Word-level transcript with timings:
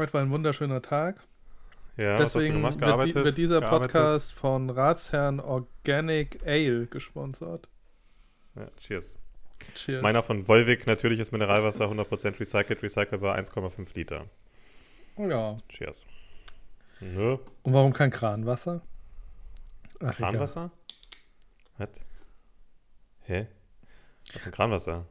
Heute 0.00 0.14
war 0.14 0.22
ein 0.22 0.30
wunderschöner 0.30 0.80
Tag. 0.80 1.20
Ja, 1.98 2.14
was 2.14 2.22
hast 2.22 2.36
du 2.36 2.38
Deswegen 2.38 2.62
gemacht? 2.62 2.80
wird, 2.80 3.14
wird 3.16 3.36
dieser 3.36 3.60
Gearbeitet? 3.60 3.92
Podcast 3.92 4.32
von 4.32 4.70
Ratsherrn 4.70 5.40
Organic 5.40 6.40
Ale 6.46 6.86
gesponsert. 6.86 7.68
Ja, 8.56 8.66
cheers. 8.78 9.18
Cheers. 9.74 10.00
Meiner 10.02 10.22
von 10.22 10.48
Volvic, 10.48 10.86
natürliches 10.86 11.32
Mineralwasser, 11.32 11.84
100% 11.84 12.40
recycelt, 12.40 12.82
recycelbar, 12.82 13.36
1,5 13.36 13.94
Liter. 13.94 14.24
ja. 15.18 15.58
Cheers. 15.68 16.06
Nö. 17.00 17.36
Und 17.62 17.74
warum 17.74 17.92
kein 17.92 18.10
Kranwasser? 18.10 18.80
Ach. 20.02 20.16
Kranwasser? 20.16 20.70
Was? 21.76 21.90
Hä? 23.24 23.48
Was 24.28 24.36
ist 24.36 24.44
denn 24.46 24.52
Kranwasser? 24.52 25.04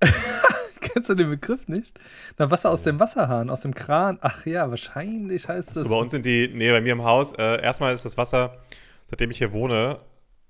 Kennst 0.92 1.08
du 1.08 1.14
den 1.14 1.30
Begriff 1.30 1.68
nicht? 1.68 1.98
Na, 2.38 2.50
Wasser 2.50 2.70
aus 2.70 2.82
dem 2.82 2.98
Wasserhahn, 3.00 3.50
aus 3.50 3.60
dem 3.60 3.74
Kran. 3.74 4.18
Ach 4.20 4.44
ja, 4.46 4.68
wahrscheinlich 4.70 5.48
heißt 5.48 5.74
So, 5.74 5.80
das. 5.82 5.88
bei 5.90 5.96
uns 5.96 6.10
sind 6.12 6.26
die, 6.26 6.48
nee, 6.52 6.70
bei 6.70 6.80
mir 6.80 6.92
im 6.92 7.04
Haus, 7.04 7.32
äh, 7.34 7.60
erstmal 7.62 7.92
ist 7.94 8.04
das 8.04 8.16
Wasser, 8.16 8.58
seitdem 9.06 9.30
ich 9.30 9.38
hier 9.38 9.52
wohne, 9.52 10.00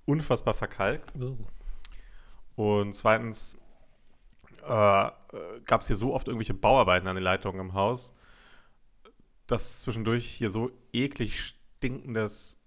unfassbar 0.06 0.54
verkalkt. 0.54 1.12
Oh. 1.20 1.36
Und 2.56 2.94
zweitens 2.94 3.58
äh, 4.62 4.66
gab 4.68 5.80
es 5.80 5.86
hier 5.86 5.96
so 5.96 6.14
oft 6.14 6.28
irgendwelche 6.28 6.54
Bauarbeiten 6.54 7.06
an 7.08 7.14
den 7.14 7.24
Leitungen 7.24 7.60
im 7.60 7.74
Haus, 7.74 8.14
dass 9.46 9.82
zwischendurch 9.82 10.26
hier 10.26 10.50
so 10.50 10.70
eklig 10.92 11.40
stinkendes 11.40 12.58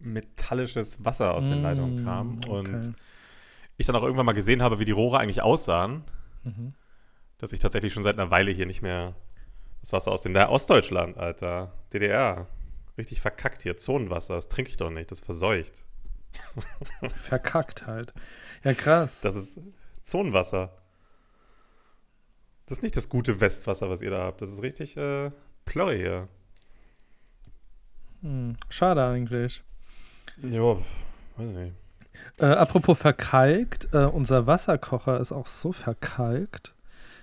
metallisches 0.00 1.04
Wasser 1.04 1.34
aus 1.34 1.48
den 1.48 1.62
Leitungen 1.62 2.04
kam. 2.04 2.36
Mm, 2.36 2.44
Und 2.50 2.66
okay. 2.76 2.92
ich 3.78 3.86
dann 3.86 3.96
auch 3.96 4.02
irgendwann 4.02 4.26
mal 4.26 4.32
gesehen 4.32 4.62
habe, 4.62 4.78
wie 4.78 4.84
die 4.84 4.92
Rohre 4.92 5.18
eigentlich 5.18 5.42
aussahen, 5.42 6.04
Mhm. 6.56 6.74
dass 7.38 7.52
ich 7.52 7.60
tatsächlich 7.60 7.92
schon 7.92 8.02
seit 8.02 8.18
einer 8.18 8.30
Weile 8.30 8.50
hier 8.50 8.66
nicht 8.66 8.82
mehr 8.82 9.14
das 9.80 9.92
Wasser 9.92 10.10
aus 10.10 10.22
dem 10.22 10.34
der 10.34 10.50
Ostdeutschland, 10.50 11.16
Alter, 11.16 11.72
DDR, 11.92 12.48
richtig 12.96 13.20
verkackt 13.20 13.62
hier, 13.62 13.76
Zonenwasser, 13.76 14.34
das 14.34 14.48
trinke 14.48 14.70
ich 14.70 14.76
doch 14.76 14.90
nicht, 14.90 15.10
das 15.10 15.20
ist 15.20 15.24
verseucht. 15.24 15.84
Verkackt 17.12 17.86
halt. 17.86 18.12
Ja, 18.64 18.74
krass. 18.74 19.20
Das 19.20 19.34
ist 19.34 19.58
Zonenwasser. 20.02 20.76
Das 22.66 22.78
ist 22.78 22.82
nicht 22.82 22.96
das 22.96 23.08
gute 23.08 23.40
Westwasser, 23.40 23.88
was 23.88 24.02
ihr 24.02 24.10
da 24.10 24.24
habt. 24.24 24.42
Das 24.42 24.50
ist 24.50 24.62
richtig 24.62 24.96
äh, 24.96 25.30
Plörre 25.64 25.94
hier. 25.94 26.28
Hm. 28.20 28.56
Schade 28.68 29.04
eigentlich. 29.04 29.62
Ja, 30.42 30.60
weiß 30.60 30.78
ich 31.38 31.56
nicht. 31.56 31.74
Äh, 32.38 32.46
apropos 32.46 32.98
verkalkt, 32.98 33.88
äh, 33.92 34.04
unser 34.04 34.46
Wasserkocher 34.46 35.18
ist 35.20 35.32
auch 35.32 35.46
so 35.46 35.72
verkalkt. 35.72 36.74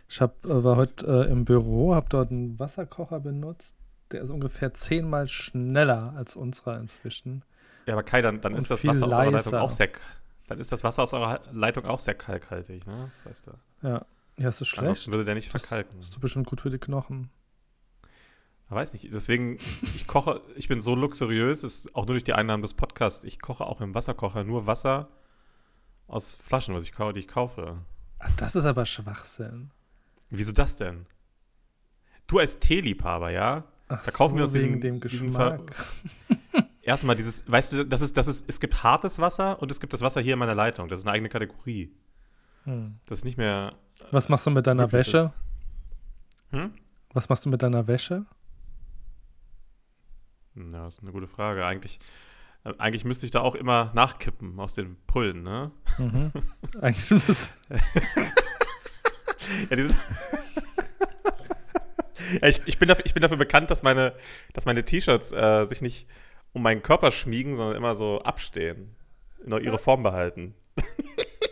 Ich 0.09 0.21
hab, 0.21 0.45
äh, 0.45 0.63
war 0.63 0.75
Das- 0.75 0.91
heute 0.91 1.25
äh, 1.27 1.31
im 1.31 1.45
Büro, 1.45 1.95
habe 1.95 2.07
dort 2.09 2.31
einen 2.31 2.59
Wasserkocher 2.59 3.19
benutzt. 3.19 3.75
Der 4.11 4.21
ist 4.21 4.29
ungefähr 4.29 4.73
zehnmal 4.73 5.27
schneller 5.27 6.13
als 6.15 6.35
unserer 6.35 6.77
inzwischen. 6.79 7.43
Ja, 7.87 7.93
aber 7.93 8.03
Kai, 8.03 8.21
dann, 8.21 8.41
dann 8.41 8.53
ist 8.55 8.69
das 8.69 8.85
Wasser 8.85 9.05
aus 9.07 9.13
eurer 9.13 9.31
Leitung 9.31 9.51
leiser. 9.51 9.61
auch 9.61 9.71
sehr 9.71 9.89
dann 10.47 10.59
ist 10.59 10.71
das 10.71 10.83
Wasser 10.83 11.01
aus 11.03 11.13
eurer 11.13 11.39
Leitung 11.51 11.85
auch 11.85 11.99
sehr 11.99 12.13
kalkhaltig, 12.13 12.85
ne? 12.85 13.07
Das 13.09 13.25
weißt 13.25 13.47
du. 13.47 13.51
Ja, 13.81 14.05
ja 14.37 14.49
ist 14.49 14.61
das 14.61 14.67
schlecht? 14.67 14.81
Ansonsten 14.81 15.11
würde 15.11 15.25
der 15.25 15.33
nicht 15.33 15.51
Das 15.51 15.63
verkalken. 15.63 15.97
ist 15.99 16.13
doch 16.13 16.19
bestimmt 16.19 16.45
gut 16.45 16.61
für 16.61 16.69
die 16.69 16.77
Knochen. 16.77 17.29
Weiß 18.69 18.93
nicht. 18.93 19.11
Deswegen, 19.13 19.57
ich 19.95 20.07
koche, 20.07 20.41
ich 20.55 20.67
bin 20.67 20.81
so 20.81 20.95
luxuriös, 20.95 21.63
ist 21.63 21.93
auch 21.95 22.05
nur 22.05 22.15
durch 22.15 22.23
die 22.23 22.33
Einnahmen 22.33 22.61
des 22.63 22.73
Podcasts. 22.73 23.23
Ich 23.23 23.39
koche 23.39 23.65
auch 23.65 23.79
im 23.79 23.93
Wasserkocher 23.93 24.43
nur 24.43 24.65
Wasser 24.67 25.07
aus 26.07 26.33
Flaschen, 26.33 26.73
was 26.75 26.83
ich 26.83 26.91
kau- 26.93 27.11
die 27.11 27.19
ich 27.21 27.27
kaufe. 27.27 27.77
Ach, 28.19 28.31
das 28.37 28.55
ist 28.55 28.65
aber 28.65 28.85
Schwachsinn. 28.85 29.69
Wieso 30.31 30.51
das 30.51 30.77
denn? 30.77 31.05
Du 32.27 32.39
als 32.39 32.57
Teeliebhaber, 32.59 33.29
ja? 33.29 33.63
Ach 33.87 34.03
Da 34.03 34.11
kaufen 34.11 34.35
wir 34.35 34.43
uns 34.43 34.53
wegen 34.55 34.65
diesen- 34.67 34.81
dem 34.81 34.99
Geschmack. 34.99 35.75
Erstmal 36.81 37.15
dieses, 37.15 37.43
weißt 37.49 37.73
du, 37.73 37.83
das 37.85 38.01
ist, 38.01 38.17
das 38.17 38.27
ist, 38.27 38.45
es 38.47 38.59
gibt 38.59 38.83
hartes 38.83 39.19
Wasser 39.19 39.61
und 39.61 39.71
es 39.71 39.79
gibt 39.79 39.93
das 39.93 40.01
Wasser 40.01 40.21
hier 40.21 40.33
in 40.33 40.39
meiner 40.39 40.55
Leitung. 40.55 40.87
Das 40.87 40.99
ist 40.99 41.05
eine 41.05 41.13
eigene 41.13 41.29
Kategorie. 41.29 41.91
Hm. 42.63 42.95
Das 43.05 43.19
ist 43.19 43.25
nicht 43.25 43.37
mehr. 43.37 43.73
Was 44.11 44.27
machst 44.29 44.45
du 44.47 44.51
mit 44.51 44.65
deiner 44.67 44.91
wirklich 44.91 45.13
Wäsche? 45.13 45.33
Hm? 46.51 46.73
Was 47.13 47.29
machst 47.29 47.45
du 47.45 47.49
mit 47.49 47.61
deiner 47.61 47.87
Wäsche? 47.87 48.25
Ja, 50.55 50.85
das 50.85 50.95
ist 50.95 51.03
eine 51.03 51.11
gute 51.11 51.27
Frage. 51.27 51.65
Eigentlich, 51.65 51.99
eigentlich 52.77 53.05
müsste 53.05 53.25
ich 53.25 53.31
da 53.31 53.41
auch 53.41 53.55
immer 53.55 53.91
nachkippen 53.93 54.59
aus 54.59 54.75
den 54.75 54.97
Pullen, 55.07 55.43
ne? 55.43 55.71
Mhm. 55.97 56.31
Eigentlich 56.81 57.27
muss, 57.27 57.51
Ja, 59.69 59.75
dieses 59.75 59.95
ja, 62.41 62.47
ich, 62.47 62.61
ich, 62.65 62.79
bin 62.79 62.87
dafür, 62.87 63.05
ich 63.05 63.13
bin 63.13 63.21
dafür 63.21 63.37
bekannt, 63.37 63.69
dass 63.69 63.83
meine, 63.83 64.15
dass 64.53 64.65
meine 64.65 64.83
T-Shirts 64.83 65.31
äh, 65.31 65.65
sich 65.65 65.81
nicht 65.81 66.07
um 66.53 66.63
meinen 66.63 66.81
Körper 66.81 67.11
schmiegen, 67.11 67.55
sondern 67.55 67.75
immer 67.75 67.95
so 67.95 68.21
abstehen. 68.21 68.95
Noch 69.45 69.59
ihre 69.59 69.77
Form 69.77 70.01
behalten. 70.01 70.55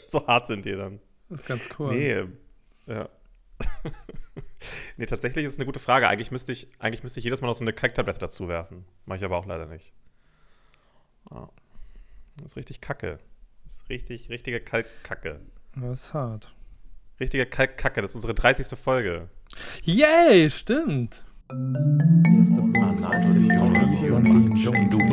so 0.08 0.25
hart 0.25 0.47
sind 0.47 0.66
die 0.66 0.72
dann. 0.72 1.00
das 1.30 1.41
ist 1.41 1.47
ganz 1.47 1.70
cool. 1.78 1.94
Nee, 1.94 2.24
ja. 2.88 3.08
nee, 4.97 5.06
tatsächlich 5.06 5.46
ist 5.46 5.53
es 5.53 5.57
eine 5.57 5.66
gute 5.66 5.79
Frage. 5.79 6.07
Eigentlich 6.07 6.31
müsste 6.31 6.51
ich, 6.51 6.68
eigentlich 6.79 7.03
müsste 7.03 7.19
ich 7.19 7.24
jedes 7.24 7.41
Mal 7.41 7.47
noch 7.47 7.56
so 7.56 7.63
eine 7.63 7.74
Kalktablette 7.74 8.19
dazu 8.19 8.47
werfen. 8.47 8.85
Mache 9.06 9.18
ich 9.18 9.24
aber 9.24 9.38
auch 9.38 9.46
leider 9.46 9.66
nicht. 9.66 9.94
Ja. 11.31 11.50
Das 12.38 12.51
ist 12.51 12.57
richtig 12.57 12.81
kacke. 12.81 13.19
Das 13.63 13.73
ist 13.73 13.90
richtig, 13.90 14.29
richtige 14.29 14.59
Kalkkacke. 14.59 15.40
Das 15.75 16.06
ist 16.06 16.13
hart. 16.13 16.53
Richtige 17.19 17.46
Kalkkacke. 17.46 18.02
Das 18.02 18.12
ist 18.12 18.16
unsere 18.16 18.34
30. 18.34 18.78
Folge. 18.78 19.29
Yay, 19.84 20.50
stimmt. 20.50 21.23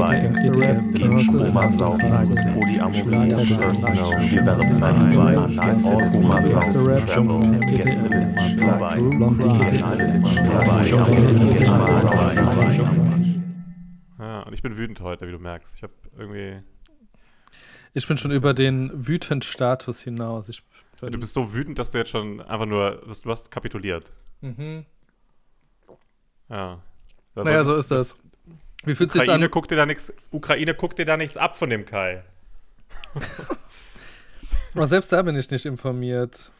Dubai 0.00 0.20
geht 0.20 1.22
Stromasaufen, 1.22 2.10
Polyamorie, 2.54 3.30
Personal 3.56 4.20
Development 4.20 4.80
bei 4.80 5.32
Stromasaufen, 5.48 7.06
Travel, 7.06 7.58
Gästelisten 7.66 8.60
Dubai, 8.60 8.96
Gästelisten 9.68 10.46
Dubai, 10.46 10.84
Ja, 14.18 14.40
und 14.42 14.52
ich 14.52 14.62
bin 14.62 14.76
wütend 14.76 15.00
heute, 15.02 15.26
wie 15.26 15.32
du 15.32 15.38
merkst. 15.38 15.76
Ich 15.76 15.82
habe 15.82 15.92
irgendwie. 16.16 16.62
Ich 17.92 18.06
bin 18.06 18.16
schon 18.16 18.30
über 18.30 18.54
den 18.54 19.06
wütend 19.06 19.44
Status 19.44 20.00
hinaus. 20.00 20.46
Du 21.00 21.18
bist 21.18 21.34
so 21.34 21.52
wütend, 21.52 21.78
dass 21.78 21.90
du 21.90 21.98
jetzt 21.98 22.10
schon 22.10 22.40
einfach 22.40 22.66
nur. 22.66 23.02
Du 23.22 23.30
hast 23.30 23.50
kapituliert. 23.50 24.12
mhm. 24.40 24.86
Ja. 26.50 26.82
Das 27.34 27.44
Naja, 27.46 27.64
sollte- 27.64 27.82
so 27.82 27.94
ist 27.96 28.10
das. 28.10 28.16
Wie 28.84 28.94
fühlt 28.94 29.12
sich 29.12 29.22
Ukraine 29.22 29.44
an? 29.46 29.50
guckt 29.50 29.70
dir 29.70 29.76
da 29.76 29.86
nichts. 29.86 30.12
Ukraine 30.30 30.74
guckt 30.74 30.98
dir 30.98 31.04
da 31.04 31.16
nichts 31.16 31.36
ab 31.36 31.56
von 31.56 31.70
dem 31.70 31.84
Kai. 31.84 32.24
Aber 34.74 34.86
selbst 34.88 35.12
da 35.12 35.22
bin 35.22 35.36
ich 35.36 35.50
nicht 35.50 35.66
informiert. 35.66 36.50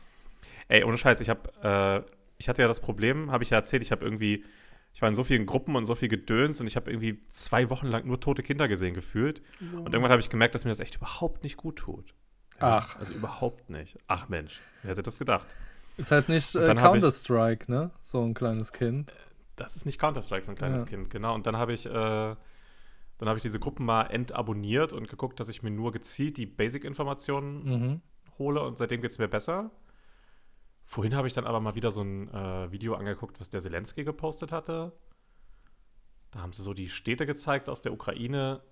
Ey, 0.69 0.85
ohne 0.85 0.99
Scheiß, 0.99 1.21
ich 1.21 1.31
habe, 1.31 1.51
äh, 1.63 2.13
ich 2.39 2.49
hatte 2.49 2.63
ja 2.63 2.69
das 2.69 2.81
Problem, 2.81 3.31
habe 3.31 3.43
ich 3.45 3.51
ja 3.51 3.59
erzählt, 3.59 3.83
ich 3.83 3.93
habe 3.93 4.05
irgendwie, 4.05 4.45
ich 4.93 5.01
war 5.03 5.09
in 5.09 5.15
so 5.15 5.25
vielen 5.25 5.47
Gruppen 5.47 5.77
und 5.77 5.85
so 5.85 5.95
viel 5.95 6.09
Gedöns 6.09 6.61
und 6.61 6.67
ich 6.67 6.77
habe 6.77 6.91
irgendwie 6.91 7.21
zwei 7.29 7.71
Wochen 7.71 7.87
lang 7.87 8.07
nur 8.07 8.21
tote 8.21 8.43
Kinder 8.43 8.69
gesehen 8.69 8.95
gefühlt. 8.95 9.43
Und 9.61 9.93
irgendwann 9.93 10.11
habe 10.11 10.21
ich 10.21 10.29
gemerkt, 10.29 10.55
dass 10.55 10.65
mir 10.65 10.71
das 10.71 10.81
echt 10.81 10.97
überhaupt 10.97 11.43
nicht 11.43 11.57
gut 11.57 11.77
tut. 11.77 12.15
Ja, 12.61 12.79
Ach. 12.79 12.97
Also 12.99 13.13
überhaupt 13.15 13.71
nicht. 13.71 13.99
Ach 14.07 14.29
Mensch, 14.29 14.61
wer 14.83 14.91
hätte 14.93 15.03
das 15.03 15.19
gedacht? 15.19 15.47
Ist 15.97 16.11
halt 16.11 16.29
nicht 16.29 16.55
äh, 16.55 16.75
Counter-Strike, 16.75 17.71
ne? 17.71 17.91
So 18.01 18.21
ein 18.23 18.35
kleines 18.35 18.73
Kind. 18.73 19.11
Das 19.61 19.77
ist 19.77 19.85
nicht 19.85 19.99
Counter-Strike, 20.01 20.45
so 20.45 20.53
ein 20.53 20.57
kleines 20.57 20.81
Ja. 20.83 20.87
Kind, 20.87 21.11
genau. 21.11 21.35
Und 21.35 21.47
dann 21.47 21.57
habe 21.57 21.73
ich, 21.73 21.85
äh, 21.87 21.91
dann 21.91 23.29
habe 23.29 23.37
ich 23.37 23.43
diese 23.43 23.59
Gruppen 23.61 23.85
mal 23.85 24.05
entabonniert 24.05 24.93
und 24.95 25.09
geguckt, 25.09 25.39
dass 25.39 25.49
ich 25.51 25.63
mir 25.63 25.71
nur 25.71 25.93
gezielt 25.93 26.39
die 26.39 26.47
Basic-Informationen 26.47 27.65
Mhm. 27.65 28.01
hole 28.39 28.63
und 28.63 28.79
seitdem 28.79 29.03
geht 29.03 29.11
es 29.11 29.19
mir 29.19 29.29
besser. 29.29 29.71
Vorhin 30.87 31.15
habe 31.15 31.29
ich 31.29 31.35
dann 31.35 31.47
aber 31.47 31.61
mal 31.61 31.75
wieder 31.75 31.91
so 31.91 32.03
ein 32.03 32.29
äh, 32.29 32.73
Video 32.73 32.95
angeguckt, 32.95 33.39
was 33.39 33.51
der 33.51 33.61
Zelensky 33.61 34.03
gepostet 34.03 34.51
hatte. 34.51 34.93
Da 36.31 36.41
haben 36.41 36.53
sie 36.53 36.63
so 36.63 36.73
die 36.73 36.89
Städte 36.89 37.27
gezeigt 37.27 37.69
aus 37.69 37.83
der 37.83 37.93
Ukraine 37.93 38.63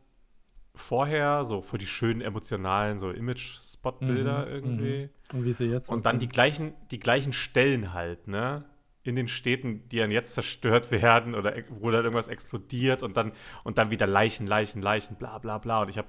vorher, 0.75 1.45
so 1.45 1.61
für 1.61 1.77
die 1.77 1.87
schönen 1.87 2.21
emotionalen, 2.23 2.99
so 2.99 3.11
Image-Spot-Bilder 3.11 4.47
Mhm, 4.47 4.53
irgendwie. 4.53 5.11
Und 5.33 5.45
wie 5.45 5.53
sie 5.53 5.67
jetzt 5.67 5.91
Und 5.91 6.07
dann 6.07 6.19
die 6.19 6.29
gleichen, 6.29 6.73
die 6.91 6.99
gleichen 7.01 7.33
Stellen 7.33 7.93
halt, 7.93 8.27
ne? 8.29 8.65
In 9.09 9.17
den 9.17 9.27
Städten, 9.29 9.89
die 9.89 9.97
dann 9.99 10.11
jetzt 10.11 10.35
zerstört 10.35 10.91
werden 10.93 11.35
oder 11.35 11.55
wo 11.71 11.91
dann 11.91 12.05
irgendwas 12.05 12.29
explodiert 12.29 13.03
und 13.03 13.17
dann, 13.17 13.33
und 13.65 13.79
dann 13.79 13.91
wieder 13.91 14.07
Leichen, 14.07 14.47
Leichen, 14.47 14.83
Leichen, 14.83 15.17
bla 15.17 15.39
bla 15.39 15.59
bla. 15.59 15.83
Und 15.83 15.89
ich 15.89 15.97
habe, 15.99 16.09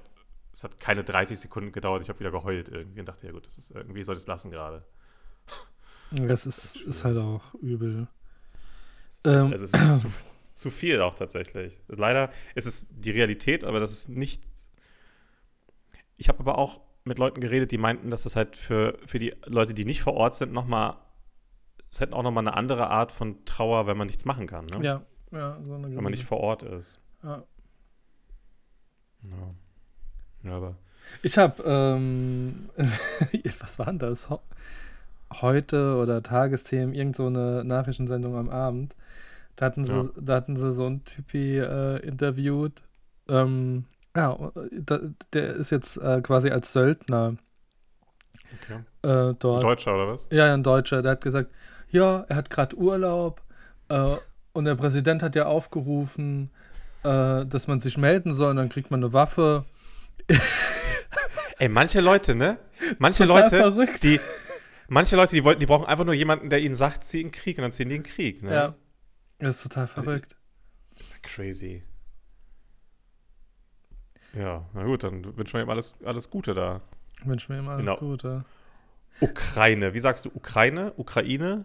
es 0.52 0.64
hat 0.64 0.78
keine 0.78 1.02
30 1.04 1.38
Sekunden 1.38 1.72
gedauert, 1.72 2.02
ich 2.02 2.08
habe 2.08 2.20
wieder 2.20 2.30
geheult 2.30 2.68
irgendwie 2.68 3.00
und 3.00 3.06
dachte, 3.08 3.26
ja 3.26 3.32
gut, 3.32 3.46
das 3.46 3.56
ist 3.58 3.70
irgendwie, 3.70 4.02
soll 4.02 4.16
ich 4.16 4.20
es 4.22 4.26
lassen 4.26 4.50
gerade. 4.50 4.84
Das 6.10 6.46
ist, 6.46 6.76
ist 6.76 7.04
halt 7.04 7.16
auch 7.18 7.54
übel. 7.54 8.08
Es 9.08 9.18
ist 9.18 9.26
echt- 9.26 9.44
Ähm. 9.44 9.52
Also 9.52 9.64
es 9.64 9.72
ist 9.74 10.00
zu, 10.00 10.08
zu 10.54 10.70
viel 10.70 11.00
auch 11.00 11.14
tatsächlich. 11.14 11.80
Leider 11.88 12.30
ist 12.54 12.66
es 12.66 12.88
die 12.90 13.12
Realität, 13.12 13.64
aber 13.64 13.80
das 13.80 13.92
ist 13.92 14.08
nicht. 14.08 14.42
Ich 16.16 16.28
habe 16.28 16.40
aber 16.40 16.58
auch 16.58 16.80
mit 17.04 17.18
Leuten 17.18 17.40
geredet, 17.40 17.70
die 17.72 17.78
meinten, 17.78 18.10
dass 18.10 18.24
das 18.24 18.36
halt 18.36 18.56
für, 18.56 18.98
für 19.06 19.18
die 19.18 19.34
Leute, 19.46 19.72
die 19.72 19.84
nicht 19.86 20.02
vor 20.02 20.12
Ort 20.14 20.34
sind, 20.34 20.52
nochmal 20.52 20.96
ist 21.90 22.00
halt 22.00 22.12
auch 22.12 22.22
nochmal 22.22 22.46
eine 22.46 22.56
andere 22.56 22.88
Art 22.88 23.12
von 23.12 23.44
Trauer, 23.44 23.86
wenn 23.86 23.96
man 23.96 24.06
nichts 24.06 24.24
machen 24.24 24.46
kann, 24.46 24.66
ne? 24.66 24.78
Ja, 24.84 25.02
ja, 25.32 25.58
so 25.62 25.74
eine 25.74 25.88
Wenn 25.94 26.02
man 26.02 26.12
nicht 26.12 26.24
vor 26.24 26.38
Ort 26.40 26.62
ist. 26.62 27.00
Ja. 27.22 27.42
Ja. 29.22 29.54
Ja, 30.42 30.56
aber. 30.56 30.76
Ich 31.22 31.36
habe, 31.38 31.62
ähm, 31.64 32.70
was 33.60 33.78
war 33.78 33.86
denn 33.86 33.98
das? 33.98 34.28
Heute 35.32 35.96
oder 35.96 36.22
Tagesthemen, 36.22 36.94
irgend 36.94 37.16
so 37.16 37.26
eine 37.26 37.64
Nachrichtensendung 37.64 38.36
am 38.36 38.48
Abend. 38.48 38.94
Da 39.56 39.66
hatten 39.66 39.84
sie, 39.86 39.92
Ja. 39.92 40.08
da 40.16 40.34
hatten 40.36 40.56
sie 40.56 40.70
so 40.72 40.86
einen 40.86 41.04
Typi 41.04 41.58
äh, 41.58 41.98
interviewt. 42.06 42.82
Ähm, 43.28 43.84
ja, 44.16 44.50
da, 44.72 45.00
der 45.32 45.54
ist 45.54 45.70
jetzt 45.70 45.98
äh, 45.98 46.20
quasi 46.22 46.50
als 46.50 46.72
Söldner 46.72 47.36
Okay. 48.62 48.80
äh, 49.02 49.34
dort. 49.38 49.62
Deutscher 49.62 49.94
oder 49.94 50.08
was? 50.08 50.28
Ja, 50.30 50.52
ein 50.52 50.62
Deutscher. 50.62 51.02
Der 51.02 51.12
hat 51.12 51.20
gesagt, 51.20 51.50
ja, 51.88 52.24
er 52.28 52.36
hat 52.36 52.50
gerade 52.50 52.76
Urlaub 52.76 53.42
äh, 53.88 54.16
und 54.52 54.64
der 54.64 54.74
Präsident 54.74 55.22
hat 55.22 55.34
ja 55.36 55.46
aufgerufen, 55.46 56.50
äh, 57.02 57.46
dass 57.46 57.66
man 57.66 57.80
sich 57.80 57.98
melden 57.98 58.34
soll 58.34 58.50
und 58.50 58.56
dann 58.56 58.68
kriegt 58.68 58.90
man 58.90 59.00
eine 59.02 59.12
Waffe. 59.12 59.64
Ey, 61.58 61.68
manche 61.68 62.00
Leute, 62.00 62.34
ne? 62.34 62.58
Manche 62.98 63.26
Total 63.26 63.42
Leute, 63.42 63.56
verrückt. 63.56 64.02
die. 64.02 64.20
Manche 64.88 65.14
Leute, 65.14 65.34
die, 65.36 65.44
wollten, 65.44 65.60
die 65.60 65.66
brauchen 65.66 65.86
einfach 65.86 66.04
nur 66.04 66.14
jemanden, 66.14 66.50
der 66.50 66.60
ihnen 66.60 66.74
sagt, 66.74 67.04
zieh 67.04 67.20
in 67.20 67.28
den 67.28 67.32
Krieg 67.32 67.58
und 67.58 67.62
dann 67.62 67.72
ziehen 67.72 67.88
die 67.88 67.96
in 67.96 68.02
den 68.02 68.10
Krieg. 68.10 68.42
Ne? 68.42 68.52
Ja, 68.52 68.74
das 69.38 69.56
ist 69.56 69.62
total 69.64 69.84
Also 69.84 70.02
verrückt. 70.02 70.36
Das 70.98 71.08
ist 71.08 71.12
ja 71.14 71.18
crazy. 71.22 71.82
Ja, 74.34 74.68
na 74.74 74.84
gut, 74.84 75.04
dann 75.04 75.36
wünschen 75.36 75.54
wir 75.54 75.62
ihm 75.62 75.70
alles, 75.70 75.94
alles 76.04 76.30
Gute 76.30 76.54
da. 76.54 76.80
Wünsche 77.24 77.52
mir 77.52 77.58
immer 77.58 77.72
alles 77.72 77.84
Genau. 77.86 77.98
Gute. 77.98 78.44
Ukraine, 79.20 79.92
wie 79.94 80.00
sagst 80.00 80.24
du? 80.24 80.30
Ukraine? 80.34 80.92
Ukraine? 80.96 81.64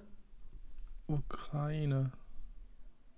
Ukraine. 1.08 2.12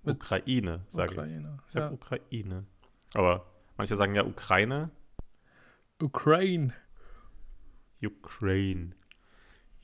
Mit 0.03 0.15
Ukraine, 0.15 0.81
sage 0.87 1.11
ich. 1.13 1.17
Ukraine. 1.17 1.59
Ich 1.65 1.73
sag 1.73 1.81
Ja. 1.83 1.91
Ukraine. 1.91 2.65
Aber 3.13 3.45
manche 3.77 3.95
sagen 3.95 4.15
ja 4.15 4.25
Ukraine. 4.25 4.89
Ukraine. 6.01 6.73
Ukraine. 8.03 8.91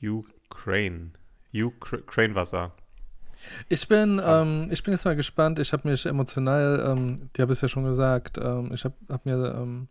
Ukraine. 0.02 1.12
Ukraine-Wasser. 1.54 2.74
Ich 3.70 3.88
bin, 3.88 4.20
Ah. 4.20 4.42
ähm, 4.42 4.70
ich 4.72 4.84
bin 4.84 4.94
jetzt 4.94 5.06
mal 5.06 5.16
gespannt. 5.16 5.60
Ich 5.60 5.74
habe 5.74 5.88
mich 5.90 6.06
emotional, 6.06 6.86
ähm, 6.88 7.30
die 7.36 7.42
habe 7.42 7.54
ich 7.54 7.62
ja 7.62 7.68
schon 7.68 7.84
gesagt, 7.84 8.38
ähm, 8.38 8.72
ich 8.74 8.86
habe 8.86 8.96
hab 9.10 9.26
mir 9.26 9.56
ähm, 9.56 9.88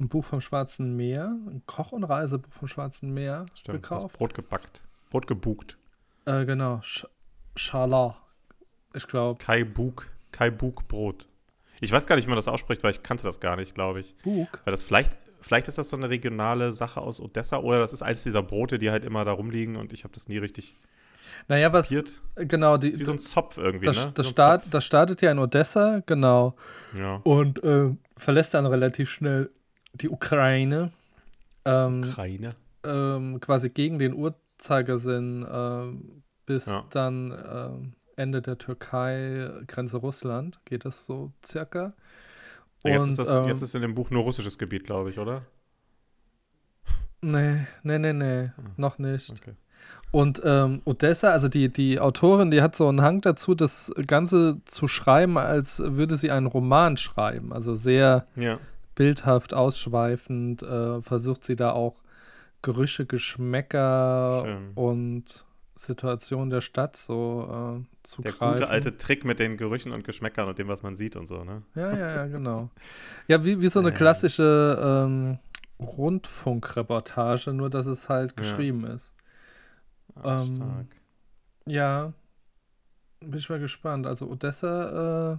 ein 0.00 0.08
Buch 0.08 0.24
vom 0.24 0.40
Schwarzen 0.40 0.96
Meer, 0.96 1.36
ein 1.46 1.62
Koch- 1.66 1.92
und 1.92 2.04
Reisebuch 2.04 2.52
vom 2.52 2.68
Schwarzen 2.68 3.12
Meer 3.12 3.46
Stimmt. 3.54 3.82
Gekauft. 3.82 4.16
Brot 4.16 4.34
gebackt. 4.34 4.82
Brot 5.10 5.26
gebucht. 5.26 5.76
Äh, 6.24 6.44
genau, 6.46 6.80
Sch 6.82 7.06
Schala. 7.56 8.16
Ich 8.94 9.06
glaube, 9.06 9.38
Kai 9.42 9.64
Bug. 9.64 10.08
Kai 10.32 10.50
Bug 10.50 10.86
Brot. 10.88 11.26
Ich 11.80 11.92
weiß 11.92 12.06
gar 12.06 12.16
nicht, 12.16 12.26
wie 12.26 12.30
man 12.30 12.36
das 12.36 12.48
ausspricht, 12.48 12.82
weil 12.84 12.90
ich 12.90 13.02
kannte 13.02 13.24
das 13.24 13.40
gar 13.40 13.56
nicht, 13.56 13.74
glaube 13.74 14.00
ich. 14.00 14.14
Bug. 14.22 14.48
Weil 14.64 14.70
das 14.70 14.82
vielleicht, 14.82 15.12
vielleicht 15.40 15.68
ist 15.68 15.78
das 15.78 15.90
so 15.90 15.96
eine 15.96 16.08
regionale 16.10 16.72
Sache 16.72 17.00
aus 17.00 17.20
Odessa 17.20 17.58
oder 17.58 17.78
das 17.78 17.92
ist 17.92 18.02
eins 18.02 18.22
dieser 18.22 18.42
Brote, 18.42 18.78
die 18.78 18.90
halt 18.90 19.04
immer 19.04 19.24
da 19.24 19.32
rumliegen 19.32 19.76
und 19.76 19.92
ich 19.92 20.04
habe 20.04 20.14
das 20.14 20.28
nie 20.28 20.38
richtig 20.38 20.76
Naja, 21.48 21.72
was, 21.72 21.88
kapiert. 21.88 22.20
genau, 22.36 22.76
die, 22.76 22.90
ist 22.90 23.00
wie 23.00 23.04
so 23.04 23.12
ein 23.12 23.18
Zopf 23.18 23.58
irgendwie, 23.58 23.86
das, 23.86 24.04
ne? 24.06 24.12
das, 24.14 24.26
so 24.26 24.32
start, 24.32 24.62
das 24.70 24.84
startet 24.84 25.22
ja 25.22 25.30
in 25.32 25.38
Odessa, 25.38 26.02
genau. 26.06 26.54
Ja. 26.96 27.20
Und 27.24 27.62
äh, 27.64 27.96
verlässt 28.16 28.54
dann 28.54 28.66
relativ 28.66 29.10
schnell 29.10 29.50
die 29.94 30.08
Ukraine. 30.10 30.92
Ähm, 31.64 32.04
Ukraine. 32.04 32.54
ähm, 32.84 33.40
quasi 33.40 33.70
gegen 33.70 33.98
den 33.98 34.14
Uhrzeigersinn 34.14 35.46
ähm, 35.50 36.22
bis 36.46 36.66
Ja. 36.66 36.84
dann 36.90 37.32
ähm, 37.32 37.92
Ende 38.16 38.42
der 38.42 38.58
Türkei, 38.58 39.48
Grenze 39.66 39.98
Russland, 39.98 40.60
geht 40.64 40.84
das 40.84 41.04
so 41.04 41.32
circa. 41.44 41.92
Jetzt, 42.84 43.04
Und, 43.04 43.10
ist 43.10 43.18
das, 43.18 43.28
ähm, 43.34 43.44
jetzt 43.44 43.62
ist 43.62 43.74
in 43.74 43.82
dem 43.82 43.94
Buch 43.94 44.10
nur 44.10 44.22
russisches 44.22 44.56
Gebiet, 44.58 44.84
glaube 44.84 45.10
ich, 45.10 45.18
oder? 45.18 45.42
Nee, 47.22 47.66
nee, 47.82 47.98
nee, 47.98 48.12
nee, 48.14 48.42
Hm. 48.44 48.52
noch 48.76 48.98
nicht. 48.98 49.30
Okay. 49.30 49.54
Und 50.10 50.40
ähm, 50.44 50.80
Odessa, 50.86 51.30
also 51.30 51.48
die, 51.48 51.68
die 51.68 52.00
Autorin, 52.00 52.50
die 52.50 52.62
hat 52.62 52.74
so 52.74 52.88
einen 52.88 53.02
Hang 53.02 53.20
dazu, 53.20 53.54
das 53.54 53.92
Ganze 54.06 54.60
zu 54.64 54.88
schreiben, 54.88 55.36
als 55.38 55.80
würde 55.84 56.16
sie 56.16 56.30
einen 56.30 56.46
Roman 56.46 56.96
schreiben. 56.96 57.52
Also 57.52 57.74
sehr 57.76 58.24
Ja. 58.36 58.58
Bildhaft, 59.00 59.54
ausschweifend, 59.54 60.62
äh, 60.62 61.00
versucht 61.00 61.46
sie 61.46 61.56
da 61.56 61.72
auch 61.72 61.96
Gerüche, 62.60 63.06
Geschmäcker 63.06 64.42
Schön. 64.44 64.72
und 64.74 65.46
Situationen 65.74 66.50
der 66.50 66.60
Stadt 66.60 66.98
so 66.98 67.80
äh, 67.80 67.96
zu 68.02 68.20
Der 68.20 68.32
greifen. 68.32 68.56
gute 68.56 68.68
alte 68.68 68.98
Trick 68.98 69.24
mit 69.24 69.38
den 69.38 69.56
Gerüchen 69.56 69.92
und 69.92 70.04
Geschmäckern 70.04 70.46
und 70.48 70.58
dem, 70.58 70.68
was 70.68 70.82
man 70.82 70.96
sieht 70.96 71.16
und 71.16 71.24
so, 71.26 71.44
ne? 71.44 71.62
Ja, 71.74 71.96
ja, 71.96 72.14
ja, 72.16 72.26
genau. 72.26 72.68
Ja, 73.26 73.42
wie, 73.42 73.62
wie 73.62 73.68
so 73.68 73.80
eine 73.80 73.88
Ja. 73.88 73.96
klassische 73.96 74.78
ähm, 75.06 75.38
Rundfunkreportage, 75.80 77.54
nur 77.54 77.70
dass 77.70 77.86
es 77.86 78.10
halt 78.10 78.32
Ja. 78.32 78.42
geschrieben 78.42 78.84
ist. 78.84 79.14
Ah, 80.14 80.42
Ähm, 80.42 80.56
stark. 80.56 80.86
Ja, 81.64 82.12
bin 83.20 83.38
ich 83.38 83.48
mal 83.48 83.60
gespannt. 83.60 84.06
Also 84.06 84.28
Odessa 84.28 85.32
äh, 85.32 85.36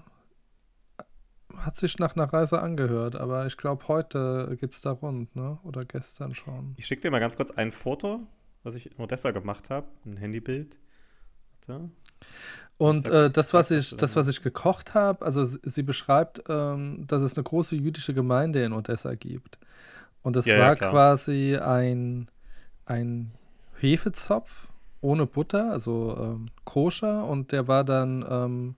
hat 1.57 1.77
sich 1.77 1.97
nach 1.99 2.15
einer 2.15 2.31
Reise 2.31 2.61
angehört, 2.61 3.15
aber 3.15 3.45
ich 3.45 3.57
glaube, 3.57 3.87
heute 3.87 4.57
geht's 4.59 4.81
da 4.81 4.91
rund, 4.91 5.35
ne? 5.35 5.59
Oder 5.63 5.85
gestern 5.85 6.35
schon. 6.35 6.73
Ich 6.77 6.85
schicke 6.87 7.01
dir 7.01 7.11
mal 7.11 7.19
ganz 7.19 7.37
kurz 7.37 7.51
ein 7.51 7.71
Foto, 7.71 8.21
was 8.63 8.75
ich 8.75 8.91
in 8.91 9.03
Odessa 9.03 9.31
gemacht 9.31 9.69
habe. 9.69 9.87
Ein 10.05 10.17
Handybild. 10.17 10.77
Warte. 11.67 11.89
Und 12.77 13.07
äh, 13.09 13.29
das, 13.29 13.53
was 13.53 13.71
ich, 13.71 13.91
das 13.91 13.97
das, 13.97 14.15
was 14.15 14.27
ich 14.27 14.41
gekocht 14.41 14.93
habe, 14.93 15.25
also 15.25 15.43
sie, 15.43 15.83
beschreibt, 15.83 16.43
ähm, 16.49 17.05
dass 17.07 17.21
es 17.21 17.35
eine 17.35 17.43
große 17.43 17.75
jüdische 17.75 18.13
Gemeinde 18.13 18.63
in 18.63 18.73
Odessa 18.73 19.13
gibt. 19.15 19.59
Und 20.23 20.35
es 20.35 20.45
Ja, 20.45 20.55
ja, 20.55 20.59
war 20.61 20.75
klar. 20.75 20.91
quasi 20.91 21.57
ein, 21.57 22.27
ein 22.85 23.31
Hefezopf 23.79 24.67
ohne 25.01 25.25
Butter, 25.25 25.71
also 25.71 26.17
ähm, 26.21 26.45
koscher, 26.63 27.27
und 27.27 27.51
der 27.51 27.67
war 27.67 27.83
dann 27.83 28.25
ähm, 28.29 28.75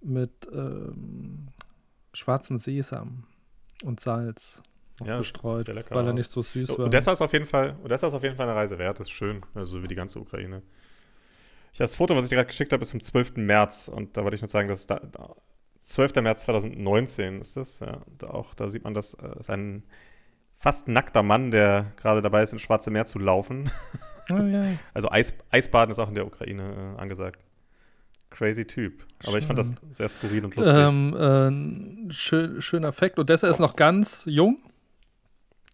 mit 0.00 0.48
ähm, 0.52 1.48
schwarzem 2.14 2.58
Sesam 2.58 3.24
und 3.84 4.00
Salz 4.00 4.62
Ja, 5.04 5.18
bestreut, 5.18 5.68
weil 5.68 6.04
er 6.06 6.10
aus. 6.10 6.14
nicht 6.14 6.30
so 6.30 6.42
süß 6.42 6.78
war. 6.78 6.86
Odessa 6.86 7.12
ist 7.12 7.20
auf 7.20 7.32
jeden 7.32 7.46
Fall, 7.46 7.76
Odessa 7.82 8.06
ist 8.08 8.14
auf 8.14 8.22
jeden 8.22 8.36
Fall 8.36 8.48
eine 8.48 8.56
Reise 8.56 8.78
wert, 8.78 9.00
das 9.00 9.08
ist 9.08 9.12
schön, 9.12 9.40
also 9.54 9.78
so 9.78 9.82
wie 9.82 9.88
die 9.88 9.94
ganze 9.94 10.18
Ukraine. 10.20 10.62
Ich 11.72 11.78
das 11.78 11.94
Foto, 11.94 12.14
was 12.14 12.24
ich 12.24 12.30
dir 12.30 12.36
gerade 12.36 12.48
geschickt 12.48 12.72
habe, 12.72 12.82
ist 12.82 12.90
vom 12.90 13.00
12. 13.00 13.36
März 13.36 13.88
und 13.88 14.16
da 14.16 14.24
wollte 14.24 14.36
ich 14.36 14.42
nur 14.42 14.48
sagen, 14.48 14.68
dass 14.68 14.86
da, 14.86 15.00
da 15.00 15.34
12. 15.80 16.16
März 16.16 16.42
2019 16.42 17.40
ist 17.40 17.56
das, 17.56 17.80
ja. 17.80 18.02
Da 18.18 18.28
auch 18.28 18.54
da 18.54 18.68
sieht 18.68 18.84
man, 18.84 18.94
das 18.94 19.14
äh, 19.14 19.38
ist 19.40 19.48
ein 19.50 19.82
fast 20.56 20.86
nackter 20.86 21.22
Mann, 21.22 21.50
der 21.50 21.92
gerade 21.96 22.22
dabei 22.22 22.42
ist, 22.42 22.52
ins 22.52 22.62
Schwarze 22.62 22.90
Meer 22.90 23.06
zu 23.06 23.18
laufen. 23.18 23.70
Oh, 24.30 24.34
ja. 24.36 24.64
Also 24.94 25.10
Eis, 25.10 25.34
Eisbaden 25.50 25.90
ist 25.90 25.98
auch 25.98 26.08
in 26.08 26.14
der 26.14 26.26
Ukraine 26.26 26.94
äh, 26.96 27.00
angesagt. 27.00 27.42
Crazy 28.32 28.64
Typ. 28.64 29.04
Aber 29.26 29.38
ich 29.38 29.46
fand 29.46 29.58
das 29.58 29.74
sehr 29.90 30.08
skurril 30.08 30.44
und 30.44 30.56
lustig. 30.56 30.74
Ähm, 30.76 31.14
äh, 31.16 31.48
ein 31.48 32.08
schön, 32.12 32.60
schöner 32.60 32.92
Fakt. 32.92 33.18
Odessa 33.18 33.48
ist 33.48 33.60
noch 33.60 33.76
ganz 33.76 34.24
jung. 34.26 34.58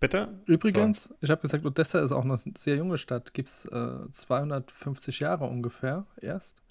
Bitte? 0.00 0.28
Übrigens, 0.46 1.12
ich 1.20 1.30
habe 1.30 1.40
gesagt, 1.40 1.64
Odessa 1.64 2.00
ist 2.00 2.12
auch 2.12 2.24
eine 2.24 2.36
sehr 2.36 2.76
junge 2.76 2.98
Stadt. 2.98 3.34
Gibt 3.34 3.48
es 3.48 3.64
äh, 3.66 4.10
250 4.10 5.18
Jahre 5.20 5.44
ungefähr 5.46 6.06
erst. 6.20 6.62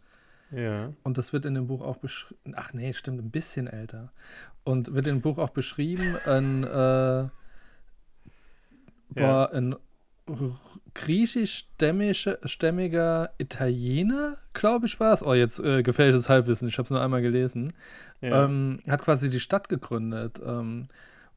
Ja. 0.51 0.93
Und 1.03 1.17
das 1.17 1.33
wird 1.33 1.45
in 1.45 1.55
dem 1.55 1.67
Buch 1.67 1.81
auch 1.81 1.97
beschrieben. 1.97 2.53
Ach 2.55 2.71
nee, 2.71 2.93
stimmt, 2.93 3.19
ein 3.21 3.31
bisschen 3.31 3.67
älter. 3.67 4.13
Und 4.63 4.93
wird 4.93 5.07
in 5.07 5.15
dem 5.17 5.21
Buch 5.21 5.39
auch 5.39 5.49
beschrieben, 5.49 6.15
ein, 6.25 6.63
äh, 6.63 7.27
war 9.09 9.51
ein 9.53 9.73
r- 9.73 9.79
griechisch-stämmiger 10.93 13.31
Italiener, 13.37 14.35
glaube 14.53 14.87
ich, 14.87 14.99
war 14.99 15.13
es. 15.13 15.23
Oh, 15.23 15.33
jetzt 15.33 15.59
äh, 15.59 15.83
gefährliches 15.83 16.27
Halbwissen, 16.29 16.67
ich 16.67 16.77
habe 16.77 16.85
es 16.85 16.91
nur 16.91 17.01
einmal 17.01 17.21
gelesen. 17.21 17.73
ja. 18.21 18.45
Ähm, 18.45 18.79
hat 18.87 19.03
quasi 19.03 19.29
die 19.29 19.39
Stadt 19.39 19.69
gegründet 19.69 20.41
ähm, 20.45 20.87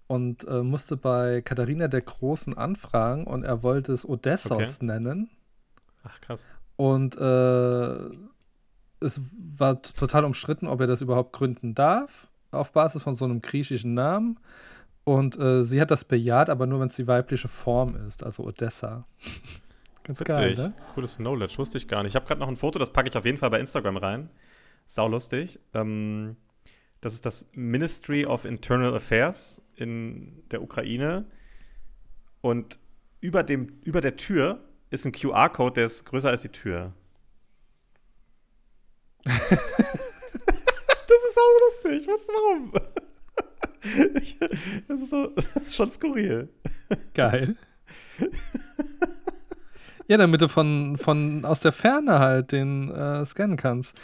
und 0.07 0.47
äh, 0.49 0.63
musste 0.63 0.97
bei 0.97 1.43
Katharina 1.43 1.89
der 1.89 2.01
Großen 2.01 2.57
anfragen 2.57 3.27
und 3.27 3.45
er 3.45 3.63
wollte 3.63 3.93
es 3.93 4.09
Odessos 4.09 4.81
nennen. 4.83 5.31
Ach, 6.03 6.21
krass. 6.21 6.49
Und 6.77 7.17
äh, 7.17 8.11
es 9.01 9.21
war 9.57 9.83
total 9.83 10.25
umstritten, 10.25 10.67
ob 10.67 10.81
er 10.81 10.87
das 10.87 11.03
überhaupt 11.03 11.33
gründen 11.33 11.75
darf, 11.75 12.29
auf 12.51 12.73
Basis 12.73 13.03
von 13.03 13.15
so 13.15 13.25
einem 13.25 13.43
griechischen 13.43 13.95
Namen. 13.95 14.39
Und 15.11 15.37
äh, 15.41 15.65
sie 15.65 15.81
hat 15.81 15.91
das 15.91 16.05
bejaht, 16.05 16.49
aber 16.49 16.69
nur, 16.69 16.79
wenn 16.79 16.87
es 16.87 16.95
die 16.95 17.09
weibliche 17.09 17.49
Form 17.49 17.97
ist, 18.07 18.23
also 18.23 18.45
Odessa. 18.45 19.09
Ganz 20.05 20.23
geil, 20.23 20.53
Witzig. 20.53 20.67
ne? 20.67 20.75
Cooles 20.95 21.17
Knowledge, 21.17 21.59
wusste 21.59 21.79
ich 21.79 21.89
gar 21.89 22.05
nicht. 22.05 22.13
Ich 22.13 22.15
habe 22.15 22.27
gerade 22.27 22.39
noch 22.39 22.47
ein 22.47 22.57
Foto, 22.57 22.79
das 22.79 22.93
packe 22.93 23.09
ich 23.09 23.17
auf 23.17 23.25
jeden 23.25 23.37
Fall 23.37 23.51
bei 23.51 23.59
Instagram 23.59 23.97
rein. 23.97 24.31
Sau 24.87 25.09
lustig. 25.09 25.59
Ähm, 25.75 26.37
das 27.01 27.15
ist 27.15 27.27
das 27.27 27.51
Ministry 27.55 28.25
of 28.25 28.45
Internal 28.45 28.95
Affairs 28.95 29.61
in 29.75 30.45
der 30.53 30.63
Ukraine. 30.63 31.25
Und 32.41 32.79
über, 33.21 33.43
dem, 33.43 33.81
über 33.83 34.01
der 34.01 34.17
Tür 34.17 34.61
ist 34.91 35.07
ein 35.07 35.13
QR-Code, 35.13 35.75
der 35.75 35.87
ist 35.87 36.05
größer 36.05 36.29
als 36.29 36.43
die 36.43 36.51
Tür. 36.51 36.95
das 39.25 39.35
ist 39.35 41.35
so 41.35 41.41
lustig. 41.67 42.07
Du 42.07 42.13
warum? 42.13 42.73
Das, 44.89 45.01
ist 45.01 45.11
so, 45.11 45.29
das 45.29 45.57
ist 45.57 45.75
schon 45.75 45.91
skurril. 45.91 46.47
Geil. 47.15 47.57
Ja, 50.07 50.17
damit 50.17 50.41
du 50.43 50.49
von, 50.49 50.99
von 50.99 51.45
aus 51.45 51.61
der 51.61 51.71
Ferne 51.71 52.19
halt 52.19 52.51
den 52.51 52.91
äh, 52.91 53.25
scannen 53.25 53.57
kannst. 53.57 53.97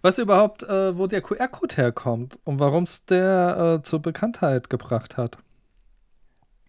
Weißt 0.00 0.16
du 0.16 0.22
überhaupt, 0.22 0.62
äh, 0.62 0.96
wo 0.96 1.06
der 1.06 1.20
QR-Code 1.20 1.76
herkommt 1.76 2.38
und 2.44 2.60
warum 2.60 2.84
es 2.84 3.04
der 3.04 3.78
äh, 3.80 3.82
zur 3.86 4.00
Bekanntheit 4.00 4.70
gebracht 4.70 5.18
hat? 5.18 5.36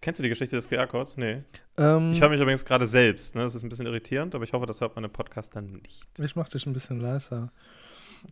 Kennst 0.02 0.20
du 0.20 0.24
die 0.24 0.30
Geschichte 0.30 0.58
des 0.58 0.68
QR-Codes? 0.68 1.16
Nee. 1.16 1.44
Ähm, 1.78 2.12
Ich 2.12 2.20
höre 2.22 2.30
mich 2.30 2.42
übrigens 2.42 2.66
gerade 2.66 2.86
selbst. 2.86 3.34
Ne? 3.36 3.44
Das 3.44 3.56
ist 3.56 3.64
ein 3.64 3.70
bisschen 3.70 3.86
irritierend, 3.86 4.36
aber 4.36 4.44
ich 4.44 4.52
hoffe, 4.52 4.66
das 4.66 4.82
hört 4.82 4.96
man 4.96 5.06
im 5.06 5.12
Podcast 5.12 5.56
dann 5.56 5.68
nicht. 5.72 6.04
ich 6.20 6.36
mach 6.36 6.50
dich 6.50 6.66
ein 6.66 6.74
bisschen 6.74 7.00
leiser. 7.00 7.52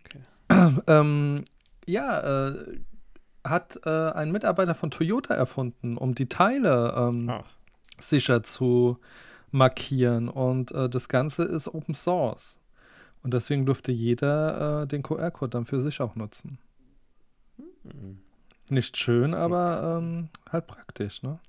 Okay. 0.05 0.19
Ähm, 0.87 1.45
ja, 1.85 2.49
äh, 2.49 2.79
hat 3.45 3.79
äh, 3.85 4.11
ein 4.11 4.31
Mitarbeiter 4.31 4.75
von 4.75 4.91
Toyota 4.91 5.33
erfunden, 5.33 5.97
um 5.97 6.15
die 6.15 6.29
Teile 6.29 6.93
ähm, 6.97 7.31
sicher 7.99 8.43
zu 8.43 8.97
markieren. 9.51 10.29
Und 10.29 10.71
äh, 10.71 10.89
das 10.89 11.09
Ganze 11.09 11.43
ist 11.43 11.67
Open 11.67 11.95
Source. 11.95 12.59
Und 13.23 13.33
deswegen 13.33 13.65
durfte 13.65 13.91
jeder 13.91 14.83
äh, 14.83 14.87
den 14.87 15.03
QR-Code 15.03 15.49
dann 15.49 15.65
für 15.65 15.81
sich 15.81 16.01
auch 16.01 16.15
nutzen. 16.15 16.57
Mhm. 17.83 18.19
Nicht 18.69 18.97
schön, 18.97 19.33
aber 19.33 19.97
ähm, 19.97 20.29
halt 20.49 20.67
praktisch, 20.67 21.23
ne? 21.23 21.39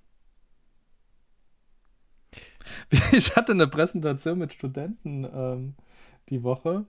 Ich 3.13 3.37
hatte 3.37 3.53
eine 3.53 3.69
Präsentation 3.69 4.39
mit 4.39 4.55
Studenten 4.55 5.25
ähm, 5.25 5.75
die 6.29 6.43
Woche 6.43 6.87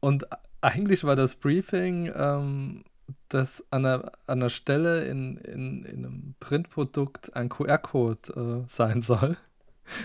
und 0.00 0.26
eigentlich 0.62 1.04
war 1.04 1.16
das 1.16 1.36
Briefing, 1.36 2.10
ähm, 2.14 2.84
dass 3.28 3.64
an 3.70 3.84
einer, 3.84 4.12
an 4.26 4.40
einer 4.40 4.50
Stelle 4.50 5.04
in, 5.04 5.36
in, 5.38 5.84
in 5.84 6.04
einem 6.04 6.34
Printprodukt 6.40 7.34
ein 7.34 7.48
QR-Code 7.48 8.64
äh, 8.64 8.68
sein 8.68 9.02
soll. 9.02 9.36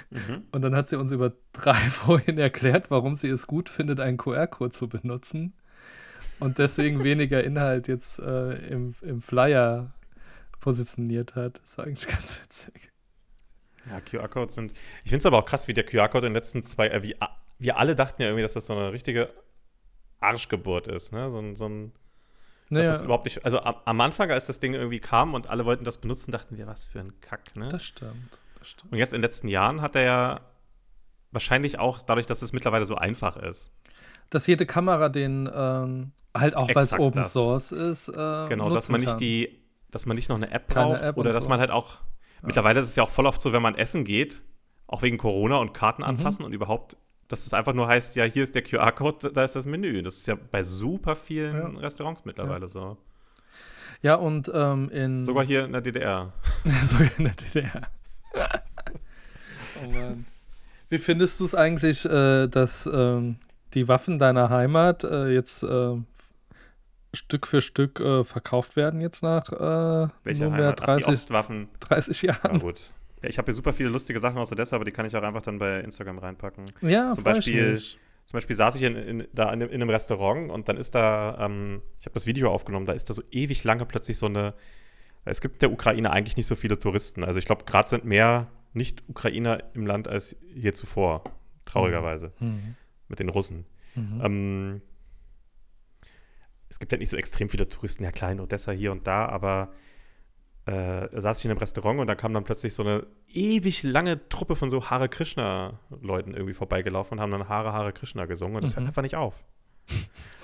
Mhm. 0.10 0.44
Und 0.52 0.62
dann 0.62 0.76
hat 0.76 0.90
sie 0.90 0.98
uns 0.98 1.12
über 1.12 1.34
drei 1.54 1.74
Folien 1.90 2.38
erklärt, 2.38 2.92
warum 2.92 3.16
sie 3.16 3.30
es 3.30 3.48
gut 3.48 3.70
findet, 3.70 4.00
einen 4.00 4.18
QR-Code 4.18 4.72
zu 4.72 4.88
benutzen. 4.90 5.54
Und 6.40 6.58
deswegen 6.58 7.04
weniger 7.04 7.44
Inhalt 7.44 7.88
jetzt 7.88 8.20
äh, 8.20 8.54
im, 8.68 8.96
im 9.02 9.22
Flyer 9.22 9.94
positioniert 10.60 11.36
hat. 11.36 11.62
Das 11.64 11.78
war 11.78 11.86
eigentlich 11.86 12.08
ganz 12.08 12.42
witzig. 12.42 12.92
Ja, 13.90 14.02
QR-Codes 14.02 14.56
sind. 14.56 14.74
Ich 15.04 15.10
finde 15.10 15.18
es 15.18 15.26
aber 15.26 15.38
auch 15.38 15.46
krass, 15.46 15.68
wie 15.68 15.74
der 15.74 15.86
QR-Code 15.86 16.28
in 16.28 16.34
den 16.34 16.38
letzten 16.38 16.64
zwei. 16.64 16.88
Äh, 16.88 17.04
wie, 17.04 17.16
wir 17.60 17.78
alle 17.78 17.96
dachten 17.96 18.22
ja 18.22 18.30
irgendwie, 18.30 18.42
dass 18.42 18.54
das 18.54 18.66
so 18.66 18.74
eine 18.74 18.92
richtige 18.92 19.32
Arschgeburt 20.20 20.88
ist, 20.88 21.12
ne? 21.12 21.30
So 21.30 21.40
ein. 21.40 21.56
So 21.56 21.70
ein 21.70 21.92
Naja, 22.70 22.88
das 22.90 23.04
überhaupt 23.04 23.26
nicht. 23.26 23.46
Also 23.46 23.60
am, 23.62 24.02
Anfang, 24.02 24.32
als 24.32 24.48
das 24.48 24.60
Ding 24.60 24.74
irgendwie 24.74 25.00
kam 25.00 25.34
und 25.34 25.50
alle 25.50 25.66
wollten 25.66 25.84
das 25.86 26.00
benutzen, 26.00 26.32
dachten 26.32 26.58
wir, 26.58 26.66
was 26.68 26.86
für 26.86 27.00
ein 27.00 27.20
Kack, 27.22 27.56
ne? 27.56 27.70
das 27.70 27.84
stimmt. 27.86 28.40
Das 28.58 28.70
stimmt. 28.70 28.92
Und 28.92 28.98
jetzt 28.98 29.14
in 29.14 29.18
den 29.18 29.24
letzten 29.24 29.48
Jahren 29.48 29.82
hat 29.82 29.96
er 29.96 30.02
ja 30.04 30.42
wahrscheinlich 31.32 31.80
auch 31.80 32.02
dadurch, 32.02 32.26
dass 32.26 32.42
es 32.42 32.54
mittlerweile 32.54 32.86
so 32.86 32.96
einfach 32.96 33.38
ist. 33.38 33.72
Dass 34.30 34.48
jede 34.48 34.66
Kamera 34.66 35.10
den 35.10 35.50
ähm, 35.54 36.12
halt 36.36 36.56
auch, 36.56 36.68
weil 36.74 36.84
es 36.84 36.94
Open 36.94 37.22
das. 37.22 37.34
Source 37.34 37.72
ist, 37.72 38.08
äh, 38.10 38.48
Genau, 38.50 38.70
dass 38.72 38.90
man 38.90 39.00
nicht 39.02 39.12
kann. 39.12 39.20
die, 39.20 39.62
dass 39.92 40.06
man 40.06 40.16
nicht 40.16 40.30
noch 40.30 40.38
eine 40.38 40.50
App 40.52 40.68
braucht 40.68 41.02
App 41.02 41.18
oder 41.18 41.32
dass 41.32 41.44
so. 41.44 41.50
man 41.50 41.60
halt 41.60 41.72
auch. 41.72 42.02
Mittlerweile 42.42 42.80
ist 42.80 42.88
es 42.90 42.96
ja 42.96 43.04
auch 43.04 43.10
voll 43.10 43.26
oft 43.26 43.42
so, 43.42 43.54
wenn 43.54 43.62
man 43.62 43.76
essen 43.76 44.04
geht, 44.06 44.42
auch 44.88 45.02
wegen 45.02 45.18
Corona 45.18 45.58
und 45.58 45.74
Karten 45.74 46.02
Mhm. 46.04 46.10
anfassen 46.10 46.44
und 46.44 46.54
überhaupt, 46.54 46.96
dass 47.28 47.46
es 47.46 47.54
einfach 47.54 47.74
nur 47.74 47.88
heißt, 47.88 48.16
ja, 48.16 48.24
hier 48.26 48.44
ist 48.44 48.56
der 48.56 48.62
QR-Code, 48.62 49.32
da 49.32 49.44
ist 49.44 49.56
das 49.56 49.66
Menü. 49.66 50.02
Das 50.04 50.18
ist 50.18 50.28
ja 50.28 50.36
bei 50.36 50.64
super 50.64 51.16
vielen 51.16 51.76
Ja. 51.76 51.80
Restaurants 51.80 52.26
mittlerweile 52.26 52.68
so. 52.68 52.98
Ja, 54.02 54.16
und 54.16 54.52
ähm, 54.54 54.90
in. 54.90 55.26
Sogar 55.26 55.46
hier 55.46 55.66
in 55.66 55.72
der 55.72 55.82
DDR. 55.82 56.34
Sogar 56.84 57.10
in 57.18 57.24
der 57.26 57.34
DDR. 57.34 57.82
oh 59.84 59.92
Mann. 59.92 60.26
Wie 60.90 60.98
findest 61.00 61.40
du 61.40 61.46
es 61.46 61.56
eigentlich, 61.56 62.06
äh, 62.06 62.48
dass 62.48 62.86
ähm, 62.86 63.38
die 63.74 63.88
Waffen 63.88 64.20
deiner 64.20 64.50
Heimat 64.50 65.04
äh, 65.04 65.30
jetzt 65.30 65.64
äh, 65.64 65.96
Stück 67.14 67.48
für 67.48 67.62
Stück 67.62 68.00
äh, 68.00 68.24
verkauft 68.24 68.76
werden 68.76 69.02
jetzt 69.02 69.24
nach 69.24 69.52
äh, 69.52 70.10
Welche 70.24 70.44
nunmehr 70.44 70.66
Heimat? 70.66 70.82
Ach, 70.84 70.98
die 70.98 71.04
30, 71.04 71.08
Ostwaffen. 71.08 71.70
30 71.80 72.24
Na 72.24 72.34
Jahren? 72.34 72.60
gut. 72.60 72.80
Ja, 73.26 73.30
ich 73.30 73.38
habe 73.40 73.48
hier 73.48 73.54
super 73.56 73.74
viele 73.74 73.90
lustige 73.90 74.20
Sachen 74.20 74.38
aus 74.38 74.52
Odessa, 74.52 74.76
aber 74.76 74.86
die 74.86 74.92
kann 74.92 75.06
ich 75.08 75.16
auch 75.16 75.24
einfach 75.24 75.42
dann 75.42 75.58
bei 75.58 75.80
Instagram 75.80 76.20
reinpacken. 76.20 76.66
Ja, 76.82 77.12
Zum 77.12 77.20
ich 77.22 77.24
Beispiel- 77.26 77.74
mich. 77.74 77.98
Zum 78.26 78.38
Beispiel 78.38 78.56
saß 78.56 78.76
ich 78.76 78.82
in, 78.84 78.96
in, 78.96 79.28
da 79.34 79.46
in, 79.46 79.50
einem- 79.62 79.70
in 79.70 79.82
einem 79.82 79.90
Restaurant 79.92 80.50
und 80.52 80.68
dann 80.68 80.78
ist 80.78 80.96
da, 80.96 81.38
ähm, 81.46 81.82
ich 82.00 82.06
habe 82.08 82.14
das 82.16 82.26
Video 82.26 82.52
aufgenommen, 82.52 82.86
da 82.88 82.94
ist 82.94 83.08
da 83.10 83.14
so 83.14 83.22
ewig 83.32 83.64
lange 83.64 83.86
plötzlich 83.86 84.18
so 84.18 84.26
eine, 84.26 84.56
es 85.26 85.42
gibt 85.42 85.56
in 85.56 85.60
der 85.60 85.72
Ukraine 85.72 86.10
eigentlich 86.12 86.36
nicht 86.38 86.48
so 86.48 86.56
viele 86.56 86.80
Touristen. 86.80 87.24
Also 87.24 87.38
ich 87.40 87.46
glaube, 87.46 87.66
gerade 87.66 87.88
sind 87.88 88.04
mehr 88.06 88.48
Nicht-Ukrainer 88.74 89.64
im 89.76 89.86
Land 89.86 90.08
als 90.08 90.38
je 90.56 90.72
zuvor, 90.74 91.24
traurigerweise, 91.66 92.32
Mhm. 92.40 92.76
mit 93.10 93.20
den 93.20 93.30
Russen. 93.30 93.66
Mhm. 93.96 94.22
Ähm, 94.24 94.82
es 96.70 96.80
gibt 96.80 96.92
halt 96.92 97.02
nicht 97.02 97.10
so 97.10 97.18
extrem 97.18 97.50
viele 97.50 97.70
Touristen, 97.70 98.04
ja 98.04 98.12
klar 98.12 98.32
in 98.32 98.40
Odessa 98.40 98.72
hier 98.72 98.92
und 98.92 99.06
da, 99.08 99.28
aber 99.28 99.72
äh, 100.66 101.08
saß 101.22 101.40
ich 101.40 101.46
in 101.46 101.52
einem 101.52 101.60
Restaurant 101.60 102.00
und 102.00 102.08
da 102.08 102.16
kam 102.16 102.34
dann 102.34 102.44
plötzlich 102.44 102.74
so 102.74 102.84
eine 102.84 103.06
ewig 103.32 103.84
lange 103.84 104.28
Truppe 104.30 104.56
von 104.56 104.70
so 104.70 104.90
Hare 104.90 105.10
Krishna-Leuten 105.10 106.34
irgendwie 106.34 106.54
vorbeigelaufen 106.54 107.18
und 107.18 107.22
haben 107.22 107.32
dann 107.32 107.48
Hare 107.50 107.72
Hare 107.74 107.94
Krishna 107.94 108.26
gesungen 108.26 108.56
und 108.56 108.64
das 108.64 108.76
hört 108.76 108.84
Mhm. 108.84 108.88
einfach 108.88 109.02
nicht 109.04 109.16
auf. 109.16 109.44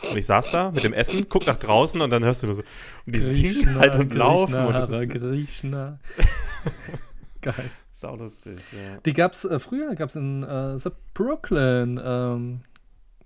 Und 0.09 0.17
ich 0.17 0.25
saß 0.27 0.51
da 0.51 0.69
mit 0.71 0.83
dem 0.83 0.93
Essen, 0.93 1.27
guck 1.29 1.47
nach 1.47 1.57
draußen 1.57 1.99
und 2.01 2.09
dann 2.11 2.23
hörst 2.23 2.43
du 2.43 2.47
nur 2.47 2.55
so, 2.55 2.61
und 3.05 3.15
die 3.15 3.19
singen 3.19 3.53
Krishna, 3.63 3.79
halt 3.79 3.95
und 3.95 4.09
Krishna, 4.09 4.23
laufen 4.25 4.65
und 4.65 4.73
das 4.73 4.91
Hare 4.91 5.03
ist 5.03 5.09
Krishna. 5.09 5.99
Geil. 7.41 7.71
saulustig, 7.91 8.59
ja. 8.71 8.97
Die 9.05 9.13
gab's, 9.13 9.45
äh, 9.45 9.59
früher 9.59 9.95
gab 9.95 10.09
es 10.09 10.15
in 10.15 10.43
äh, 10.43 10.77
The 10.77 10.89
Brooklyn, 11.15 11.99
ähm, 12.03 12.61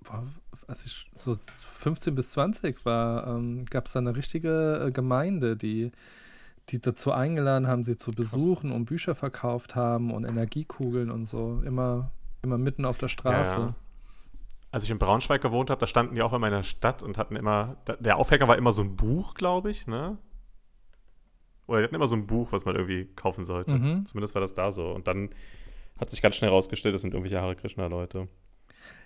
boah, 0.04 0.24
als 0.68 0.86
ich 0.86 1.12
so 1.16 1.36
15 1.46 2.16
bis 2.16 2.32
20 2.32 2.86
war, 2.86 3.28
ähm, 3.28 3.66
gab 3.66 3.88
es 3.88 3.92
da 3.94 4.00
eine 4.00 4.16
richtige 4.16 4.86
äh, 4.88 4.92
Gemeinde, 4.92 5.58
die, 5.58 5.92
die 6.70 6.80
dazu 6.80 7.12
eingeladen 7.12 7.68
haben, 7.68 7.84
sie 7.84 7.98
zu 7.98 8.12
besuchen 8.12 8.72
und 8.72 8.86
Bücher 8.86 9.16
verkauft 9.16 9.76
haben 9.76 10.12
und 10.12 10.26
Energiekugeln 10.26 11.12
und 11.12 11.26
so. 11.28 11.62
Immer, 11.66 12.12
immer 12.42 12.58
mitten 12.58 12.86
auf 12.86 12.98
der 12.98 13.08
Straße. 13.08 13.58
Ja, 13.58 13.66
ja. 13.68 13.76
Als 14.72 14.84
ich 14.84 14.92
in 14.92 15.00
Braunschweig 15.00 15.42
gewohnt 15.42 15.70
habe, 15.70 15.80
da 15.80 15.88
standen 15.88 16.16
die 16.16 16.22
auch 16.22 16.34
immer 16.34 16.48
in 16.48 16.54
der 16.54 16.64
Stadt 16.64 17.04
und 17.04 17.18
hatten 17.18 17.36
immer, 17.36 17.78
der 18.00 18.18
Aufhänger 18.18 18.48
war 18.48 18.58
immer 18.58 18.74
so 18.74 18.82
ein 18.82 18.96
Buch, 18.96 19.36
glaube 19.36 19.70
ich, 19.70 19.88
ne? 19.88 20.18
Oder 21.68 21.80
die 21.80 21.84
hatten 21.86 21.96
immer 21.96 22.08
so 22.08 22.16
ein 22.16 22.28
Buch, 22.28 22.52
was 22.52 22.66
man 22.66 22.76
irgendwie 22.76 23.06
kaufen 23.16 23.44
sollte. 23.44 23.74
Mhm. 23.74 24.06
Zumindest 24.06 24.36
war 24.36 24.42
das 24.42 24.54
da 24.54 24.72
so. 24.72 24.90
Und 24.92 25.08
dann 25.08 25.30
hat 26.00 26.10
sich 26.10 26.22
ganz 26.22 26.36
schnell 26.36 26.50
rausgestellt, 26.50 26.94
das 26.94 27.02
sind 27.02 27.14
irgendwelche 27.14 27.42
Hare 27.42 27.56
Krishna-Leute. 27.56 28.28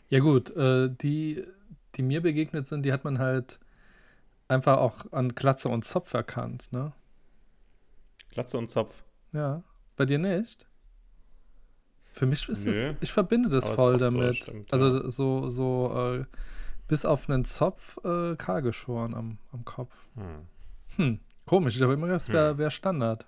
Ja, 0.08 0.20
gut, 0.20 0.50
äh, 0.56 0.90
die, 0.90 1.44
die 1.96 2.02
mir 2.02 2.22
begegnet 2.22 2.68
sind, 2.68 2.84
die 2.86 2.92
hat 2.92 3.04
man 3.04 3.20
halt 3.20 3.60
einfach 4.48 4.78
auch 4.78 5.12
an 5.12 5.36
Glatze 5.36 5.70
und 5.70 5.86
Zopf 5.86 6.14
erkannt, 6.14 6.70
ne? 6.72 6.94
Glatze 8.40 8.58
und 8.58 8.70
Zopf. 8.70 9.04
Ja. 9.34 9.64
Bei 9.98 10.06
dir 10.06 10.18
nicht? 10.18 10.66
Für 12.14 12.26
mich 12.26 12.48
ist 12.48 12.66
Nö. 12.66 12.72
es, 12.72 12.94
ich 13.02 13.12
verbinde 13.12 13.50
das 13.50 13.68
voll 13.68 13.96
oft 13.96 14.00
so, 14.12 14.18
damit. 14.18 14.36
stimmt, 14.38 14.72
also 14.74 15.10
so, 15.10 15.50
so 15.50 16.16
äh, 16.22 16.26
bis 16.88 17.04
auf 17.06 17.30
einen 17.30 17.44
Zopf 17.44 17.98
äh, 18.06 18.36
kahl 18.38 18.62
geschoren 18.62 19.14
am, 19.14 19.38
am 19.52 19.66
Kopf. 19.66 19.94
Hm, 20.16 20.48
Hm, 20.96 21.20
komisch. 21.46 21.76
Ich 21.76 21.82
habe 21.82 21.94
immer 21.94 22.08
gedacht, 22.08 22.22
das 22.22 22.30
wäre 22.30 22.52
Hm. 22.52 22.58
wär 22.60 22.70
Standard. 22.72 23.26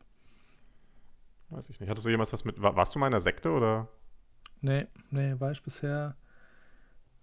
weiß 1.49 1.69
ich 1.69 1.79
nicht. 1.79 1.89
Hattest 1.89 2.05
du 2.05 2.09
jemals 2.09 2.31
was 2.33 2.45
mit, 2.45 2.61
war, 2.61 2.75
warst 2.77 2.95
du 2.95 2.99
mal 2.99 3.07
in 3.07 3.13
einer 3.13 3.21
Sekte 3.21 3.49
oder 3.51 3.87
Nee, 4.61 4.87
nee, 5.09 5.35
war 5.39 5.51
ich 5.51 5.61
bisher. 5.61 6.15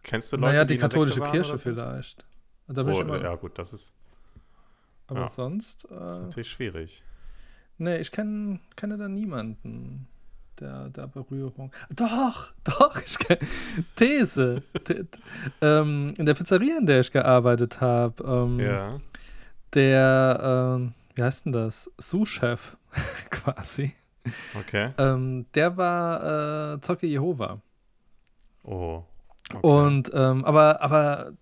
kennst 0.03 0.31
du 0.33 0.37
Leute, 0.37 0.53
naja, 0.53 0.65
die 0.67 0.75
die 0.75 0.81
katholische 0.81 1.21
Kirche 1.23 1.57
vielleicht. 1.57 2.27
Da 2.67 2.83
bin 2.83 2.93
ich 2.93 2.99
Oh, 2.99 3.03
immer, 3.03 3.21
ja, 3.23 3.35
gut, 3.35 3.59
das 3.59 3.73
ist, 3.73 3.95
aber 5.07 5.21
ja. 5.21 5.29
sonst. 5.29 5.87
das 5.91 6.17
ist 6.17 6.21
Äh, 6.21 6.25
natürlich 6.25 6.51
schwierig. 6.51 7.03
Nee, 7.79 7.97
ich 7.99 8.11
kenn, 8.11 8.61
kenne 8.77 8.97
da 8.99 9.09
niemanden. 9.09 10.07
Der, 10.61 10.89
der 10.89 11.07
Berührung. 11.07 11.73
Doch, 11.95 12.53
doch, 12.65 13.01
ich 13.05 13.17
kenne. 13.19 13.39
These. 13.95 14.63
Ähm, 15.61 16.15
in 16.19 16.27
der 16.27 16.35
Pizzeria, 16.35 16.79
in 16.79 16.87
der 16.87 17.01
ich 17.01 17.13
gearbeitet 17.13 17.81
habe, 17.81 18.23
ähm, 18.25 18.59
Ja. 18.59 18.91
der, 19.75 20.77
ähm, 20.79 20.95
wie 21.15 21.23
heißt 21.23 21.47
denn 21.47 21.53
das? 21.53 21.91
Sous-Chef 21.99 22.77
quasi. 23.31 23.95
Okay. 24.59 24.93
Ähm, 24.99 25.47
der 25.55 25.77
war 25.77 26.75
äh, 26.75 26.81
Zeuge 26.81 27.07
Jehova. 27.07 27.61
Oh. 28.65 29.05
Okay. 29.55 29.67
Und, 29.67 30.11
ähm, 30.13 30.45
aber, 30.45 30.83
aber, 30.83 31.33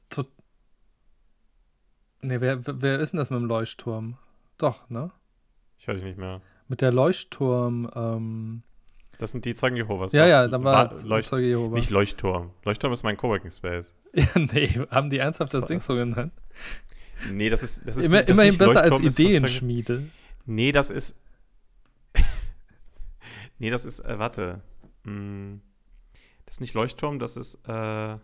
nee, 2.20 2.40
wer, 2.40 2.58
wer 2.66 3.00
ist 3.00 3.12
denn 3.12 3.18
das 3.18 3.30
mit 3.30 3.40
dem 3.40 3.46
Leuchtturm? 3.46 4.16
Doch, 4.58 4.88
ne? 4.90 5.10
Ich 5.78 5.87
höre 5.87 5.95
dich 5.95 6.04
nicht 6.04 6.18
mehr. 6.18 6.40
Mit 6.68 6.80
der 6.80 6.90
Leuchtturm, 6.92 7.90
ähm, 7.95 8.62
Das 9.18 9.30
sind 9.33 9.45
die 9.45 9.54
Zeugen 9.54 9.76
Jehovas. 9.76 10.12
Ja, 10.12 10.23
doch. 10.25 10.28
ja, 10.28 10.49
dann 10.49 10.64
war 10.64 10.90
Wa- 10.90 10.95
es 10.95 11.04
Leucht 11.04 11.28
Zeuge 11.28 11.47
Jehova. 11.47 11.75
Nicht 11.76 11.90
Leuchtturm. 11.90 12.50
Leuchtturm 12.64 12.92
ist 12.92 13.02
mein 13.02 13.16
Coworking 13.16 13.50
Space. 13.50 13.95
Ja, 14.14 14.26
nee, 14.35 14.68
haben 14.90 15.11
die 15.11 15.18
ernsthaft 15.18 15.52
das 15.54 15.61
So. 15.62 15.66
Ding 15.66 15.80
so 15.80 15.95
genannt? 15.95 16.33
Nee, 17.30 17.49
das 17.50 17.62
ist. 17.62 17.87
Das 17.87 17.97
ist 17.97 18.06
Immer, 18.06 18.18
das 18.23 18.30
ist 18.30 18.33
immerhin 18.35 18.50
nicht 18.50 18.59
besser 18.59 18.80
als 18.83 18.90
Leuchtturm, 18.90 19.06
ist 19.09 19.16
Zeugen- 19.16 19.28
Ideenschmiede. 19.30 20.02
Nee, 20.47 20.73
das 20.73 20.90
ist. 20.90 21.16
nee, 23.59 23.71
das 23.71 23.85
ist. 23.85 24.00
Äh, 24.00 24.18
warte. 24.18 24.61
Hm, 25.04 25.61
das 26.47 26.56
ist 26.56 26.61
nicht 26.61 26.75
Leuchtturm, 26.75 27.18
das 27.18 27.37
ist. 27.37 27.56
Äh, 27.68 27.73
ah, 27.73 28.21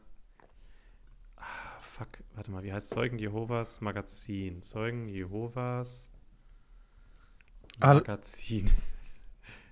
fuck. 1.78 2.08
Warte 2.34 2.50
mal, 2.50 2.62
wie 2.62 2.72
heißt 2.72 2.90
Zeugen 2.90 3.18
Jehovas 3.18 3.80
Magazin? 3.80 4.62
Zeugen 4.62 5.08
Jehovas 5.08 6.10
Magazin. 7.78 8.70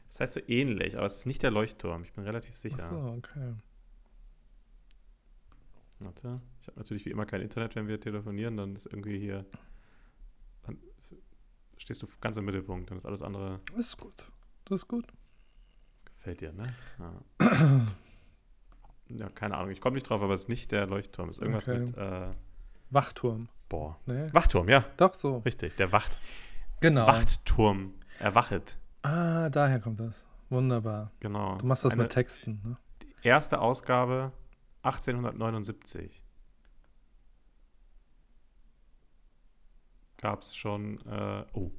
Das 0.09 0.19
heißt 0.19 0.35
so 0.35 0.41
ähnlich, 0.49 0.97
aber 0.97 1.07
es 1.07 1.19
ist 1.19 1.27
nicht 1.27 1.41
der 1.45 1.53
Leuchtturm. 1.53 2.03
Ich 2.03 2.13
bin 2.13 2.25
relativ 2.25 2.57
sicher. 2.57 2.79
Ach 2.81 2.89
so, 2.91 2.97
okay. 3.17 3.55
Warte. 6.01 6.41
Ich 6.61 6.67
habe 6.67 6.81
natürlich 6.81 7.05
wie 7.05 7.11
immer 7.11 7.27
kein 7.27 7.41
Internet, 7.43 7.77
wenn 7.77 7.87
wir 7.87 8.01
telefonieren. 8.01 8.57
Dann 8.57 8.75
ist 8.75 8.87
irgendwie 8.87 9.21
hier. 9.21 9.47
Dann 10.65 10.79
stehst 11.77 12.03
du 12.03 12.09
ganz 12.21 12.37
im 12.39 12.45
Mittelpunkt. 12.45 12.91
Dann 12.91 12.99
ist 12.99 13.07
alles 13.07 13.23
andere. 13.23 13.61
Das 13.77 13.87
ist 13.87 13.99
gut. 13.99 14.25
Das 14.65 14.81
ist 14.81 14.89
gut. 14.89 15.07
Das 15.95 16.05
gefällt 16.07 16.41
dir, 16.41 16.53
ne? 16.55 16.67
Ja, 16.99 17.87
ja 19.17 19.29
keine 19.29 19.57
Ahnung. 19.59 19.71
Ich 19.71 19.81
komme 19.81 19.95
nicht 19.95 20.09
drauf, 20.09 20.23
aber 20.23 20.35
es 20.35 20.41
ist 20.43 20.49
nicht 20.49 20.73
der 20.73 20.87
Leuchtturm. 20.89 21.29
Es 21.29 21.37
ist 21.37 21.43
irgendwas 21.43 21.69
Okay. 21.69 21.79
mit. 21.81 21.97
Äh, 21.97 22.33
Wachturm. 22.91 23.49
boah. 23.69 23.97
Nee. 24.07 24.23
Wachturm, 24.33 24.69
ja. 24.69 24.85
Doch, 24.97 25.15
so. 25.15 25.39
Richtig. 25.39 25.77
Der 25.77 25.93
Wacht. 25.93 26.19
Genau. 26.81 27.07
Wachtturm. 27.07 27.95
Erwachet. 28.19 28.77
Ah, 29.03 29.49
daher 29.51 29.81
kommt 29.81 30.01
das. 30.01 30.27
Wunderbar. 30.49 31.11
Genau. 31.21 31.57
Du 31.59 31.67
machst 31.67 31.85
das 31.85 31.93
Eine 31.93 32.03
mit 32.03 32.13
Texten, 32.13 32.61
ne? 32.65 32.77
Erste 33.23 33.61
Ausgabe 33.61 34.33
1879. 34.83 36.23
Gab 40.21 40.43
es 40.43 40.55
schon. 40.55 40.99
Äh, 41.07 41.45
oh. 41.55 41.71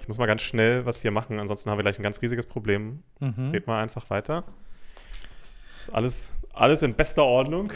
Ich 0.00 0.08
muss 0.08 0.18
mal 0.18 0.26
ganz 0.26 0.42
schnell 0.42 0.86
was 0.86 1.00
hier 1.02 1.10
machen, 1.10 1.38
ansonsten 1.38 1.70
haben 1.70 1.78
wir 1.78 1.82
gleich 1.82 1.98
ein 1.98 2.02
ganz 2.02 2.20
riesiges 2.22 2.46
Problem. 2.46 3.02
Mhm. 3.20 3.50
Red 3.50 3.66
mal 3.66 3.82
einfach 3.82 4.08
weiter. 4.10 4.44
Ist 5.70 5.90
alles, 5.90 6.34
alles 6.52 6.82
in 6.82 6.94
bester 6.94 7.24
Ordnung. 7.24 7.72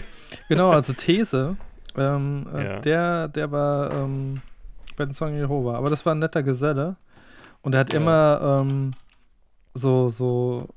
Genau, 0.48 0.70
also 0.70 0.92
These. 0.92 1.56
Ähm, 1.96 2.46
äh, 2.54 2.64
Ja. 2.64 2.78
der, 2.80 3.28
der 3.28 3.50
war 3.50 3.90
ähm, 3.92 4.42
bei 4.96 5.04
den 5.04 5.14
Zeugen 5.14 5.36
Jehova. 5.36 5.74
Aber 5.76 5.90
das 5.90 6.04
war 6.06 6.14
ein 6.14 6.18
netter 6.18 6.42
Geselle. 6.42 6.96
Und 7.62 7.74
er 7.74 7.80
hat 7.80 7.92
Ja. 7.92 8.00
immer 8.00 8.60
ähm, 8.62 8.92
so, 9.74 10.08
so 10.10 10.68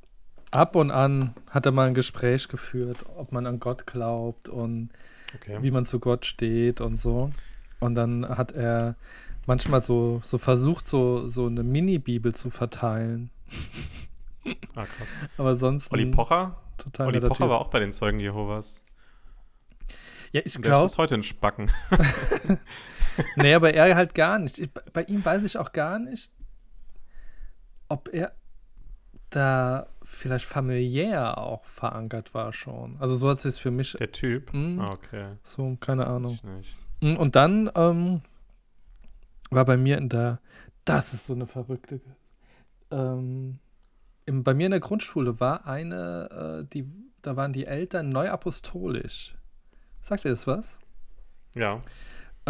ab 0.51 0.75
und 0.75 0.91
an 0.91 1.33
hat 1.49 1.65
er 1.65 1.71
mal 1.71 1.87
ein 1.87 1.93
Gespräch 1.93 2.47
geführt, 2.47 2.97
ob 3.17 3.31
man 3.31 3.45
an 3.45 3.59
Gott 3.59 3.85
glaubt 3.87 4.47
und 4.49 4.89
Okay. 5.35 5.59
wie 5.61 5.69
man 5.69 5.85
zu 5.85 5.99
Gott 5.99 6.25
steht 6.25 6.81
und 6.81 6.99
so. 6.99 7.29
Und 7.79 7.93
dann 7.93 8.27
hat 8.27 8.51
er 8.51 8.95
manchmal 9.45 9.79
so, 9.81 10.21
so 10.23 10.39
versucht, 10.39 10.87
so, 10.87 11.27
so 11.27 11.45
eine 11.45 11.61
Mini-Bibel 11.63 12.33
zu 12.33 12.49
verteilen. 12.49 13.29
Ah, 14.73 14.85
krass. 14.85 15.15
Aber 15.37 15.55
sonst 15.55 15.91
Olli 15.91 16.05
Pocher? 16.07 16.55
total 16.77 17.07
Olli 17.07 17.19
Pocher 17.19 17.35
Typ. 17.43 17.49
war 17.49 17.59
auch 17.59 17.67
bei 17.67 17.79
den 17.79 17.91
Zeugen 17.91 18.19
Jehovas. 18.19 18.83
Ja, 20.31 20.41
ich 20.45 20.55
Und 20.55 20.65
der 20.65 20.71
ist 20.83 20.93
glaube, 20.95 20.97
heute 21.03 21.15
ein 21.15 21.23
Spacken. 21.23 21.69
Nee, 23.35 23.53
aber 23.53 23.73
er 23.73 23.95
halt 23.95 24.15
gar 24.15 24.39
nicht. 24.39 24.59
Ich, 24.59 24.71
bei 24.71 25.03
ihm 25.03 25.23
weiß 25.23 25.43
ich 25.43 25.57
auch 25.57 25.71
gar 25.71 25.99
nicht, 25.99 26.31
ob 27.87 28.13
er 28.13 28.33
da 29.29 29.87
vielleicht 30.03 30.45
familiär 30.45 31.37
auch 31.37 31.65
verankert 31.65 32.33
war 32.33 32.51
schon. 32.53 32.97
Also 32.99 33.15
so 33.15 33.29
hat 33.29 33.43
es 33.43 33.59
für 33.59 33.71
mich 33.71 33.93
Der 33.93 34.11
Typ? 34.11 34.53
Mhm. 34.53 34.79
Ah, 34.79 34.91
okay. 34.91 35.27
so, 35.43 35.77
keine 35.79 36.07
Ahnung. 36.07 36.39
Mm, 37.01 37.15
Und 37.15 37.35
dann 37.35 37.69
ähm, 37.75 38.21
war 39.51 39.65
bei 39.65 39.77
mir 39.77 39.97
in 39.97 40.09
der, 40.09 40.39
das 40.85 41.13
ist 41.13 41.25
so 41.27 41.33
eine 41.33 41.47
verrückte, 41.47 42.01
ähm, 42.91 43.59
im, 44.25 44.43
bei 44.43 44.53
mir 44.53 44.65
in 44.65 44.71
der 44.71 44.79
Grundschule 44.79 45.39
war 45.39 45.65
eine, 45.65 46.63
äh, 46.63 46.69
die, 46.73 46.85
da 47.21 47.35
waren 47.35 47.53
die 47.53 47.65
Eltern 47.65 48.09
neuapostolisch. 48.09 49.35
Sagt 50.01 50.25
ihr 50.25 50.31
das 50.31 50.47
was? 50.47 50.79
Ja. 51.55 51.81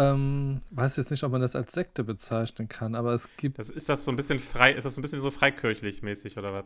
Ähm, 0.00 0.62
weiß 0.70 0.96
jetzt 0.96 1.10
nicht, 1.10 1.22
ob 1.24 1.32
man 1.32 1.42
das 1.42 1.54
als 1.54 1.72
Sekte 1.72 2.04
bezeichnen 2.04 2.68
kann, 2.68 2.94
aber 2.94 3.12
es 3.12 3.28
gibt, 3.36 3.58
Das, 3.58 3.68
ist 3.68 3.88
das 3.88 4.04
so 4.04 4.10
ein 4.10 4.16
bisschen 4.16 4.38
frei, 4.38 4.72
ist 4.72 4.84
das 4.84 4.94
so 4.94 5.00
ein 5.00 5.02
bisschen 5.02 5.20
so 5.20 5.30
freikirchlich 5.30 6.02
mäßig 6.02 6.38
oder 6.38 6.54
was? 6.54 6.64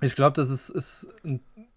ich 0.00 0.14
glaube, 0.14 0.34
das 0.34 0.50
ist, 0.50 0.68
ist 0.68 1.08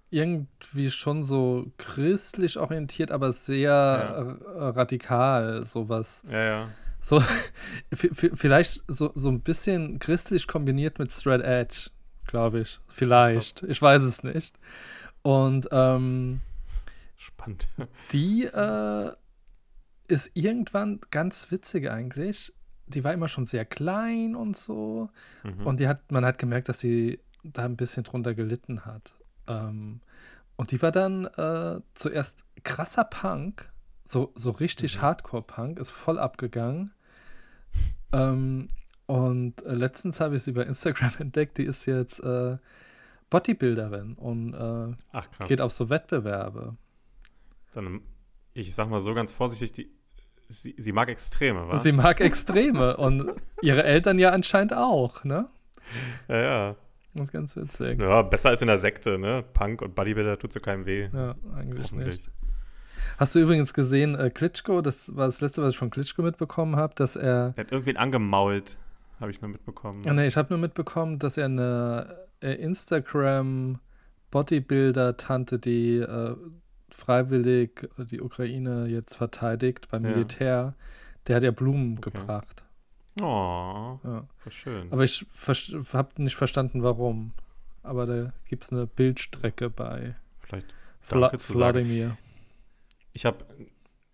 irgendwie 0.09 0.91
schon 0.91 1.23
so 1.23 1.71
christlich 1.77 2.57
orientiert, 2.57 3.11
aber 3.11 3.31
sehr 3.31 4.37
äh, 4.53 4.59
radikal, 4.59 5.63
sowas. 5.63 6.23
Ja, 6.29 6.43
ja. 6.43 6.69
So, 6.99 7.23
vielleicht 7.93 8.83
so, 8.87 9.11
so 9.15 9.29
ein 9.29 9.39
bisschen 9.39 9.97
christlich 9.97 10.45
kombiniert 10.45 10.99
mit 10.99 11.11
Straight 11.11 11.41
Edge, 11.41 11.89
glaube 12.27 12.59
ich. 12.59 12.79
Vielleicht. 12.87 13.63
Ich 13.63 13.81
weiß 13.81 14.01
es 14.03 14.23
nicht. 14.23 14.55
Und 15.23 15.69
ähm, 15.71 16.41
Spannend. 17.17 17.67
die 18.11 18.43
äh, 18.43 19.11
ist 20.11 20.31
irgendwann 20.35 20.99
ganz 21.09 21.51
witzig 21.51 21.89
eigentlich. 21.89 22.53
Die 22.87 23.03
war 23.03 23.13
immer 23.13 23.27
schon 23.27 23.45
sehr 23.45 23.65
klein 23.65 24.35
und 24.35 24.57
so. 24.57 25.09
Mhm. 25.43 25.65
Und 25.65 25.79
die 25.79 25.87
hat, 25.87 26.11
man 26.11 26.25
hat 26.25 26.37
gemerkt, 26.37 26.69
dass 26.69 26.79
sie 26.79 27.19
da 27.43 27.63
ein 27.65 27.77
bisschen 27.77 28.03
drunter 28.03 28.33
gelitten 28.35 28.85
hat. 28.85 29.15
Ähm, 29.47 30.01
und 30.57 30.71
die 30.71 30.81
war 30.81 30.91
dann 30.91 31.25
äh, 31.25 31.81
zuerst 31.93 32.43
krasser 32.63 33.05
Punk, 33.05 33.71
so, 34.05 34.31
so 34.35 34.51
richtig 34.51 34.97
Mhm. 34.97 35.01
Hardcore-Punk, 35.01 35.79
ist 35.79 35.89
voll 35.91 36.19
abgegangen. 36.19 36.93
ähm, 38.13 38.67
und 39.07 39.61
äh, 39.65 39.73
letztens 39.73 40.19
habe 40.19 40.35
ich 40.35 40.43
sie 40.43 40.51
bei 40.51 40.63
Instagram 40.63 41.11
entdeckt, 41.19 41.57
die 41.57 41.65
ist 41.65 41.85
jetzt 41.85 42.19
äh, 42.19 42.57
Bodybuilderin 43.29 44.13
und 44.15 44.53
äh, 44.53 44.95
Ach, 45.11 45.27
geht 45.47 45.61
auf 45.61 45.71
so 45.71 45.89
Wettbewerbe. 45.89 46.75
Dann, 47.73 48.01
ich 48.53 48.75
sag 48.75 48.89
mal 48.89 48.99
so 48.99 49.13
ganz 49.13 49.31
vorsichtig, 49.31 49.71
die, 49.71 49.91
sie, 50.51 50.75
sie 50.77 50.91
mag 50.91 51.09
Extreme, 51.09 51.67
wa? 51.67 51.77
Sie 51.77 51.91
mag 51.91 52.19
Extreme 52.21 52.97
und 52.97 53.33
ihre 53.61 53.83
Eltern 53.83 54.19
ja 54.19 54.31
anscheinend 54.31 54.73
auch, 54.73 55.23
ne? 55.23 55.47
ja, 56.27 56.39
ja. 56.41 56.75
Das 57.13 57.23
ist 57.25 57.31
ganz 57.33 57.55
witzig. 57.57 57.99
Ja, 57.99 58.21
besser 58.21 58.49
als 58.49 58.61
in 58.61 58.67
der 58.67 58.77
Sekte, 58.77 59.17
ne? 59.19 59.43
Punk 59.53 59.81
und 59.81 59.95
Bodybuilder 59.95 60.39
tut 60.39 60.53
so 60.53 60.61
keinem 60.61 60.85
weh. 60.85 61.09
Ja, 61.11 61.35
eigentlich 61.55 61.91
nicht. 61.91 62.29
Hast 63.17 63.35
du 63.35 63.39
übrigens 63.39 63.73
gesehen, 63.73 64.15
äh, 64.15 64.29
Klitschko, 64.29 64.81
das 64.81 65.13
war 65.15 65.25
das 65.25 65.41
letzte, 65.41 65.61
was 65.61 65.73
ich 65.73 65.77
von 65.77 65.89
Klitschko 65.89 66.21
mitbekommen 66.21 66.77
habe, 66.77 66.93
dass 66.95 67.17
er, 67.17 67.53
Er 67.57 67.63
hat 67.65 67.71
irgendwen 67.71 67.97
angemault, 67.97 68.77
habe 69.19 69.31
ich 69.31 69.41
nur 69.41 69.49
mitbekommen. 69.51 70.01
nee, 70.05 70.27
ich 70.27 70.37
habe 70.37 70.53
nur 70.53 70.59
mitbekommen, 70.59 71.19
dass 71.19 71.35
er 71.37 71.45
eine 71.45 72.27
äh, 72.41 72.53
Instagram 72.53 73.79
Bodybuilder-Tante, 74.31 75.59
die 75.59 75.97
äh, 75.97 76.35
freiwillig 76.93 77.89
die 77.97 78.21
Ukraine 78.21 78.87
jetzt 78.87 79.15
verteidigt 79.15 79.89
beim 79.89 80.03
Ja. 80.03 80.11
Militär, 80.11 80.75
der 81.27 81.35
hat 81.37 81.43
ja 81.43 81.51
Blumen 81.51 81.97
Okay. 81.97 82.11
gebracht. 82.11 82.63
Oh, 83.21 83.99
Ja. 84.03 84.27
schön. 84.49 84.91
Aber 84.91 85.03
ich 85.03 85.25
habe 85.93 86.23
nicht 86.23 86.35
verstanden, 86.35 86.83
warum. 86.83 87.33
Aber 87.83 88.05
da 88.05 88.33
gibt 88.47 88.63
es 88.63 88.71
eine 88.71 88.87
Bildstrecke 88.87 89.69
bei 89.69 90.15
Vielleicht 90.39 90.67
Vla 91.01 91.37
zu 91.37 91.53
sagen. 91.53 91.57
Wladimir. 91.79 92.17
Ich 93.13 93.25
habe 93.25 93.43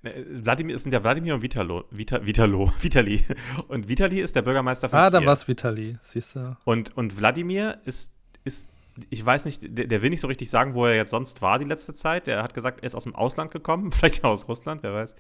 Wladimir, 0.03 0.75
es 0.75 0.83
sind 0.83 0.93
ja 0.93 1.03
Wladimir 1.03 1.33
und 1.35 1.41
Vitalo, 1.41 1.83
Vita, 1.91 2.25
Vitalo, 2.25 2.71
Vitali. 2.81 3.23
Und 3.67 3.89
Vitali 3.89 4.21
ist 4.21 4.35
der 4.35 4.41
Bürgermeister 4.41 4.87
von 4.89 4.99
Ah, 4.99 5.09
Kiew. 5.09 5.25
war 5.25 5.33
es 5.33 5.47
Vitali, 5.47 5.97
siehst 6.01 6.35
du. 6.35 6.55
Und, 6.63 6.95
und 6.95 7.17
Wladimir 7.19 7.79
ist, 7.83 8.13
ist, 8.45 8.69
ich 9.09 9.25
weiß 9.25 9.45
nicht, 9.45 9.61
der, 9.63 9.87
der 9.87 10.01
will 10.01 10.09
nicht 10.09 10.21
so 10.21 10.27
richtig 10.27 10.49
sagen, 10.49 10.73
wo 10.73 10.85
er 10.85 10.95
jetzt 10.95 11.11
sonst 11.11 11.41
war 11.41 11.59
die 11.59 11.65
letzte 11.65 11.93
Zeit. 11.93 12.27
Der 12.27 12.43
hat 12.43 12.53
gesagt, 12.53 12.79
er 12.81 12.85
ist 12.85 12.95
aus 12.95 13.03
dem 13.03 13.15
Ausland 13.15 13.51
gekommen, 13.51 13.91
vielleicht 13.93 14.23
aus 14.23 14.47
Russland, 14.47 14.83
wer 14.83 14.93
weiß. 14.93 15.15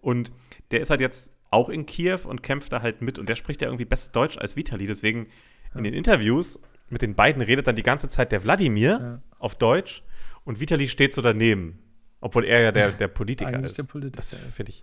Und 0.00 0.32
der 0.70 0.80
ist 0.80 0.90
halt 0.90 1.00
jetzt 1.00 1.34
auch 1.50 1.68
in 1.68 1.84
Kiew 1.86 2.20
und 2.26 2.42
kämpft 2.42 2.72
da 2.72 2.80
halt 2.82 3.02
mit. 3.02 3.18
Und 3.18 3.28
der 3.28 3.34
spricht 3.36 3.60
ja 3.62 3.68
irgendwie 3.68 3.84
besser 3.84 4.12
Deutsch 4.12 4.38
als 4.38 4.56
Vitali. 4.56 4.86
Deswegen 4.86 5.26
in 5.74 5.84
den 5.84 5.94
Interviews 5.94 6.58
mit 6.88 7.02
den 7.02 7.14
beiden 7.14 7.42
redet 7.42 7.66
dann 7.66 7.76
die 7.76 7.82
ganze 7.82 8.08
Zeit 8.08 8.32
der 8.32 8.42
Wladimir 8.44 8.98
Ja. 9.00 9.22
auf 9.38 9.54
Deutsch 9.56 10.02
und 10.44 10.60
Vitali 10.60 10.88
steht 10.88 11.12
so 11.12 11.22
daneben. 11.22 11.78
Obwohl 12.20 12.44
er 12.44 12.60
ja 12.60 12.72
der, 12.72 12.90
der 12.92 13.08
Politiker 13.08 13.58
ist. 13.60 13.78
der 13.78 13.84
Politiker 13.84 14.16
das 14.16 14.34
finde 14.34 14.70
ich. 14.72 14.82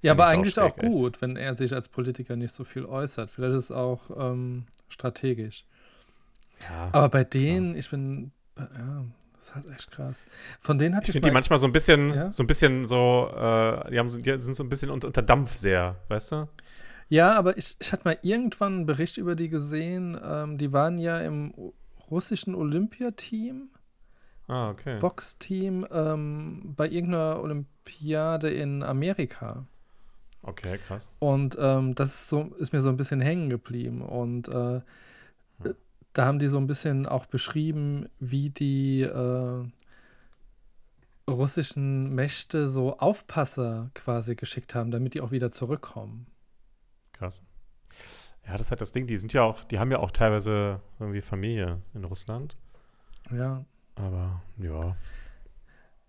Ja, 0.00 0.12
Find 0.12 0.20
aber 0.20 0.32
ich 0.32 0.38
eigentlich 0.38 0.58
auch 0.58 0.76
echt. 0.78 0.92
gut, 0.92 1.22
wenn 1.22 1.36
er 1.36 1.56
sich 1.56 1.72
als 1.72 1.88
Politiker 1.88 2.34
nicht 2.36 2.52
so 2.52 2.64
viel 2.64 2.84
äußert. 2.84 3.30
Vielleicht 3.30 3.54
ist 3.56 3.64
es 3.64 3.70
auch 3.72 4.10
ähm, 4.16 4.64
strategisch. 4.88 5.64
Ja. 6.68 6.88
Aber 6.92 7.08
bei 7.08 7.24
denen, 7.24 7.76
ich 7.76 7.90
bin, 7.90 8.32
ja, 8.58 9.04
das 9.34 9.46
ist 9.46 9.54
halt 9.54 9.70
echt 9.70 9.90
krass. 9.90 10.26
Von 10.60 10.78
denen 10.78 10.94
hatte 10.94 11.04
Ich 11.04 11.08
ich, 11.08 11.12
finde 11.14 11.28
die 11.28 11.32
mal, 11.32 11.38
manchmal 11.38 11.58
so 11.58 11.66
ein 11.66 11.72
bisschen, 11.72 12.14
Ja? 12.14 12.32
so 12.32 12.42
ein 12.42 12.46
bisschen 12.46 12.84
so, 12.86 13.28
äh, 13.34 13.90
die, 13.90 13.98
haben 13.98 14.08
so, 14.08 14.18
die 14.18 14.36
sind 14.38 14.54
so 14.54 14.62
ein 14.62 14.68
bisschen 14.68 14.90
unter, 14.90 15.08
unter 15.08 15.22
Dampf 15.22 15.56
sehr, 15.56 15.96
weißt 16.08 16.32
du? 16.32 16.48
ja, 17.08 17.34
aber 17.34 17.58
ich, 17.58 17.76
ich 17.78 17.92
hatte 17.92 18.04
mal 18.04 18.18
irgendwann 18.22 18.72
einen 18.74 18.86
Bericht 18.86 19.18
über 19.18 19.34
die 19.34 19.48
gesehen. 19.48 20.18
Ähm, 20.24 20.56
die 20.58 20.72
waren 20.72 20.96
ja 20.98 21.20
im 21.20 21.52
russischen 22.10 22.54
Olympiateam, 22.54 23.68
Ah, 24.48 24.70
okay. 24.70 24.98
Boxteam, 24.98 25.86
ähm, 25.92 26.74
bei 26.76 26.88
irgendeiner 26.88 27.40
Olympiade 27.40 28.50
in 28.50 28.82
Amerika. 28.82 29.66
Okay, 30.42 30.78
krass. 30.86 31.08
Und 31.20 31.56
ähm, 31.60 31.94
das 31.94 32.14
ist, 32.14 32.28
so, 32.28 32.52
ist 32.58 32.72
mir 32.72 32.82
so 32.82 32.88
ein 32.88 32.96
bisschen 32.96 33.20
hängen 33.20 33.48
geblieben. 33.50 34.02
Und 34.02 34.48
äh, 34.48 34.80
Hm. 35.62 35.74
Da 36.12 36.26
haben 36.26 36.38
die 36.38 36.48
so 36.48 36.58
ein 36.58 36.66
bisschen 36.66 37.06
auch 37.06 37.26
beschrieben, 37.26 38.08
wie 38.18 38.50
die 38.50 39.02
äh, 39.02 39.64
russischen 41.28 42.14
Mächte 42.14 42.68
so 42.68 42.98
Aufpasser 42.98 43.90
quasi 43.94 44.34
geschickt 44.34 44.74
haben, 44.74 44.90
damit 44.90 45.14
die 45.14 45.20
auch 45.20 45.30
wieder 45.30 45.50
zurückkommen. 45.50 46.26
Krass. 47.12 47.42
Ja, 48.46 48.52
das 48.52 48.62
ist 48.62 48.70
halt 48.70 48.80
das 48.80 48.92
Ding, 48.92 49.06
die 49.06 49.16
sind 49.16 49.32
ja 49.32 49.42
auch, 49.42 49.62
die 49.64 49.78
haben 49.78 49.90
ja 49.90 50.00
auch 50.00 50.10
teilweise 50.10 50.80
irgendwie 50.98 51.20
Familie 51.22 51.80
in 51.94 52.04
Russland. 52.04 52.56
Ja. 53.30 53.64
Aber 53.94 54.42
ja, 54.58 54.96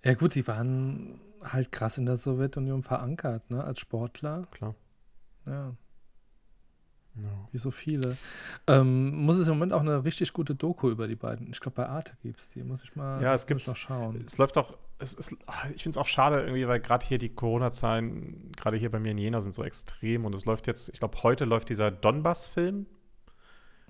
Ja, 0.04 0.14
gut, 0.16 0.36
die 0.36 0.48
waren 0.48 1.20
halt 1.44 1.72
krass 1.72 1.98
in 1.98 2.06
der 2.06 2.18
Sowjetunion 2.18 2.82
verankert, 2.82 3.50
ne, 3.52 3.64
als 3.64 3.80
Sportler. 3.80 4.48
klar. 4.52 4.76
Ja, 5.46 5.76
Ja. 7.16 7.48
wie 7.52 7.58
so 7.60 7.70
viele. 7.70 8.18
Ähm, 8.66 9.24
muss 9.26 9.38
es 9.38 9.48
im 9.48 9.54
Moment 9.54 9.72
auch 9.74 9.82
eine 9.82 10.04
richtig 10.04 10.34
gute 10.34 10.56
Doku 10.56 10.90
über 10.90 11.08
die 11.08 11.16
beiden. 11.16 11.48
Ich 11.52 11.60
glaube, 11.60 11.76
bei 11.76 11.88
Arte 11.88 12.14
gibt 12.24 12.40
es 12.40 12.50
die. 12.50 12.64
Muss 12.64 12.84
ich 12.84 12.96
mal 12.96 13.22
Ja, 13.22 13.34
es 13.36 13.46
gibt's. 13.46 13.68
noch 13.68 13.76
schauen. 13.76 14.20
Es 14.26 14.40
läuft 14.40 14.58
auch, 14.58 14.76
es 14.98 15.14
ist, 15.14 15.36
ah, 15.46 15.68
ich 15.76 15.84
finde 15.84 15.92
es 15.92 15.98
auch 15.98 16.08
schade 16.08 16.42
irgendwie, 16.42 16.68
weil 16.68 16.80
gerade 16.80 17.06
hier 17.06 17.20
die 17.20 17.30
Corona-Zahlen, 17.30 18.52
gerade 18.58 18.78
hier 18.78 18.90
bei 18.90 19.00
mir 19.00 19.12
in 19.12 19.20
Jena 19.20 19.42
sind 19.42 19.54
so 19.54 19.64
extrem 19.64 20.26
und 20.26 20.34
es 20.34 20.46
läuft 20.46 20.66
jetzt, 20.66 20.90
ich 20.90 21.00
glaube, 21.00 21.22
heute 21.22 21.46
läuft 21.46 21.70
dieser 21.70 21.92
Donbass-Film. 21.92 22.88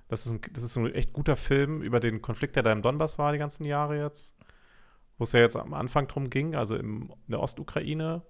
Das 0.08 0.26
ist, 0.26 0.32
ein, 0.32 0.40
das 0.52 0.62
ist 0.62 0.76
ein 0.76 0.92
echt 0.92 1.14
guter 1.14 1.36
Film 1.36 1.80
über 1.80 2.00
den 2.00 2.20
Konflikt, 2.20 2.56
der 2.56 2.62
da 2.62 2.72
im 2.72 2.82
Donbass 2.82 3.18
war 3.18 3.32
die 3.32 3.38
ganzen 3.38 3.64
Jahre 3.64 3.98
jetzt. 3.98 4.36
Wo 5.16 5.24
es 5.24 5.32
ja 5.32 5.40
jetzt 5.40 5.56
am 5.56 5.72
Anfang 5.72 6.08
drum 6.08 6.28
ging, 6.28 6.54
also 6.56 6.76
im, 6.76 7.04
in 7.26 7.30
der 7.30 7.40
Ostukraine. 7.40 8.20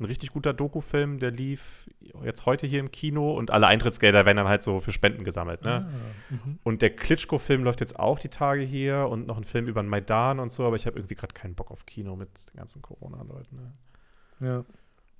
Ein 0.00 0.04
richtig 0.04 0.30
guter 0.30 0.52
Doku-Film, 0.52 1.18
der 1.18 1.32
lief 1.32 1.90
jetzt 2.24 2.46
heute 2.46 2.68
hier 2.68 2.78
im 2.78 2.92
Kino 2.92 3.36
und 3.36 3.50
alle 3.50 3.66
Eintrittsgelder 3.66 4.24
werden 4.24 4.36
dann 4.36 4.48
halt 4.48 4.62
so 4.62 4.78
für 4.80 4.92
Spenden 4.92 5.24
gesammelt. 5.24 5.64
Ne? 5.64 5.88
Ah, 5.90 6.34
mhm. 6.34 6.58
Und 6.62 6.82
der 6.82 6.94
Klitschko-Film 6.94 7.64
läuft 7.64 7.80
jetzt 7.80 7.98
auch 7.98 8.20
die 8.20 8.28
Tage 8.28 8.62
hier 8.62 9.08
und 9.10 9.26
noch 9.26 9.36
ein 9.36 9.42
Film 9.44 9.66
über 9.66 9.82
den 9.82 9.88
Maidan 9.88 10.38
und 10.38 10.52
so, 10.52 10.64
aber 10.64 10.76
ich 10.76 10.86
habe 10.86 10.98
irgendwie 10.98 11.16
gerade 11.16 11.34
keinen 11.34 11.56
Bock 11.56 11.72
auf 11.72 11.84
Kino 11.84 12.14
mit 12.14 12.28
den 12.52 12.58
ganzen 12.58 12.80
Corona-Leuten. 12.80 13.56
Ne? 13.56 14.48
ja. 14.48 14.64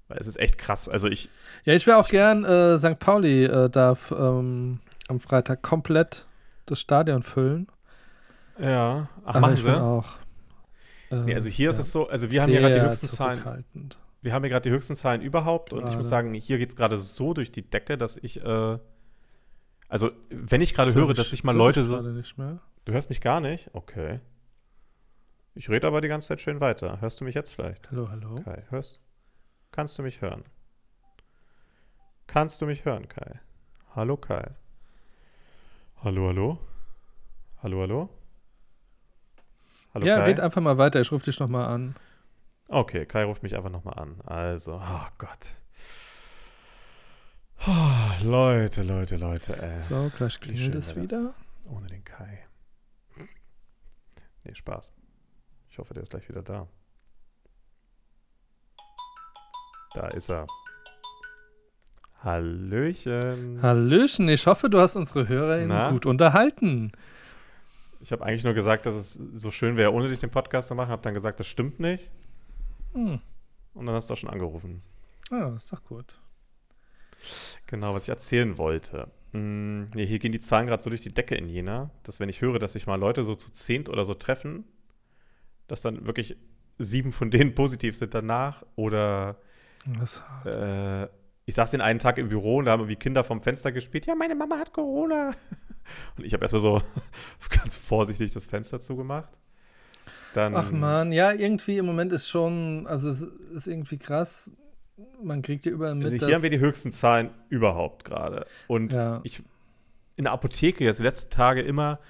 Weil 0.06 0.18
es 0.18 0.26
ist 0.26 0.38
echt 0.38 0.56
krass. 0.58 0.88
Also 0.88 1.08
ich, 1.08 1.28
ja, 1.64 1.74
ich 1.74 1.86
wäre 1.86 1.98
auch 1.98 2.08
gern, 2.08 2.44
äh, 2.44 2.78
St. 2.78 2.98
Pauli 2.98 3.44
äh, 3.44 3.68
darf 3.68 4.10
ähm, 4.10 4.80
am 5.08 5.20
Freitag 5.20 5.60
komplett 5.62 6.26
das 6.66 6.80
Stadion 6.80 7.22
füllen. 7.22 7.66
ja, 8.58 9.08
ach, 9.24 9.34
Aber 9.34 9.40
machen 9.40 9.54
ich 9.54 9.62
sie? 9.62 9.76
auch. 9.82 10.06
äh, 11.10 11.16
Nee, 11.16 11.34
also 11.34 11.48
hier 11.48 11.70
ist 11.70 11.76
ja, 11.76 11.82
es 11.82 11.92
so, 11.92 12.08
also 12.08 12.30
wir 12.30 12.42
haben 12.42 12.50
hier 12.50 12.60
gerade 12.60 12.74
die 12.74 12.80
höchsten 12.80 13.08
Zahlen. 13.08 13.42
Wir 14.20 14.32
haben 14.32 14.42
hier 14.42 14.50
gerade 14.50 14.68
die 14.68 14.74
höchsten 14.74 14.96
Zahlen 14.96 15.22
überhaupt 15.22 15.72
und 15.72 15.88
ich 15.88 15.96
muss 15.96 16.08
sagen, 16.08 16.34
hier 16.34 16.58
geht 16.58 16.70
es 16.70 16.76
gerade 16.76 16.96
so 16.96 17.34
durch 17.34 17.52
die 17.52 17.62
Decke, 17.62 17.96
dass 17.96 18.16
ich, 18.16 18.42
äh, 18.44 18.78
also 19.88 20.10
wenn 20.30 20.60
ich 20.60 20.74
gerade 20.74 20.94
höre, 20.94 21.14
dass 21.14 21.30
sich 21.30 21.44
mal 21.44 21.56
Leute 21.56 21.82
so, 21.82 21.96
gerade 21.96 22.12
nicht 22.12 22.36
mehr. 22.36 22.60
du 22.84 22.92
hörst 22.92 23.08
mich 23.08 23.20
gar 23.20 23.40
nicht? 23.40 23.70
Okay. 23.74 24.20
Ich 25.54 25.68
rede 25.68 25.86
aber 25.86 26.00
die 26.00 26.08
ganze 26.08 26.28
Zeit 26.28 26.40
schön 26.40 26.60
weiter. 26.60 27.00
Hörst 27.00 27.20
du 27.20 27.24
mich 27.24 27.34
jetzt 27.34 27.52
vielleicht? 27.52 27.90
Hallo, 27.90 28.08
hallo. 28.10 28.36
Kai, 28.44 28.64
hörst? 28.70 29.00
Kannst 29.70 29.98
du 29.98 30.02
mich 30.02 30.20
hören? 30.20 30.42
Kannst 32.26 32.60
du 32.60 32.66
mich 32.66 32.84
hören, 32.84 33.08
Kai? 33.08 33.40
Hallo, 33.94 34.16
Kai. 34.16 34.50
Hallo, 36.04 36.28
hallo? 36.28 36.58
Hallo, 37.62 37.80
hallo? 37.80 38.08
Hallo, 39.94 40.06
ja, 40.06 40.18
Kai? 40.18 40.24
red 40.26 40.40
einfach 40.40 40.60
mal 40.60 40.78
weiter. 40.78 41.00
Ich 41.00 41.10
rufe 41.10 41.24
dich 41.24 41.40
nochmal 41.40 41.66
an. 41.66 41.96
Okay, 42.68 43.06
Kai 43.06 43.24
ruft 43.24 43.42
mich 43.42 43.56
einfach 43.56 43.70
nochmal 43.70 43.98
an. 43.98 44.20
Also, 44.26 44.74
oh 44.82 45.06
Gott. 45.16 45.56
Oh, 47.66 48.24
Leute, 48.24 48.82
Leute, 48.82 49.16
Leute, 49.16 49.60
ey. 49.60 49.80
So, 49.80 50.10
gleich 50.16 50.38
klingelt 50.38 50.74
es 50.74 50.88
das. 50.88 50.96
wieder. 50.96 51.34
Ohne 51.64 51.86
den 51.88 52.04
Kai. 52.04 52.46
Nee, 54.44 54.54
Spaß. 54.54 54.92
Ich 55.70 55.78
hoffe, 55.78 55.94
der 55.94 56.02
ist 56.02 56.10
gleich 56.10 56.28
wieder 56.28 56.42
da. 56.42 56.68
Da 59.94 60.08
ist 60.08 60.28
er. 60.28 60.46
Hallöchen. 62.22 63.62
Hallöchen, 63.62 64.28
ich 64.28 64.46
hoffe, 64.46 64.68
du 64.68 64.78
hast 64.78 64.96
unsere 64.96 65.26
HörerInnen 65.28 65.68
Na? 65.68 65.90
gut 65.90 66.04
unterhalten. 66.04 66.92
Ich 68.00 68.12
habe 68.12 68.24
eigentlich 68.24 68.44
nur 68.44 68.54
gesagt, 68.54 68.86
dass 68.86 68.94
es 68.94 69.14
so 69.14 69.50
schön 69.50 69.76
wäre, 69.76 69.92
ohne 69.92 70.08
dich 70.08 70.18
den 70.18 70.30
Podcast 70.30 70.68
zu 70.68 70.74
machen. 70.74 70.90
Habe 70.90 71.02
dann 71.02 71.14
gesagt, 71.14 71.40
das 71.40 71.46
stimmt 71.46 71.80
nicht. 71.80 72.10
Hm. 72.98 73.20
Und 73.74 73.86
dann 73.86 73.94
hast 73.94 74.10
du 74.10 74.14
auch 74.14 74.18
schon 74.18 74.30
angerufen. 74.30 74.82
Ah, 75.30 75.52
ist 75.54 75.72
doch 75.72 75.84
gut. 75.84 76.20
Genau, 77.66 77.94
was 77.94 78.04
ich 78.04 78.08
erzählen 78.08 78.58
wollte. 78.58 79.08
Hm, 79.32 79.86
hier 79.94 80.18
gehen 80.18 80.32
die 80.32 80.40
Zahlen 80.40 80.66
gerade 80.66 80.82
so 80.82 80.90
durch 80.90 81.02
die 81.02 81.14
Decke 81.14 81.34
in 81.36 81.48
Jena, 81.48 81.90
dass 82.02 82.18
wenn 82.18 82.28
ich 82.28 82.40
höre, 82.40 82.58
dass 82.58 82.72
sich 82.72 82.86
mal 82.86 82.96
Leute 82.96 83.22
so 83.22 83.34
zu 83.34 83.52
zehnt 83.52 83.88
oder 83.88 84.04
so 84.04 84.14
treffen, 84.14 84.64
dass 85.68 85.80
dann 85.80 86.06
wirklich 86.06 86.36
sieben 86.78 87.12
von 87.12 87.30
denen 87.30 87.54
positiv 87.54 87.96
sind 87.96 88.14
danach. 88.14 88.64
Oder 88.74 89.38
Das 89.84 90.22
äh, 90.44 91.08
ich 91.44 91.54
saß 91.54 91.70
den 91.70 91.80
einen 91.80 91.98
Tag 92.00 92.18
im 92.18 92.28
Büro 92.28 92.58
und 92.58 92.64
da 92.64 92.72
haben 92.72 92.80
irgendwie 92.80 92.96
Kinder 92.96 93.22
vom 93.22 93.42
Fenster 93.42 93.70
gespielt. 93.70 94.06
Ja, 94.06 94.14
meine 94.14 94.34
Mama 94.34 94.58
hat 94.58 94.72
Corona. 94.72 95.34
Und 96.18 96.24
ich 96.24 96.34
habe 96.34 96.44
erstmal 96.44 96.60
so 96.60 96.82
ganz 97.48 97.74
vorsichtig 97.74 98.34
das 98.34 98.44
Fenster 98.44 98.80
zugemacht. 98.80 99.38
Dann, 100.34 100.54
Ach 100.54 100.70
man, 100.70 101.12
ja, 101.12 101.32
irgendwie 101.32 101.78
im 101.78 101.86
Moment 101.86 102.12
ist 102.12 102.28
schon, 102.28 102.86
also 102.86 103.08
es 103.08 103.22
ist 103.22 103.66
irgendwie 103.66 103.98
krass. 103.98 104.50
Man 105.22 105.42
kriegt 105.42 105.64
ja 105.64 105.72
überall 105.72 105.94
mit, 105.94 106.04
Also 106.06 106.16
dass, 106.16 106.26
hier 106.26 106.34
haben 106.34 106.42
wir 106.42 106.50
die 106.50 106.58
höchsten 106.58 106.92
Zahlen 106.92 107.30
überhaupt 107.48 108.04
gerade. 108.04 108.46
Und 108.66 108.92
Ja. 108.94 109.20
ich 109.24 109.42
in 110.16 110.24
der 110.24 110.32
Apotheke 110.32 110.84
jetzt 110.84 110.98
die 110.98 111.04
letzten 111.04 111.30
Tage 111.30 111.62
immer, 111.62 112.00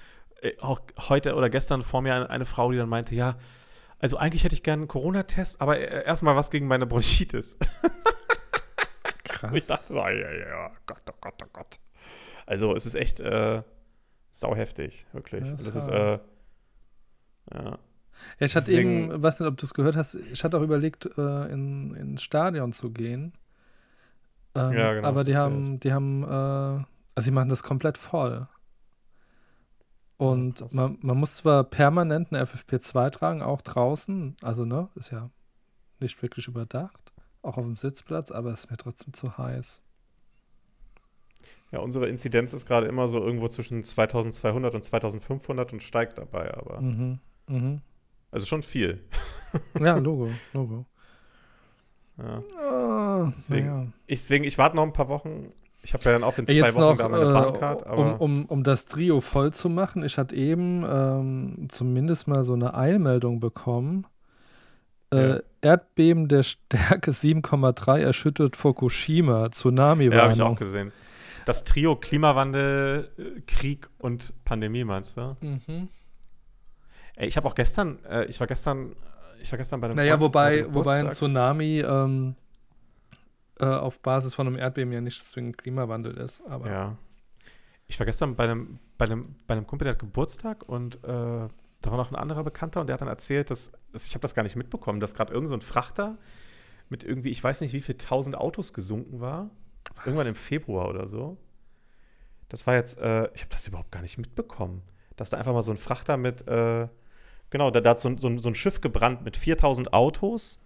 äh, 0.41 0.53
auch 0.59 0.81
heute 1.09 1.35
oder 1.35 1.49
gestern 1.49 1.83
vor 1.83 2.01
mir 2.01 2.15
eine, 2.15 2.29
eine 2.29 2.45
Frau, 2.45 2.71
die 2.71 2.77
dann 2.77 2.89
meinte, 2.89 3.13
ja, 3.15 3.37
also 3.99 4.17
eigentlich 4.17 4.43
hätte 4.43 4.55
ich 4.55 4.63
gerne 4.63 4.81
einen 4.81 4.87
Corona-Test, 4.87 5.61
aber 5.61 5.77
äh, 5.79 6.05
erstmal 6.05 6.35
was 6.35 6.49
gegen 6.49 6.67
meine 6.67 6.87
Bronchitis. 6.87 7.57
krass. 9.23 9.51
Und 9.51 9.57
ich 9.57 9.65
dachte, 9.67 9.85
so, 9.87 9.95
ja, 9.95 10.09
ja, 10.31 10.71
Gott, 10.85 11.01
oh 11.09 11.15
Gott, 11.21 11.35
oh 11.43 11.47
Gott. 11.53 11.79
Also 12.45 12.75
es 12.75 12.85
ist 12.85 12.95
echt 12.95 13.19
äh, 13.19 13.61
sauheftig, 14.31 15.05
wirklich. 15.13 15.45
Ja, 15.45 15.51
Und 15.51 15.59
ist 15.59 15.67
das 15.67 15.75
ist, 15.75 15.87
äh, 15.89 16.19
ja. 17.53 17.77
Ja, 18.39 18.45
ich 18.45 18.55
hatte 18.55 18.67
Deswegen- 18.71 19.11
eben, 19.11 19.23
weiß 19.23 19.39
nicht, 19.39 19.49
ob 19.49 19.57
du 19.57 19.65
es 19.65 19.73
gehört 19.73 19.95
hast, 19.95 20.15
ich 20.15 20.43
hatte 20.43 20.57
auch 20.57 20.61
überlegt, 20.61 21.05
äh, 21.17 21.51
in, 21.51 21.93
ins 21.95 22.21
Stadion 22.23 22.71
zu 22.73 22.91
gehen. 22.91 23.33
Ähm, 24.55 24.73
Ja, 24.73 24.93
genau, 24.93 25.07
aber 25.07 25.23
die 25.23 25.37
haben, 25.37 25.79
die 25.79 25.93
haben, 25.93 26.23
äh, 26.23 26.27
also 26.27 26.85
sie 27.25 27.31
machen 27.31 27.49
das 27.49 27.63
komplett 27.63 27.97
voll. 27.97 28.47
Und 30.17 30.57
krass. 30.59 30.73
man, 30.73 30.97
man 31.01 31.17
muss 31.17 31.35
zwar 31.35 31.63
permanent 31.63 32.31
eine 32.31 32.41
FFP2 32.45 33.09
tragen, 33.11 33.41
auch 33.41 33.61
draußen, 33.61 34.35
also 34.41 34.65
ne, 34.65 34.89
ist 34.95 35.11
ja 35.11 35.29
nicht 35.99 36.21
wirklich 36.21 36.47
überdacht, 36.47 37.13
auch 37.41 37.57
auf 37.57 37.63
dem 37.63 37.75
Sitzplatz, 37.77 38.31
aber 38.31 38.51
es 38.51 38.65
ist 38.65 38.71
mir 38.71 38.77
trotzdem 38.77 39.13
zu 39.13 39.37
heiß. 39.37 39.81
ja, 41.71 41.79
unsere 41.79 42.07
Inzidenz 42.09 42.51
ist 42.53 42.65
gerade 42.65 42.87
immer 42.87 43.07
so 43.07 43.19
irgendwo 43.23 43.47
zwischen 43.47 43.83
2200 43.83 44.73
und 44.75 44.83
2500 44.83 45.71
und 45.71 45.83
steigt 45.83 46.17
dabei, 46.17 46.53
aber 46.57 46.81
Mhm. 46.81 47.19
Mhm. 47.47 47.81
Also 48.31 48.45
schon 48.45 48.63
viel. 48.63 49.03
Ja, 49.79 49.97
Logo, 49.97 50.29
Logo. 50.53 50.85
Ja. 52.19 52.43
Ah, 52.59 53.33
Deswegen-. 53.35 53.93
Ich, 54.05 54.19
deswegen, 54.19 54.43
ich 54.43 54.57
warte 54.59 54.75
noch 54.75 54.83
ein 54.83 54.93
paar 54.93 55.07
Wochen. 55.09 55.51
Ich 55.81 55.93
habe 55.93 56.03
ja 56.03 56.11
dann 56.11 56.23
auch 56.23 56.37
in 56.37 56.45
zwei 56.45 56.53
Jetzt 56.53 56.75
Wochen 56.75 56.81
noch, 56.81 56.97
da 56.97 57.07
meine 57.09 57.29
äh, 57.29 57.33
Bahncard, 57.33 57.87
aber 57.87 58.19
um, 58.21 58.41
um, 58.41 58.45
um 58.45 58.63
das 58.63 58.85
Trio 58.85 59.21
voll 59.21 59.51
zu 59.53 59.69
machen, 59.69 60.03
ich 60.03 60.17
hatte 60.19 60.35
eben 60.35 60.85
ähm, 60.87 61.67
zumindest 61.71 62.27
mal 62.27 62.43
so 62.43 62.53
eine 62.53 62.73
Eilmeldung 62.75 63.39
bekommen. 63.39 64.05
Äh, 65.11 65.29
Ja. 65.29 65.39
Erdbeben 65.61 66.27
der 66.27 66.43
Stärke 66.43 67.11
7,3 67.11 67.99
erschüttert 67.99 68.55
Fukushima, 68.55 69.31
ja, 69.31 69.37
habe 69.39 69.47
ich 69.49 69.55
auch 69.55 69.55
Tsunami-Warnung. 69.57 70.55
gesehen. 70.57 70.91
Das 71.45 71.63
Trio 71.63 71.95
Klimawandel, 71.95 73.09
äh, 73.17 73.41
Krieg 73.47 73.89
und 73.97 74.31
Pandemie, 74.45 74.83
meinst 74.83 75.17
du? 75.17 75.35
Mhm. 75.41 75.87
Ey, 77.19 77.27
ich 77.27 77.35
habe 77.35 77.47
auch 77.49 77.53
gestern, 77.55 77.99
äh, 78.05 78.25
ich 78.25 78.39
war 78.39 78.47
gestern, 78.47 78.95
ich 79.41 79.51
war 79.51 79.57
gestern 79.57 79.81
bei 79.81 79.87
einem 79.87 79.97
Naja, 79.97 80.13
Freund, 80.13 80.21
wobei, 80.21 80.59
hatte 80.61 80.73
wobei 80.73 80.99
ein. 80.99 81.11
Tsunami 81.11 81.81
ähm, 81.81 82.35
äh, 83.59 83.65
auf 83.65 83.99
Basis 83.99 84.33
von 84.33 84.47
einem 84.47 84.55
Erdbeben 84.55 84.93
ja 84.93 85.01
nicht 85.01 85.27
zwingend 85.29 85.57
Klimawandel 85.57 86.15
ist. 86.15 86.41
Aber 86.47 86.69
Ja. 86.69 86.97
Ich 87.87 87.99
war 87.99 88.05
gestern 88.05 88.35
bei 88.37 88.45
einem, 88.45 88.79
bei 88.97 89.05
einem, 89.05 89.35
bei 89.47 89.53
einem 89.53 89.67
Kumpel, 89.67 89.83
der 89.83 89.93
hat 89.95 89.99
Geburtstag 89.99 90.69
und 90.69 90.95
äh, 91.03 91.07
da 91.07 91.49
war 91.91 91.97
noch 91.97 92.09
ein 92.11 92.15
anderer 92.15 92.43
Bekannter 92.43 92.79
und 92.79 92.87
der 92.87 92.93
hat 92.93 93.01
dann 93.01 93.07
erzählt, 93.09 93.49
dass, 93.49 93.71
dass 93.91 94.05
ich 94.05 94.13
habe 94.13 94.21
das 94.21 94.33
gar 94.33 94.43
nicht 94.43 94.55
mitbekommen, 94.55 95.01
dass 95.01 95.13
gerade 95.13 95.33
irgend 95.33 95.49
so 95.49 95.55
ein 95.55 95.61
Frachter 95.61 96.17
mit 96.87 97.03
irgendwie, 97.03 97.31
ich 97.31 97.43
weiß 97.43 97.59
nicht, 97.61 97.73
wie 97.73 97.81
viel 97.81 97.95
tausend 97.95 98.37
Autos 98.37 98.73
gesunken 98.73 99.19
war. 99.19 99.49
Irgendwann 100.05 100.27
im 100.27 100.35
Februar 100.35 100.87
oder 100.87 101.05
so. 101.07 101.37
Das 102.47 102.65
war 102.65 102.75
jetzt, 102.75 102.97
äh, 102.99 103.29
ich 103.33 103.41
habe 103.41 103.49
das 103.49 103.67
überhaupt 103.67 103.91
gar 103.91 104.01
nicht 104.01 104.17
mitbekommen. 104.17 104.83
dass 105.15 105.31
da 105.31 105.37
einfach 105.37 105.51
mal 105.51 105.63
so 105.63 105.71
ein 105.71 105.77
Frachter 105.77 106.15
mit, 106.15 106.47
äh, 106.47 106.87
genau, 107.49 107.71
da, 107.71 107.81
da 107.81 107.91
hat 107.91 107.99
so, 107.99 108.15
so, 108.17 108.37
so 108.37 108.49
ein 108.49 108.55
Schiff 108.55 108.81
gebrannt 108.81 109.23
mit 109.23 109.37
4000 109.37 109.93
Autos. 109.93 110.61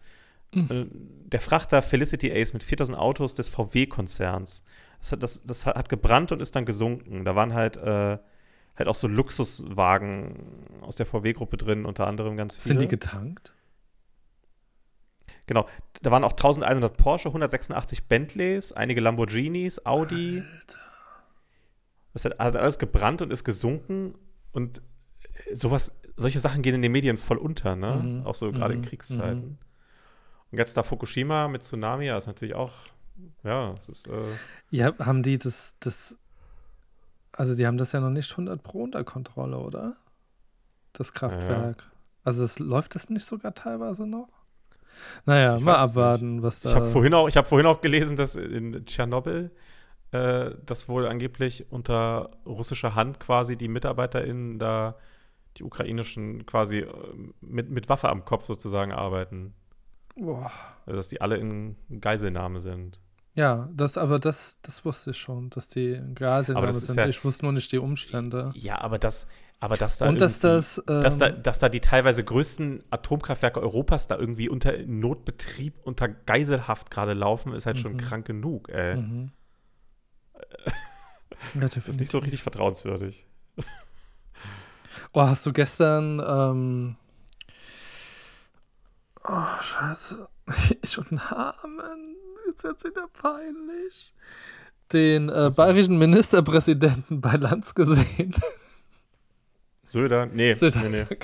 Äh, 0.55 0.85
der 0.91 1.41
Frachter 1.41 1.81
Felicity 1.81 2.31
Ace 2.31 2.53
mit 2.53 2.61
4000 2.63 2.97
Autos 2.97 3.33
des 3.33 3.49
VW-Konzerns. 3.49 4.63
Das, 4.99 5.11
hat- 5.11 5.23
das, 5.23 5.43
das 5.43 5.65
hat 5.65 5.89
gebrannt 5.89 6.31
und 6.31 6.41
ist 6.41 6.55
dann 6.55 6.65
gesunken. 6.65 7.25
Da 7.25 7.35
waren 7.35 7.53
halt, 7.55 7.77
äh, 7.77 8.17
halt 8.75 8.87
auch 8.87 8.95
so 8.95 9.07
Luxuswagen 9.07 10.35
aus 10.81 10.95
der 10.95 11.05
VW-Gruppe 11.07 11.57
drin, 11.57 11.85
unter 11.85 12.05
anderem 12.07 12.37
ganz 12.37 12.55
viele. 12.55 12.67
Sind 12.67 12.81
die 12.81 12.87
getankt? 12.87 13.53
Genau, 15.47 15.67
da 16.01 16.11
waren 16.11 16.23
auch 16.23 16.31
1100 16.33 16.95
Porsche, 16.95 17.27
186 17.29 18.05
Bentleys, 18.07 18.71
einige 18.71 19.01
Lamborghinis, 19.01 19.85
Audi. 19.85 20.43
Das 22.13 22.25
hat, 22.25 22.37
hat 22.39 22.55
alles 22.55 22.79
gebrannt 22.79 23.21
und 23.21 23.31
ist 23.33 23.43
gesunken 23.43 24.13
und 24.51 24.81
sowas, 25.51 25.91
solche 26.15 26.39
Sachen 26.39 26.61
gehen 26.61 26.75
in 26.75 26.81
den 26.81 26.91
Medien 26.91 27.17
voll 27.17 27.37
unter, 27.37 27.75
ne? 27.75 27.97
Mhm, 28.03 28.25
Auch 28.25 28.35
so 28.35 28.51
gerade 28.51 28.73
in 28.75 28.81
mhm, 28.81 28.85
Kriegszeiten. 28.85 29.49
mhm. 29.49 29.57
Und 30.51 30.57
jetzt 30.59 30.77
da 30.77 30.83
Fukushima 30.83 31.47
mit 31.47 31.63
Tsunami, 31.63 32.05
ja, 32.05 32.17
ist 32.17 32.27
natürlich 32.27 32.53
auch, 32.55 32.71
ja, 33.43 33.73
es 33.77 33.89
ist, 33.89 34.07
äh, 34.07 34.39
Ja, 34.69 34.93
haben 34.99 35.23
die 35.23 35.37
das, 35.37 35.75
das, 35.79 36.17
also 37.31 37.55
die 37.55 37.65
haben 37.65 37.77
das 37.77 37.91
ja 37.91 37.99
noch 37.99 38.09
nicht 38.11 38.31
100 38.31 38.61
Pro 38.61 38.83
unter 38.83 39.03
Kontrolle, 39.03 39.57
oder? 39.57 39.95
Das 40.93 41.13
Kraftwerk. 41.13 41.89
Also 42.23 42.43
es 42.43 42.59
läuft 42.59 42.95
das 42.95 43.09
nicht 43.09 43.25
sogar 43.25 43.53
teilweise 43.55 44.05
noch? 44.05 44.29
Naja, 45.25 45.57
Ich 45.57 45.63
mal 45.63 45.77
abwarten, 45.77 46.43
was 46.43 46.59
da. 46.61 46.69
Ich 46.69 46.75
habe 46.75 46.85
vorhin, 46.85 47.13
auch- 47.15 47.27
ich 47.27 47.35
hab 47.35 47.47
vorhin 47.47 47.65
auch 47.65 47.81
gelesen, 47.81 48.15
dass 48.15 48.35
in 48.35 48.85
Tschernobyl 48.85 49.51
äh, 50.11 50.51
das 50.63 50.87
wohl 50.87 51.07
angeblich 51.07 51.71
unter 51.71 52.29
russischer 52.45 52.93
Hand 52.93 53.19
quasi 53.19 53.57
die 53.57 53.67
MitarbeiterInnen 53.67 54.59
da, 54.59 54.95
die 55.57 55.63
ukrainischen 55.63 56.45
quasi 56.45 56.79
äh, 56.79 56.87
mit, 57.41 57.69
mit 57.69 57.89
Waffe 57.89 58.09
am 58.09 58.25
Kopf 58.25 58.45
sozusagen 58.45 58.91
arbeiten. 58.91 59.53
Boah. 60.15 60.51
Also, 60.85 60.97
dass 60.97 61.09
die 61.09 61.21
alle 61.21 61.37
in 61.37 61.75
Geiselnahme 62.01 62.59
sind. 62.59 62.99
Ja, 63.35 63.67
das, 63.73 63.97
aber 63.97 64.19
das, 64.19 64.59
das 64.61 64.85
wusste 64.85 65.09
ich 65.11 65.17
schon, 65.17 65.49
dass 65.49 65.67
die 65.67 65.99
Geiselnahme 66.13 66.67
das 66.67 66.75
ist 66.77 66.87
sind. 66.87 66.97
ja- 66.97 67.07
ich 67.07 67.23
wusste 67.25 67.45
nur 67.45 67.51
nicht 67.53 67.71
die 67.71 67.79
Umstände. 67.79 68.51
Ja, 68.53 68.79
aber 68.79 68.99
das, 68.99 69.25
aber 69.59 69.75
dass 69.75 69.97
da 69.97 70.07
Und 70.07 70.21
dass 70.21 70.39
das, 70.39 70.77
ähm, 70.87 71.01
dass, 71.01 71.17
da, 71.17 71.29
dass 71.31 71.57
da 71.57 71.67
die 71.69 71.79
teilweise 71.79 72.23
größten 72.23 72.83
Atomkraftwerke 72.91 73.59
Europas 73.59 74.05
da 74.05 74.17
irgendwie 74.19 74.49
unter 74.49 74.77
Notbetrieb, 74.85 75.73
unter 75.83 76.09
Geiselhaft 76.09 76.91
gerade 76.91 77.13
laufen, 77.13 77.53
ist 77.53 77.65
halt 77.65 77.79
schon 77.79 77.93
Mhm. 77.93 77.97
krank 77.97 78.25
genug, 78.27 78.69
ey. 78.69 78.97
Mhm. 78.97 79.31
Ja, 81.55 81.67
Das 81.67 81.87
ist 81.87 81.99
nicht 81.99 82.11
so 82.11 82.19
richtig 82.19 82.41
vertrauenswürdig. 82.43 83.25
Oh, 85.13 85.21
hast 85.21 85.45
du 85.45 85.53
gestern, 85.53 86.19
ähm, 86.25 86.95
oh, 89.23 89.61
scheiße, 89.61 90.27
schon 90.85 91.05
Namen, 91.11 92.15
jetzt 92.47 92.63
wird's 92.63 92.83
wieder 92.83 93.07
peinlich, 93.13 94.11
den 94.91 95.29
äh, 95.29 95.51
bayerischen 95.55 95.99
Ministerpräsidenten 95.99 97.21
bei 97.21 97.35
Lanz 97.35 97.75
gesehen. 97.75 98.33
Söder? 99.83 100.25
Nee, 100.25 100.53
Söder. 100.53 100.81
nee, 100.89 101.05
nee, 101.09 101.17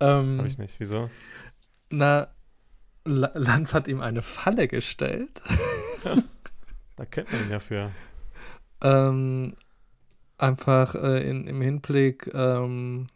ähm, 0.00 0.38
hab 0.38 0.46
ich 0.46 0.56
nicht. 0.56 0.80
Wieso? 0.80 1.10
Na, 1.90 2.28
La 3.04 3.30
Lanz 3.34 3.74
hat 3.74 3.88
ihm 3.88 4.00
eine 4.00 4.22
Falle 4.22 4.68
gestellt. 4.68 5.40
Da 6.96 7.06
kennt 7.06 7.32
man 7.32 7.44
ihn 7.44 7.50
ja 7.50 7.60
für. 7.60 7.90
Ähm, 8.82 9.54
einfach 10.42 10.94
äh, 10.94 11.28
in, 11.28 11.46
im 11.46 11.60
Hinblick, 11.60 12.30
ähm, 12.34 13.06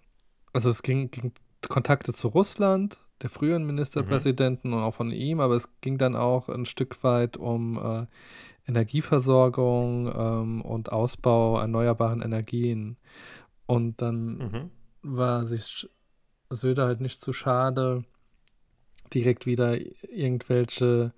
also 0.52 0.70
es 0.70 0.82
ging, 0.82 1.10
ging 1.10 1.32
Kontakte 1.68 2.12
zu 2.12 2.28
Russland, 2.28 2.98
der 3.22 3.30
früheren 3.30 3.66
Ministerpräsidenten 3.66 4.72
und 4.72 4.82
auch 4.82 4.94
von 4.94 5.10
ihm, 5.10 5.40
aber 5.40 5.54
es 5.54 5.68
ging 5.80 5.98
dann 5.98 6.14
auch 6.16 6.48
ein 6.48 6.66
Stück 6.66 7.02
weit 7.02 7.36
um 7.36 7.78
äh, 7.78 8.06
Energieversorgung 8.66 10.12
ähm, 10.14 10.62
und 10.62 10.92
Ausbau 10.92 11.58
erneuerbaren 11.58 12.22
Energien. 12.22 12.96
Und 13.66 14.00
dann 14.02 14.38
Mhm. 14.38 14.70
war 15.02 15.46
sich 15.46 15.88
Söder 16.50 16.86
halt 16.86 17.00
nicht 17.00 17.20
zu 17.20 17.32
schade, 17.32 18.04
direkt 19.12 19.46
wieder 19.46 19.78
irgendwelche 20.02 21.12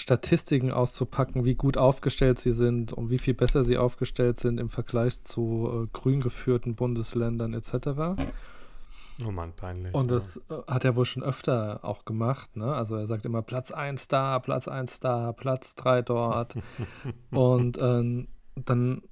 Statistiken 0.00 0.70
auszupacken, 0.70 1.44
wie 1.44 1.54
gut 1.54 1.76
aufgestellt 1.76 2.40
sie 2.40 2.52
sind 2.52 2.92
und 2.92 3.10
wie 3.10 3.18
viel 3.18 3.34
besser 3.34 3.64
sie 3.64 3.78
aufgestellt 3.78 4.40
sind 4.40 4.58
im 4.58 4.70
Vergleich 4.70 5.22
zu 5.22 5.84
äh, 5.84 5.88
grün 5.92 6.20
geführten 6.20 6.74
Bundesländern 6.74 7.54
etc. 7.54 8.16
Oh 9.26 9.30
Mann, 9.30 9.52
peinlich. 9.52 9.94
Und 9.94 10.10
das 10.10 10.38
äh, 10.48 10.54
hat 10.66 10.84
er 10.84 10.96
wohl 10.96 11.04
schon 11.04 11.22
öfter 11.22 11.80
auch 11.82 12.04
gemacht. 12.04 12.56
Ne? 12.56 12.72
Also 12.72 12.96
er 12.96 13.06
sagt 13.06 13.26
immer 13.26 13.42
Platz 13.42 13.70
1 13.70 14.08
da, 14.08 14.38
Platz 14.38 14.68
1 14.68 15.00
da, 15.00 15.32
Platz 15.32 15.74
3 15.74 16.02
dort. 16.02 16.54
und 17.30 17.78
ähm, 17.80 18.28
dann 18.54 19.02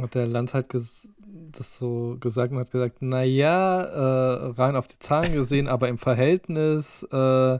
hat 0.00 0.14
der 0.14 0.26
Lanz 0.26 0.54
halt 0.54 0.66
das 0.74 1.78
so 1.78 2.16
gesagt 2.18 2.52
und 2.52 2.58
hat 2.58 2.70
gesagt, 2.70 3.02
naja, 3.02 3.82
äh, 3.82 4.46
rein 4.52 4.76
auf 4.76 4.88
die 4.88 4.98
Zahlen 4.98 5.32
gesehen, 5.32 5.68
aber 5.68 5.88
im 5.88 5.98
Verhältnis 5.98 7.02
äh, 7.04 7.58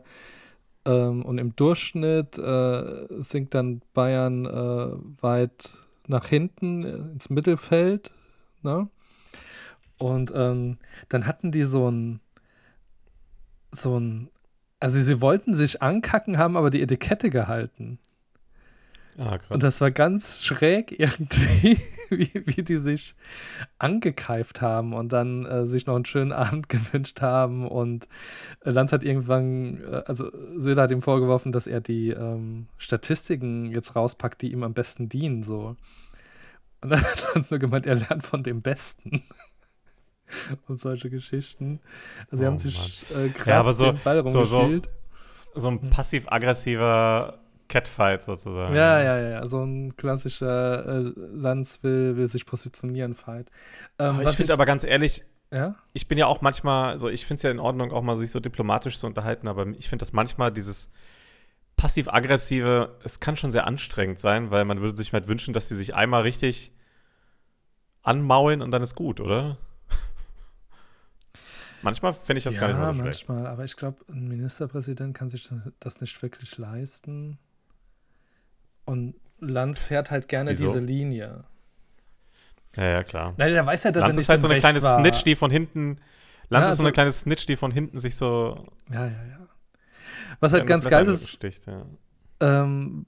ähm, 0.84 1.24
und 1.24 1.38
im 1.38 1.54
Durchschnitt 1.56 2.38
äh, 2.38 3.06
sinkt 3.22 3.54
dann 3.54 3.82
Bayern 3.94 4.46
äh, 4.46 5.22
weit 5.22 5.74
nach 6.06 6.26
hinten 6.26 6.84
äh, 6.84 7.12
ins 7.12 7.30
Mittelfeld. 7.30 8.10
Ne? 8.62 8.88
Und 9.98 10.32
ähm, 10.34 10.78
dann 11.08 11.26
hatten 11.26 11.52
die 11.52 11.62
so 11.62 11.90
ein, 11.90 12.20
so 13.70 13.98
ein, 13.98 14.30
also 14.80 15.00
sie 15.00 15.20
wollten 15.20 15.54
sich 15.54 15.80
ankacken, 15.82 16.38
haben 16.38 16.56
aber 16.56 16.70
die 16.70 16.82
Etikette 16.82 17.30
gehalten. 17.30 17.98
Ah, 19.18 19.36
krass. 19.38 19.50
Und 19.50 19.62
das 19.62 19.80
war 19.80 19.90
ganz 19.90 20.42
schräg 20.42 20.92
irgendwie, 20.98 21.78
wie, 22.08 22.30
wie 22.46 22.62
die 22.62 22.78
sich 22.78 23.14
angekeift 23.78 24.60
haben 24.62 24.94
und 24.94 25.12
dann 25.12 25.44
äh, 25.44 25.66
sich 25.66 25.86
noch 25.86 25.96
einen 25.96 26.04
schönen 26.06 26.32
Abend 26.32 26.68
gewünscht 26.68 27.20
haben. 27.20 27.66
Und 27.68 28.08
äh, 28.64 28.70
Lanz 28.70 28.90
hat 28.92 29.04
irgendwann, 29.04 29.82
äh, 29.84 30.02
also 30.06 30.30
Söder 30.56 30.82
hat 30.82 30.90
ihm 30.90 31.02
vorgeworfen, 31.02 31.52
dass 31.52 31.66
er 31.66 31.80
die 31.80 32.08
ähm, 32.10 32.68
Statistiken 32.78 33.66
jetzt 33.70 33.96
rauspackt, 33.96 34.40
die 34.42 34.52
ihm 34.52 34.62
am 34.62 34.72
besten 34.74 35.08
dienen. 35.10 35.42
So. 35.44 35.76
Und 36.80 36.90
dann 36.90 37.02
hat 37.04 37.34
Lanz 37.34 37.50
nur 37.50 37.60
gemeint, 37.60 37.84
er 37.86 37.96
lernt 37.96 38.24
von 38.24 38.42
dem 38.42 38.62
Besten. 38.62 39.22
und 40.68 40.80
solche 40.80 41.10
Geschichten. 41.10 41.80
Also 42.30 42.38
sie 42.38 42.44
Oh 42.44 42.46
haben 42.46 42.58
sich 42.58 43.04
äh, 43.14 43.26
Ja, 43.26 43.32
gerade 43.32 43.54
aber 43.58 43.72
so- 43.74 43.92
den 43.92 44.00
Ball 44.02 44.26
so- 44.26 44.44
so- 44.44 44.60
rumgespielt. 44.60 44.88
so 45.54 45.68
ein 45.68 45.90
passiv-aggressiver 45.90 47.38
Catfight 47.72 48.22
sozusagen. 48.22 48.74
Ja, 48.74 49.02
ja, 49.02 49.18
ja, 49.18 49.28
ja. 49.30 49.48
So 49.48 49.64
ein 49.64 49.96
klassischer 49.96 50.86
äh, 50.86 51.12
Lanz 51.16 51.82
will, 51.82 52.16
will 52.18 52.28
sich 52.28 52.44
positionieren, 52.44 53.14
Fight. 53.14 53.50
Ähm, 53.98 54.20
ich 54.20 54.30
finde 54.32 54.52
aber 54.52 54.66
ganz 54.66 54.84
ehrlich, 54.84 55.24
Ja? 55.50 55.74
ich 55.94 56.06
bin 56.06 56.18
ja 56.18 56.26
auch 56.26 56.42
manchmal, 56.42 56.98
so 56.98 57.08
ich 57.08 57.24
finde 57.24 57.36
es 57.38 57.42
ja 57.44 57.50
in 57.50 57.58
Ordnung, 57.58 57.90
auch 57.90 58.02
mal 58.02 58.16
sich 58.16 58.30
so 58.30 58.40
diplomatisch 58.40 58.98
zu 58.98 59.06
unterhalten, 59.06 59.48
aber 59.48 59.66
ich 59.68 59.88
finde 59.88 60.02
das 60.02 60.12
manchmal 60.12 60.52
dieses 60.52 60.90
passiv-aggressive, 61.76 62.98
es 63.04 63.20
kann 63.20 63.36
schon 63.36 63.52
sehr 63.52 63.66
anstrengend 63.66 64.20
sein, 64.20 64.50
weil 64.50 64.66
man 64.66 64.82
würde 64.82 64.94
sich 64.96 65.12
halt 65.14 65.26
wünschen, 65.26 65.54
dass 65.54 65.68
sie 65.68 65.76
sich 65.76 65.94
einmal 65.94 66.22
richtig 66.22 66.72
anmaulen 68.02 68.60
und 68.60 68.70
dann 68.70 68.82
ist 68.82 68.94
gut, 68.94 69.18
oder? 69.18 69.56
manchmal 71.82 72.12
finde 72.12 72.38
ich 72.38 72.44
das 72.44 72.58
gar 72.58 72.68
nicht 72.68 72.76
ja, 72.76 72.82
mal 72.82 72.94
so 72.94 73.00
schlecht. 73.00 73.28
manchmal. 73.28 73.50
Aber 73.50 73.64
ich 73.64 73.76
glaube, 73.76 74.04
ein 74.10 74.28
Ministerpräsident 74.28 75.16
kann 75.16 75.30
sich 75.30 75.48
das 75.80 76.00
nicht 76.02 76.20
wirklich 76.22 76.58
leisten. 76.58 77.38
Und 78.84 79.14
Lanz 79.38 79.80
fährt 79.82 80.10
halt 80.10 80.28
gerne 80.28 80.50
Wieso? 80.50 80.66
diese 80.66 80.78
Linie. 80.78 81.44
Ja, 82.76 82.84
ja, 82.84 83.02
klar. 83.02 83.34
Nein, 83.36 83.52
der 83.52 83.66
weiß 83.66 83.84
ja, 83.84 83.92
dass 83.92 84.00
Lanz 84.02 84.16
ist 84.16 84.28
halt 84.28 84.40
so 84.40 84.48
eine 84.48 84.58
kleine 84.58 84.82
war. 84.82 84.98
Snitch, 84.98 85.24
die 85.24 85.34
von 85.36 85.50
hinten. 85.50 85.98
Lanz 86.48 86.66
Ja, 86.66 86.70
ist 86.72 86.76
so 86.78 86.82
eine 86.82 86.88
also- 86.88 86.94
kleine 86.94 87.12
Snitch, 87.12 87.46
die 87.46 87.56
von 87.56 87.70
hinten 87.70 87.98
sich 88.00 88.16
so. 88.16 88.66
Ja, 88.90 89.06
ja, 89.06 89.24
ja. 89.30 89.38
Was 90.40 90.52
halt 90.52 90.66
ganz 90.66 90.84
geil 90.84 91.06
ist, 91.06 91.28
Sticht, 91.28 91.66
ja. 91.66 91.84
ähm, 92.40 93.06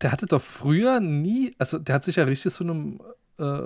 der 0.00 0.12
hatte 0.12 0.26
doch 0.26 0.40
früher 0.42 1.00
nie, 1.00 1.54
also 1.58 1.78
der 1.78 1.96
hat 1.96 2.04
sich 2.04 2.16
ja 2.16 2.24
richtig 2.24 2.52
zu 2.52 2.62
einem 2.62 3.00
äh, 3.38 3.62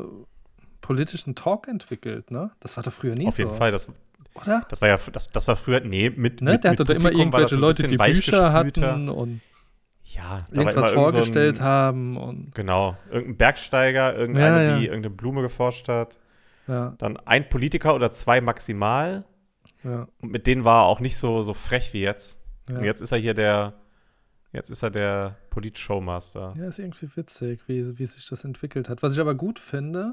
politischen 0.81 1.35
Talk 1.35 1.69
entwickelt, 1.69 2.31
ne? 2.31 2.51
Das 2.61 2.77
war 2.77 2.85
doch 2.85 2.93
früher 2.93 3.15
nie 3.15 3.27
Auf 3.27 3.37
so. 3.37 3.43
jeden 3.43 3.55
Fall. 3.55 3.71
Das, 3.71 3.89
Oder? 4.35 4.65
das 4.71 4.81
war 4.81 4.89
ja, 4.89 4.97
das, 5.13 5.31
das 5.31 5.49
war 5.49 5.57
früher, 5.57 5.81
nee, 5.81 6.09
mit. 6.11 6.41
Ne? 6.41 6.53
mit, 6.53 6.65
Der 6.65 6.71
mit 6.71 6.81
hatte 6.81 6.85
doch 6.85 6.95
immer 6.95 7.11
Publikum 7.11 7.21
irgendwelche 7.33 7.57
Leute, 7.57 7.87
die 7.87 7.97
Bücher 7.97 8.53
hatten 8.53 9.09
und 9.11 9.41
Ja, 10.15 10.47
irgendwas 10.51 10.75
irgend 10.75 10.75
so 10.75 10.83
ein- 10.89 10.95
vorgestellt 10.95 11.61
haben 11.61 12.17
und 12.17 12.55
Genau. 12.55 12.97
Irgendein 13.11 13.37
Bergsteiger, 13.37 14.15
irgendeine, 14.17 14.57
Ja, 14.57 14.63
ja. 14.71 14.79
die 14.79 14.87
irgendeine 14.87 15.15
Blume 15.15 15.43
geforscht 15.43 15.89
hat. 15.89 16.19
ja, 16.67 16.95
Dann 16.99 17.17
ein 17.19 17.49
Politiker 17.49 17.95
oder 17.95 18.11
zwei 18.11 18.41
maximal. 18.41 19.25
Und 19.85 20.31
mit 20.31 20.47
denen 20.47 20.65
war 20.65 20.83
er 20.85 20.87
auch 20.87 21.01
nicht 21.01 21.17
so, 21.17 21.43
so 21.43 21.55
frech 21.55 21.93
wie 21.93 22.03
jetzt. 22.03 22.41
Und 22.69 22.85
jetzt 22.85 23.01
ist 23.01 23.11
er 23.13 23.19
hier 23.19 23.35
der. 23.35 23.75
Jetzt 24.53 24.69
ist 24.71 24.83
er 24.83 24.91
der 24.91 25.37
Polit-Showmaster. 25.51 26.53
Ja, 26.59 26.67
ist 26.69 26.79
irgendwie 26.79 27.09
witzig, 27.17 27.63
wie, 27.69 27.99
wie 27.99 28.05
sich 28.07 28.29
das 28.29 28.45
entwickelt 28.45 28.89
hat. 28.91 29.03
Was 29.03 29.15
ich 29.15 29.21
aber 29.21 29.35
gut 29.35 29.59
finde, 29.59 30.13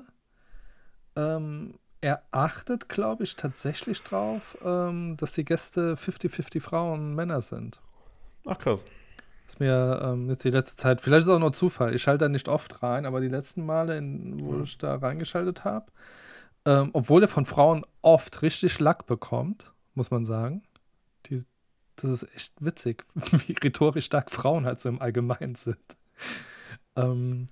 ähm, 1.16 1.78
er 2.02 2.24
achtet, 2.32 2.88
glaube 2.90 3.24
ich, 3.26 3.36
tatsächlich 3.36 4.02
drauf, 4.02 4.58
ähm, 4.64 5.18
dass 5.18 5.34
die 5.34 5.44
Gäste 5.44 5.96
50-50 5.98 6.62
Frauen 6.62 7.00
und 7.10 7.16
Männer 7.16 7.42
sind. 7.42 7.82
Ach 8.46 8.58
krass. 8.58 8.86
Ist 9.50 9.60
mir 9.60 10.00
ähm, 10.04 10.30
jetzt 10.30 10.44
die 10.44 10.52
letzte 10.52 10.78
Zeit, 10.78 11.02
vielleicht 11.02 11.22
ist 11.22 11.28
es 11.28 11.34
auch 11.34 11.40
nur 11.40 11.54
Zufall, 11.54 11.96
ich 11.96 12.04
schalte 12.04 12.26
da 12.26 12.30
nicht 12.30 12.48
oft 12.48 12.84
rein, 12.84 13.08
aber 13.08 13.20
die 13.20 13.30
letzten 13.30 13.66
Male, 13.66 13.98
in, 13.98 14.40
wo 14.46 14.62
ich 14.62 14.78
da 14.78 14.98
reingeschaltet 14.98 15.66
habe, 15.66 15.88
ähm, 16.66 16.92
obwohl 16.94 17.24
er 17.24 17.28
von 17.28 17.48
Frauen 17.48 17.84
oft 18.04 18.44
richtig 18.44 18.78
Lack 18.78 19.08
bekommt, 19.08 19.74
muss 19.96 20.12
man 20.12 20.24
sagen. 20.24 20.62
Die, 21.26 21.42
das 21.96 22.12
ist 22.12 22.28
echt 22.36 22.54
witzig, 22.60 23.04
wie 23.16 23.54
rhetorisch 23.54 24.06
stark 24.06 24.30
Frauen 24.30 24.68
halt 24.68 24.82
so 24.82 24.90
im 24.90 25.02
Allgemeinen 25.02 25.56
sind. 25.56 25.80
Ähm, 26.96 27.48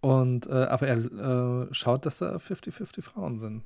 und, 0.00 0.46
äh, 0.46 0.64
aber 0.64 0.86
er 0.86 0.96
äh, 0.96 1.74
schaut, 1.74 2.06
dass 2.06 2.16
da 2.16 2.36
50-50 2.36 3.02
Frauen 3.02 3.38
sind. 3.38 3.64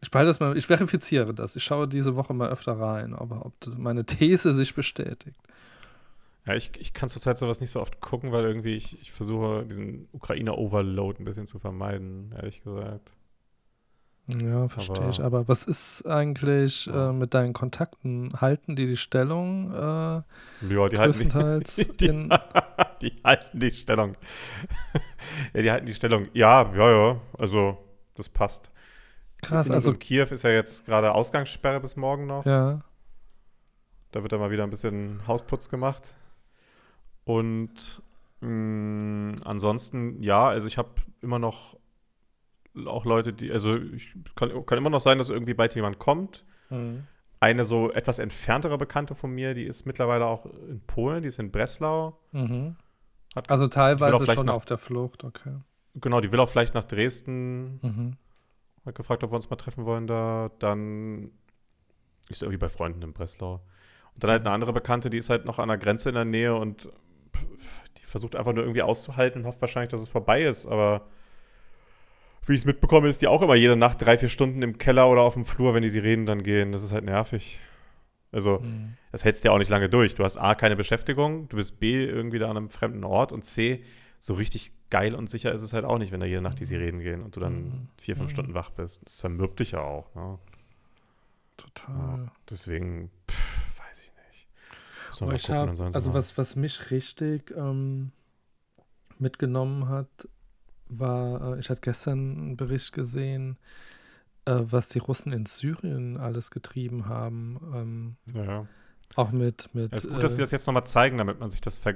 Ich 0.00 0.12
behalte 0.12 0.28
das 0.28 0.38
mal, 0.38 0.56
ich 0.56 0.68
verifiziere 0.68 1.34
das. 1.34 1.56
Ich 1.56 1.64
schaue 1.64 1.88
diese 1.88 2.14
Woche 2.14 2.32
mal 2.32 2.48
öfter 2.48 2.78
rein, 2.78 3.12
aber 3.12 3.44
ob 3.44 3.54
meine 3.76 4.04
These 4.04 4.54
sich 4.54 4.72
bestätigt. 4.72 5.36
Ja, 6.48 6.54
ich, 6.54 6.70
ich 6.80 6.94
kann 6.94 7.10
zurzeit 7.10 7.36
sowas 7.36 7.60
nicht 7.60 7.70
so 7.70 7.80
oft 7.80 8.00
gucken, 8.00 8.32
weil 8.32 8.42
irgendwie 8.44 8.74
ich, 8.74 8.98
ich 9.00 9.12
versuche, 9.12 9.66
diesen 9.66 10.08
Ukrainer-Overload 10.12 11.22
ein 11.22 11.24
bisschen 11.26 11.46
zu 11.46 11.58
vermeiden, 11.58 12.32
ehrlich 12.34 12.62
gesagt. 12.62 13.14
Ja, 14.28 14.68
verstehe 14.68 15.08
ich. 15.10 15.22
Aber 15.22 15.46
was 15.48 15.64
ist 15.64 16.06
eigentlich 16.06 16.86
Ja. 16.86 17.10
äh, 17.10 17.12
mit 17.12 17.32
deinen 17.34 17.52
Kontakten? 17.52 18.32
Halten 18.40 18.76
die 18.76 18.86
die 18.86 18.96
Stellung? 18.96 19.70
Äh, 19.72 19.76
Ja, 19.76 20.88
die 20.88 20.98
halten 20.98 21.18
die, 21.18 21.86
die, 21.96 22.28
die 23.02 23.20
halten 23.24 23.58
die 23.60 23.70
Stellung. 23.70 24.16
ja, 25.54 25.62
die 25.62 25.70
halten 25.70 25.86
die 25.86 25.94
Stellung. 25.94 26.28
Ja, 26.32 26.70
ja, 26.74 26.90
ja. 26.90 27.20
Also, 27.38 27.78
das 28.14 28.28
passt. 28.28 28.70
krass, 29.42 29.68
In- 29.68 29.74
also 29.74 29.92
in 29.92 29.98
Kiew 29.98 30.26
ist 30.30 30.44
ja 30.44 30.50
jetzt 30.50 30.84
gerade 30.86 31.12
Ausgangssperre 31.14 31.80
bis 31.80 31.96
morgen 31.96 32.26
noch. 32.26 32.44
ja. 32.46 32.80
Da 34.12 34.22
wird 34.22 34.32
dann 34.32 34.40
mal 34.40 34.50
wieder 34.50 34.64
ein 34.64 34.70
bisschen 34.70 35.20
Hausputz 35.26 35.68
gemacht. 35.68 36.14
Und 37.32 38.02
mh, 38.40 39.34
ansonsten, 39.44 40.22
ja, 40.22 40.48
also 40.48 40.66
ich 40.66 40.78
habe 40.78 40.88
immer 41.20 41.38
noch 41.38 41.76
auch 42.86 43.04
Leute, 43.04 43.32
die, 43.32 43.50
also 43.50 43.76
ich 43.76 44.14
kann, 44.36 44.64
kann 44.64 44.78
immer 44.78 44.90
noch 44.90 45.00
sein, 45.00 45.18
dass 45.18 45.30
irgendwie 45.30 45.54
bald 45.54 45.74
jemand 45.74 45.98
kommt. 45.98 46.44
Mhm. 46.70 47.06
Eine 47.40 47.64
so 47.64 47.90
etwas 47.92 48.18
entferntere 48.18 48.78
Bekannte 48.78 49.14
von 49.14 49.30
mir, 49.32 49.54
die 49.54 49.64
ist 49.64 49.84
mittlerweile 49.84 50.26
auch 50.26 50.46
in 50.46 50.80
Polen, 50.86 51.22
die 51.22 51.28
ist 51.28 51.38
in 51.38 51.50
Breslau. 51.50 52.18
Mhm. 52.32 52.76
Hat, 53.34 53.50
Also 53.50 53.66
teilweise 53.68 54.24
schon 54.32 54.46
nach- 54.46 54.54
auf 54.54 54.64
der 54.64 54.78
Flucht, 54.78 55.22
okay. 55.24 55.56
genau, 55.94 56.20
die 56.20 56.32
will 56.32 56.40
auch 56.40 56.48
vielleicht 56.48 56.74
nach 56.74 56.84
Dresden. 56.84 57.78
Mhm. 57.82 58.16
Hat 58.86 58.94
gefragt, 58.94 59.22
ob 59.24 59.32
wir 59.32 59.36
uns 59.36 59.50
mal 59.50 59.56
treffen 59.56 59.84
wollen 59.84 60.06
da. 60.06 60.50
Dann 60.60 61.30
ist 62.28 62.42
irgendwie 62.42 62.58
bei 62.58 62.68
Freunden 62.68 63.02
in 63.02 63.12
Breslau. 63.12 63.60
Und 64.14 64.24
dann 64.24 64.30
halt 64.30 64.42
eine 64.46 64.50
andere 64.54 64.72
Bekannte, 64.72 65.10
die 65.10 65.18
ist 65.18 65.30
halt 65.30 65.44
noch 65.44 65.58
an 65.58 65.68
der 65.68 65.78
Grenze 65.78 66.08
in 66.08 66.14
der 66.14 66.24
Nähe 66.24 66.54
und 66.54 66.88
die 67.98 68.04
versucht 68.04 68.36
einfach 68.36 68.52
nur 68.52 68.64
irgendwie 68.64 68.82
auszuhalten 68.82 69.42
und 69.42 69.46
hofft 69.46 69.60
wahrscheinlich, 69.60 69.90
dass 69.90 70.00
es 70.00 70.08
vorbei 70.08 70.42
ist. 70.42 70.66
Aber 70.66 71.06
wie 72.46 72.54
ich 72.54 72.60
es 72.60 72.64
mitbekomme, 72.64 73.08
ist 73.08 73.20
die 73.22 73.26
auch 73.28 73.42
immer 73.42 73.54
jede 73.54 73.76
Nacht 73.76 74.00
drei, 74.00 74.16
vier 74.16 74.28
Stunden 74.30 74.62
im 74.62 74.78
Keller 74.78 75.08
oder 75.10 75.22
auf 75.22 75.34
dem 75.34 75.44
Flur, 75.44 75.74
wenn 75.74 75.82
die 75.82 75.90
sie 75.90 75.98
reden, 75.98 76.24
dann 76.26 76.42
gehen. 76.42 76.72
Das 76.72 76.82
ist 76.82 76.92
halt 76.92 77.04
nervig. 77.04 77.60
Also, 78.32 78.60
Mhm. 78.60 78.96
das 79.12 79.24
hältst 79.24 79.44
du 79.44 79.48
ja 79.48 79.54
auch 79.54 79.58
nicht 79.58 79.70
lange 79.70 79.88
durch. 79.88 80.14
Du 80.14 80.24
hast 80.24 80.36
A, 80.36 80.54
keine 80.54 80.76
Beschäftigung, 80.76 81.48
du 81.48 81.56
bist 81.56 81.78
B, 81.80 82.04
irgendwie 82.04 82.38
da 82.38 82.50
an 82.50 82.56
einem 82.56 82.70
fremden 82.70 83.04
Ort 83.04 83.32
und 83.32 83.42
C, 83.42 83.82
so 84.18 84.34
richtig 84.34 84.72
geil 84.90 85.14
und 85.14 85.28
sicher 85.30 85.52
ist 85.52 85.62
es 85.62 85.72
halt 85.72 85.84
auch 85.84 85.98
nicht, 85.98 86.12
wenn 86.12 86.20
da 86.20 86.26
jede 86.26 86.40
Nacht 86.40 86.58
die 86.60 86.64
Sirenen 86.64 87.00
gehen 87.00 87.22
und 87.22 87.36
du 87.36 87.40
dann 87.40 87.54
Mhm. 87.64 87.88
vier, 87.98 88.16
fünf 88.16 88.30
Mhm. 88.30 88.34
Stunden 88.34 88.54
wach 88.54 88.70
bist. 88.70 89.02
Das 89.04 89.16
zermürbt 89.18 89.60
dich 89.60 89.72
ja 89.72 89.80
auch. 89.80 90.14
Ne? 90.14 90.38
Total. 91.56 92.26
Deswegen, 92.48 93.10
pff. 93.30 93.37
Aber 95.16 95.26
mal 95.26 95.36
ich 95.36 95.42
gucken, 95.42 95.56
hab, 95.58 95.66
dann 95.66 95.76
sollen 95.76 95.92
sie 95.92 95.96
also 95.96 96.10
mal- 96.10 96.14
was, 96.16 96.38
was 96.38 96.56
mich 96.56 96.90
richtig 96.90 97.52
ähm, 97.56 98.12
mitgenommen 99.18 99.88
hat, 99.88 100.08
war, 100.88 101.56
äh, 101.56 101.60
ich 101.60 101.70
hatte 101.70 101.80
gestern 101.80 102.18
einen 102.38 102.56
Bericht 102.56 102.92
gesehen, 102.92 103.58
äh, 104.46 104.60
was 104.62 104.88
die 104.88 104.98
Russen 105.00 105.32
in 105.32 105.46
Syrien 105.46 106.16
alles 106.16 106.50
getrieben 106.50 107.06
haben. 107.06 107.58
Ähm, 107.74 108.16
Ja, 108.34 108.44
ja. 108.44 108.66
auch 109.16 109.30
mit, 109.32 109.68
mit 109.74 109.92
Es 109.92 110.04
ist 110.06 110.12
gut, 110.12 110.22
dass 110.22 110.34
sie 110.36 110.40
äh, 110.42 110.44
das 110.44 110.50
jetzt 110.52 110.66
nochmal 110.66 110.86
zeigen, 110.86 111.18
damit 111.18 111.40
man 111.40 111.50
sich 111.50 111.60
das, 111.60 111.78
ver 111.78 111.94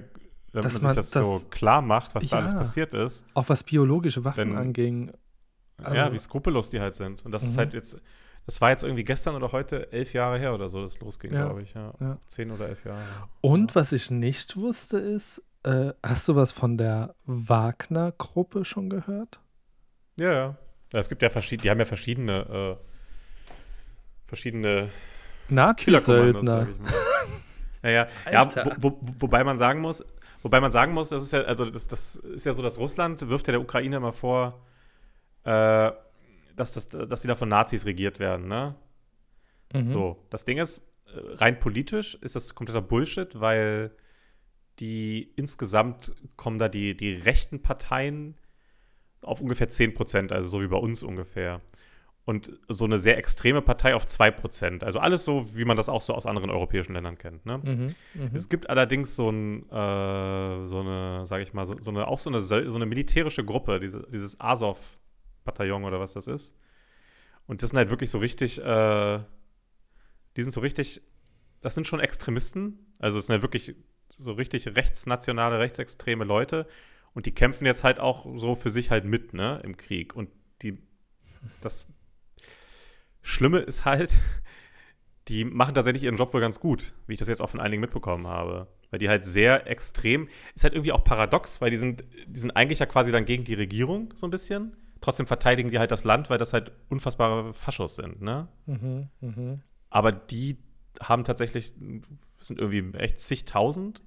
damit 0.53 0.67
Dass 0.67 0.75
man 0.75 0.83
man 0.83 0.95
sich 0.95 0.97
das, 0.97 1.11
das- 1.11 1.23
so 1.25 1.41
klar 1.49 1.81
macht, 1.81 2.15
was 2.15 2.27
da 2.29 2.37
alles 2.39 2.53
Ja. 2.53 2.59
passiert 2.59 2.93
ist. 2.95 3.25
auch 3.35 3.49
was 3.49 3.63
biologische 3.63 4.25
Waffen 4.25 4.51
Wenn- 4.51 4.59
anging. 4.59 5.13
Also- 5.79 5.97
ja, 5.97 6.13
wie 6.13 6.19
skrupellos 6.19 6.69
die 6.71 6.81
halt 6.81 6.95
sind. 6.95 7.25
Und 7.25 7.33
das 7.33 7.43
ist 7.43 7.55
Mhm. 7.55 7.59
halt 7.59 7.75
jetzt, 7.75 7.97
das 8.47 8.61
war 8.61 8.71
jetzt 8.71 8.83
irgendwie 8.83 9.05
gestern 9.05 9.37
oder 9.37 9.53
heute 9.53 9.93
elf 9.93 10.13
Jahre 10.15 10.39
her 10.39 10.55
oder 10.55 10.69
so, 10.69 10.83
das 10.83 10.99
losging, 11.01 11.33
Ja, 11.33 11.47
glaube 11.47 11.63
ich. 11.63 11.75
Ja. 11.75 11.93
ja. 12.01 12.19
Zehn 12.27 12.51
oder 12.51 12.69
elf 12.69 12.85
Jahre. 12.85 13.03
Und 13.41 13.75
was 13.75 13.93
ich 13.93 14.11
nicht 14.11 14.57
wusste 14.57 14.99
ist, 14.99 15.43
äh, 15.63 15.93
hast 16.05 16.29
du 16.29 16.35
was 16.35 16.51
von 16.51 16.77
der 16.77 17.15
Wagner-Gruppe 17.25 18.65
schon 18.65 18.91
gehört? 18.91 19.41
Ja, 20.19 20.33
ja. 20.33 20.57
es 20.93 21.09
gibt 21.09 21.23
ja 21.23 21.31
verschiedene, 21.31 21.63
die 21.63 21.71
haben 21.71 21.79
ja 21.79 21.85
verschiedene, 21.85 22.79
äh, 22.79 23.57
verschiedene 24.27 24.89
Nazi-Söldner. 25.49 26.43
sag 26.43 26.69
ich 26.69 26.79
mal. 26.79 26.93
ja, 27.85 27.91
ja. 27.91 28.09
ja 28.33 28.51
wo, 28.79 28.99
wo, 29.01 29.01
wobei 29.19 29.45
man 29.45 29.57
sagen 29.59 29.81
muss, 29.81 30.05
wobei 30.43 30.61
man 30.61 30.73
sagen 30.73 30.93
muss, 30.95 31.11
das 31.11 31.23
ist 31.23 31.33
ja, 31.33 31.43
also 31.43 31.71
das, 31.71 31.87
das 31.87 32.17
ist 32.17 32.45
ja 32.45 32.53
so, 32.53 32.63
dass 32.63 32.79
Russland 32.79 33.29
wirft 33.29 33.47
ja 33.47 33.53
der 33.53 33.61
Ukraine 33.61 33.97
immer 33.97 34.13
vor, 34.13 34.61
äh, 35.45 35.93
dass, 36.57 36.73
das, 36.73 36.89
dass 36.89 37.23
sie 37.23 37.29
da 37.29 37.35
von 37.35 37.49
Nazis 37.49 37.87
regiert 37.87 38.19
werden, 38.19 38.49
ne? 38.49 38.75
Mhm. 39.73 39.85
So, 39.85 40.27
das 40.31 40.45
Ding 40.45 40.59
ist, 40.59 40.81
äh, 41.07 41.19
rein 41.35 41.59
politisch 41.59 42.15
ist 42.17 42.37
das 42.37 42.55
kompletter 42.55 42.83
Bullshit, 42.83 43.41
weil 43.41 43.93
die 44.79 45.33
insgesamt 45.37 46.13
kommen 46.37 46.59
da 46.59 46.69
die, 46.69 46.97
die 46.97 47.13
rechten 47.13 47.63
Parteien 47.63 48.37
auf 49.23 49.41
ungefähr 49.41 49.69
10 49.69 49.95
Prozent, 49.95 50.33
also 50.33 50.49
so 50.49 50.63
wie 50.63 50.69
bei 50.69 50.77
uns 50.77 51.03
ungefähr. 51.03 51.61
Und 52.25 52.53
so 52.69 52.85
eine 52.85 52.99
sehr 52.99 53.19
extreme 53.19 53.63
Partei 53.63 53.97
auf 53.97 54.07
2 54.07 54.31
Prozent. 54.31 54.85
Also 54.85 55.01
alles 55.01 55.25
so, 55.25 55.45
wie 55.57 55.65
man 55.65 55.77
das 55.77 55.89
auch 55.89 56.01
so 56.01 56.15
aus 56.15 56.25
anderen 56.25 56.51
europäischen 56.51 56.93
Ländern 56.95 57.19
kennt. 57.19 57.45
Ne? 57.45 57.59
Mhm. 57.59 57.95
Mhm. 58.15 58.31
Es 58.33 58.49
gibt 58.49 58.71
allerdings 58.71 59.17
so, 59.17 59.29
ein, 59.29 59.69
äh, 59.71 60.67
so 60.67 60.81
eine, 60.81 61.27
sage 61.27 61.43
ich 61.43 61.53
mal, 61.53 61.67
so, 61.67 61.75
so 61.81 61.91
eine, 61.91 62.07
auch 62.07 62.21
so 62.21 62.31
eine, 62.31 62.41
so 62.41 62.55
eine 62.55 62.87
militärische 62.87 63.45
Gruppe, 63.45 63.81
diese, 63.81 64.07
dieses 64.13 64.39
Azov-Bataillon 65.43 65.85
oder 65.85 66.01
was 66.01 66.13
das 66.13 66.27
ist. 66.27 66.57
Und 67.47 67.63
das 67.63 67.71
sind 67.71 67.79
halt 67.79 67.91
wirklich 67.91 68.11
so 68.11 68.19
richtig, 68.19 68.61
äh, 68.61 69.21
die 70.37 70.43
sind 70.43 70.53
so 70.53 70.61
richtig, 70.61 71.03
das 71.61 71.75
sind 71.75 71.87
schon 71.87 72.01
Extremisten. 72.01 72.95
Also 72.99 73.19
es 73.19 73.27
sind 73.27 73.35
halt 73.35 73.43
wirklich 73.43 73.75
so 74.19 74.33
richtig 74.33 74.69
rechtsnationale, 74.69 75.59
rechtsextreme 75.59 76.25
Leute. 76.25 76.67
Und 77.15 77.27
die 77.27 77.35
kämpfen 77.35 77.67
jetzt 77.67 77.85
halt 77.85 78.01
auch 78.01 78.27
so 78.37 78.55
für 78.55 78.71
sich 78.71 78.91
halt 78.91 79.05
mit, 79.05 79.35
ne, 79.35 79.61
im 79.65 79.77
Krieg. 79.77 80.15
Und 80.15 80.31
die, 80.63 80.79
das 81.61 81.87
Schlimme 83.21 83.59
ist 83.59 83.85
halt, 83.85 84.15
die 85.29 85.45
machen 85.45 85.75
tatsächlich 85.75 86.05
ihren 86.05 86.17
Job 86.17 86.33
wohl 86.33 86.41
ganz 86.41 86.61
gut, 86.61 86.95
wie 87.07 87.13
ich 87.15 87.19
das 87.19 87.29
jetzt 87.29 87.41
auch 87.41 87.51
von 87.51 87.61
einigen 87.61 87.81
mitbekommen 87.81 88.27
habe. 88.27 88.69
Weil 88.91 88.99
die 88.99 89.09
halt 89.09 89.25
sehr 89.25 89.67
extrem, 89.67 90.29
ist 90.55 90.65
halt 90.65 90.75
irgendwie 90.75 90.93
auch 90.93 91.03
paradox, 91.03 91.61
weil 91.61 91.71
die 91.71 91.79
sind, 91.79 92.05
die 92.27 92.39
sind 92.39 92.51
eigentlich 92.53 92.79
ja 92.79 92.87
quasi 92.87 93.11
dann 93.11 93.25
gegen 93.25 93.45
die 93.45 93.55
Regierung 93.55 94.13
so 94.15 94.27
ein 94.27 94.31
bisschen. 94.31 94.77
Trotzdem 95.03 95.27
verteidigen 95.27 95.71
die 95.71 95.79
halt 95.79 95.91
das 95.91 96.05
Land, 96.05 96.31
weil 96.31 96.39
das 96.39 96.55
halt 96.55 96.73
unfassbare 96.89 97.53
Faschos 97.53 97.97
sind, 97.97 98.23
ne? 98.23 98.49
Mhm. 98.67 99.09
Mhm. 99.21 99.61
Aber 99.91 100.11
die 100.13 100.57
haben 101.01 101.25
tatsächlich, 101.25 101.75
sind 102.41 102.59
irgendwie 102.59 102.97
echt 102.99 103.19
zigtausend 103.21 104.01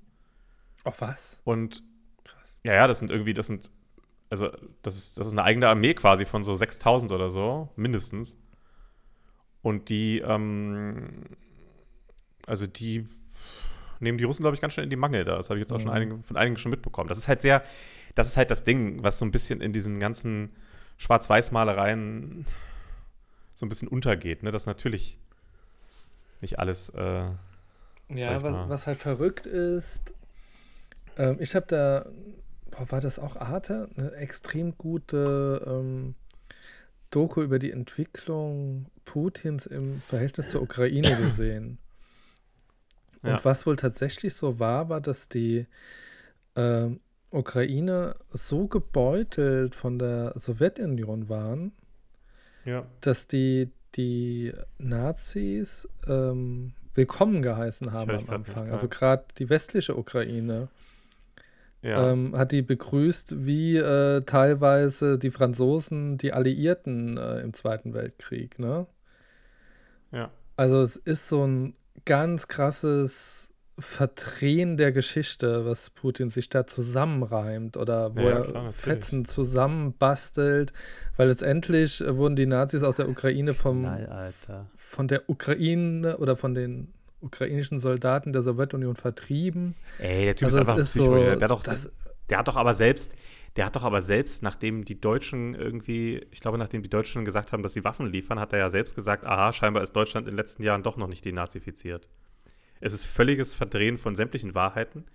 Auf 0.84 1.02
was? 1.02 1.40
und 1.44 1.84
Krass. 2.24 2.58
ja, 2.64 2.74
ja, 2.74 2.88
das 2.88 3.00
sind 3.00 3.12
irgendwie, 3.12 3.34
das 3.36 3.48
sind, 3.48 3.70
also 4.30 4.50
das 4.82 4.96
ist, 4.98 5.18
das 5.20 5.28
ist 5.28 5.34
eine 5.34 5.44
eigene 5.44 5.68
Armee 5.68 5.94
quasi 5.94 6.26
von 6.26 6.44
so 6.44 6.56
6000 6.56 7.12
oder 7.12 7.30
so, 7.30 7.70
mindestens. 7.76 8.38
Und 9.62 9.90
die, 9.90 10.20
ähm, 10.20 11.24
also 12.48 12.68
die 12.68 13.08
nehmen 14.00 14.18
die 14.18 14.24
Russen, 14.24 14.44
glaube 14.44 14.56
ich, 14.56 14.62
ganz 14.62 14.74
schön 14.74 14.84
in 14.84 14.90
die 14.90 14.96
Mangel 14.96 15.26
da. 15.26 15.36
Das 15.38 15.50
habe 15.50 15.60
ich 15.60 15.64
jetzt 15.64 15.72
auch 15.74 15.80
schon 15.80 15.90
Mhm. 15.90 15.96
einigen, 15.96 16.24
von 16.24 16.38
einigen 16.38 16.58
schon 16.58 16.70
mitbekommen. 16.72 17.08
Das 17.10 17.18
ist 17.18 17.28
halt 17.28 17.42
sehr, 17.42 17.64
das 18.14 18.28
ist 18.28 18.38
halt 18.38 18.52
das 18.52 18.64
Ding, 18.64 19.04
was 19.04 19.20
so 19.20 19.26
ein 19.26 19.32
bisschen 19.32 19.62
in 19.62 19.74
diesen 19.74 20.00
ganzen 20.00 20.56
Schwarz-Weiß-Malereien 20.98 22.46
so 23.56 23.66
ein 23.66 23.70
bisschen 23.70 23.88
untergeht, 23.88 24.44
ne? 24.44 24.52
Dass 24.52 24.66
natürlich 24.66 25.18
nicht 26.42 26.60
alles, 26.60 26.90
äh, 26.90 27.30
Ja, 28.10 28.44
was, 28.44 28.70
was 28.70 28.88
halt 28.88 28.98
verrückt 28.98 29.46
ist, 29.46 30.14
ähm, 31.18 31.38
ich 31.40 31.56
habe 31.56 31.66
da, 31.68 32.06
boah, 32.72 32.92
war 32.92 33.02
das 33.02 33.20
auch 33.20 33.36
Arte? 33.36 33.90
Eine 33.98 34.12
extrem 34.14 34.78
gute 34.78 35.64
ähm, 35.66 36.16
Doku 37.10 37.42
über 37.42 37.60
die 37.60 37.72
Entwicklung 37.72 38.88
Putins 39.06 39.66
im 39.66 40.02
Verhältnis 40.02 40.50
zur 40.50 40.62
Ukraine 40.62 41.16
gesehen. 41.16 41.78
Und 43.22 43.32
Ja. 43.32 43.46
was 43.46 43.66
wohl 43.66 43.76
tatsächlich 43.76 44.36
so 44.36 44.60
war, 44.60 44.90
war, 44.90 45.02
dass 45.02 45.30
die 45.30 45.66
ähm, 46.56 47.00
Ukraine 47.36 48.16
so 48.32 48.68
gebeutelt 48.68 49.76
von 49.76 50.00
der 50.00 50.34
Sowjetunion 50.36 51.30
waren, 51.30 51.72
Ja. 52.66 52.86
dass 53.02 53.28
die, 53.28 53.70
die 53.96 54.54
Nazis 54.78 55.88
ähm, 56.08 56.74
willkommen 56.94 57.42
geheißen 57.42 57.92
haben 57.92 58.12
am 58.12 58.30
Anfang. 58.30 58.72
Also 58.72 58.88
gerade 58.88 59.26
die 59.38 59.50
westliche 59.50 59.96
Ukraine 59.98 60.70
Ja. 61.82 62.12
ähm, 62.12 62.36
hat 62.38 62.52
die 62.52 62.62
begrüßt, 62.62 63.46
wie 63.46 63.78
äh, 63.78 64.22
teilweise 64.22 65.20
die 65.20 65.30
Franzosen 65.32 66.18
die 66.18 66.34
Alliierten 66.34 67.18
äh, 67.18 67.42
im 67.42 67.54
Zweiten 67.54 67.94
Weltkrieg. 67.94 68.58
Ne? 68.60 68.88
ja. 70.12 70.32
Also 70.58 70.82
es 70.82 70.96
ist 70.96 71.28
so 71.28 71.46
ein 71.46 71.76
ganz 72.06 72.48
krasses 72.48 73.52
Verdrehen 73.78 74.78
der 74.78 74.92
Geschichte, 74.94 75.66
was 75.66 75.90
Putin 75.90 76.30
sich 76.30 76.50
da 76.50 76.66
zusammenreimt 76.66 77.76
oder 77.76 78.16
wo 78.16 78.22
Ja, 78.22 78.28
ja, 78.30 78.36
er 78.38 78.42
klar, 78.44 78.54
natürlich. 78.64 78.76
Fetzen 78.76 79.26
zusammenbastelt, 79.26 80.72
weil 81.18 81.28
letztendlich 81.28 82.02
wurden 82.08 82.36
die 82.38 82.46
Nazis 82.46 82.84
aus 82.84 82.96
der 82.98 83.10
Ukraine 83.10 83.54
vom, 83.54 83.86
Alter. 83.86 84.68
von 84.78 85.08
der 85.10 85.30
Ukraine 85.30 86.18
oder 86.18 86.36
von 86.38 86.54
den 86.54 86.94
ukrainischen 87.20 87.80
Soldaten 87.80 88.32
der 88.34 88.44
Sowjetunion 88.44 88.96
vertrieben. 88.96 89.76
Ey, 90.00 90.26
der 90.26 90.36
Typ 90.36 90.46
Also 90.46 90.60
ist 90.60 90.68
einfach 90.68 90.78
ist 90.80 90.90
Psycho. 90.92 91.06
so, 91.06 91.16
der, 91.16 91.32
hat 91.42 91.52
doch, 91.52 91.64
das- 91.64 91.92
der 92.30 92.38
hat 92.40 92.48
doch 92.48 92.56
aber 92.56 92.74
selbst, 92.74 93.16
der 93.58 93.66
hat 93.66 93.76
doch 93.76 93.84
aber 93.84 94.02
selbst, 94.02 94.42
nachdem 94.42 94.86
die 94.86 95.00
Deutschen 95.02 95.54
irgendwie, 95.54 96.26
ich 96.32 96.40
glaube, 96.40 96.58
nachdem 96.58 96.82
die 96.82 96.90
Deutschen 96.90 97.26
gesagt 97.26 97.52
haben, 97.52 97.62
dass 97.64 97.74
sie 97.74 97.84
Waffen 97.84 98.08
liefern, 98.08 98.40
hat 98.40 98.54
er 98.54 98.60
ja 98.60 98.70
selbst 98.70 98.96
gesagt, 98.96 99.26
aha, 99.26 99.52
scheinbar 99.54 99.84
ist 99.84 99.94
Deutschland 99.94 100.28
in 100.28 100.32
den 100.32 100.38
letzten 100.38 100.64
Jahren 100.64 100.82
doch 100.84 100.98
noch 100.98 101.08
nicht 101.08 101.26
denazifiziert. 101.26 102.08
Es 102.82 102.94
ist 102.94 103.06
völliges 103.06 103.54
Verdrehen 103.54 103.98
von 103.98 104.16
sämtlichen 104.16 104.54
Wahrheiten, 104.56 105.06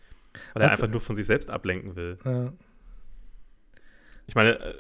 weil 0.55 0.63
er 0.63 0.67
Was- 0.67 0.73
einfach 0.73 0.89
nur 0.89 1.01
von 1.01 1.17
sich 1.17 1.27
selbst 1.27 1.51
ablenken 1.51 1.97
will. 1.97 2.17
Ja. 2.25 2.53
Ich 4.27 4.35
meine, 4.35 4.59
äh, 4.61 4.75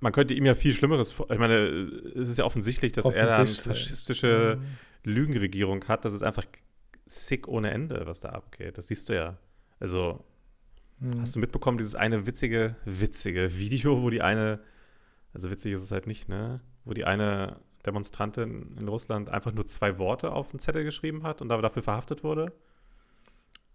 man 0.00 0.12
könnte 0.12 0.34
ihm 0.34 0.44
ja 0.44 0.54
viel 0.54 0.74
Schlimmeres. 0.74 1.12
Ich 1.30 1.38
meine, 1.38 1.56
es 1.58 2.28
ist 2.28 2.38
ja 2.38 2.44
offensichtlich, 2.44 2.92
dass 2.92 3.04
er 3.06 3.12
da 3.12 3.18
eine 3.20 3.32
Offensichtlich. 3.42 3.66
faschistische 3.66 4.58
Lügenregierung 5.04 5.86
hat. 5.88 6.04
Das 6.04 6.12
ist 6.12 6.22
einfach 6.24 6.44
sick 7.06 7.48
ohne 7.48 7.70
Ende, 7.70 8.02
was 8.06 8.20
da 8.20 8.30
abgeht. 8.30 8.78
Das 8.78 8.88
siehst 8.88 9.08
du 9.08 9.14
ja. 9.14 9.38
Also, 9.80 10.24
Mhm. 11.00 11.20
hast 11.20 11.34
du 11.34 11.40
mitbekommen, 11.40 11.78
dieses 11.78 11.94
eine 11.96 12.26
witzige, 12.26 12.76
witzige 12.84 13.56
Video, 13.58 14.02
wo 14.02 14.10
die 14.10 14.22
eine, 14.22 14.60
also 15.32 15.50
witzig 15.50 15.72
ist 15.72 15.82
es 15.82 15.90
halt 15.92 16.06
nicht, 16.06 16.28
ne? 16.28 16.60
Wo 16.84 16.92
die 16.94 17.04
eine 17.04 17.56
Demonstrantin 17.86 18.76
in 18.80 18.88
Russland 18.88 19.28
einfach 19.28 19.52
nur 19.52 19.66
zwei 19.66 19.98
Worte 19.98 20.32
auf 20.32 20.50
den 20.50 20.60
Zettel 20.60 20.84
geschrieben 20.84 21.22
hat 21.24 21.42
und 21.42 21.48
da- 21.48 21.60
dafür 21.60 21.82
verhaftet 21.82 22.22
wurde? 22.24 22.52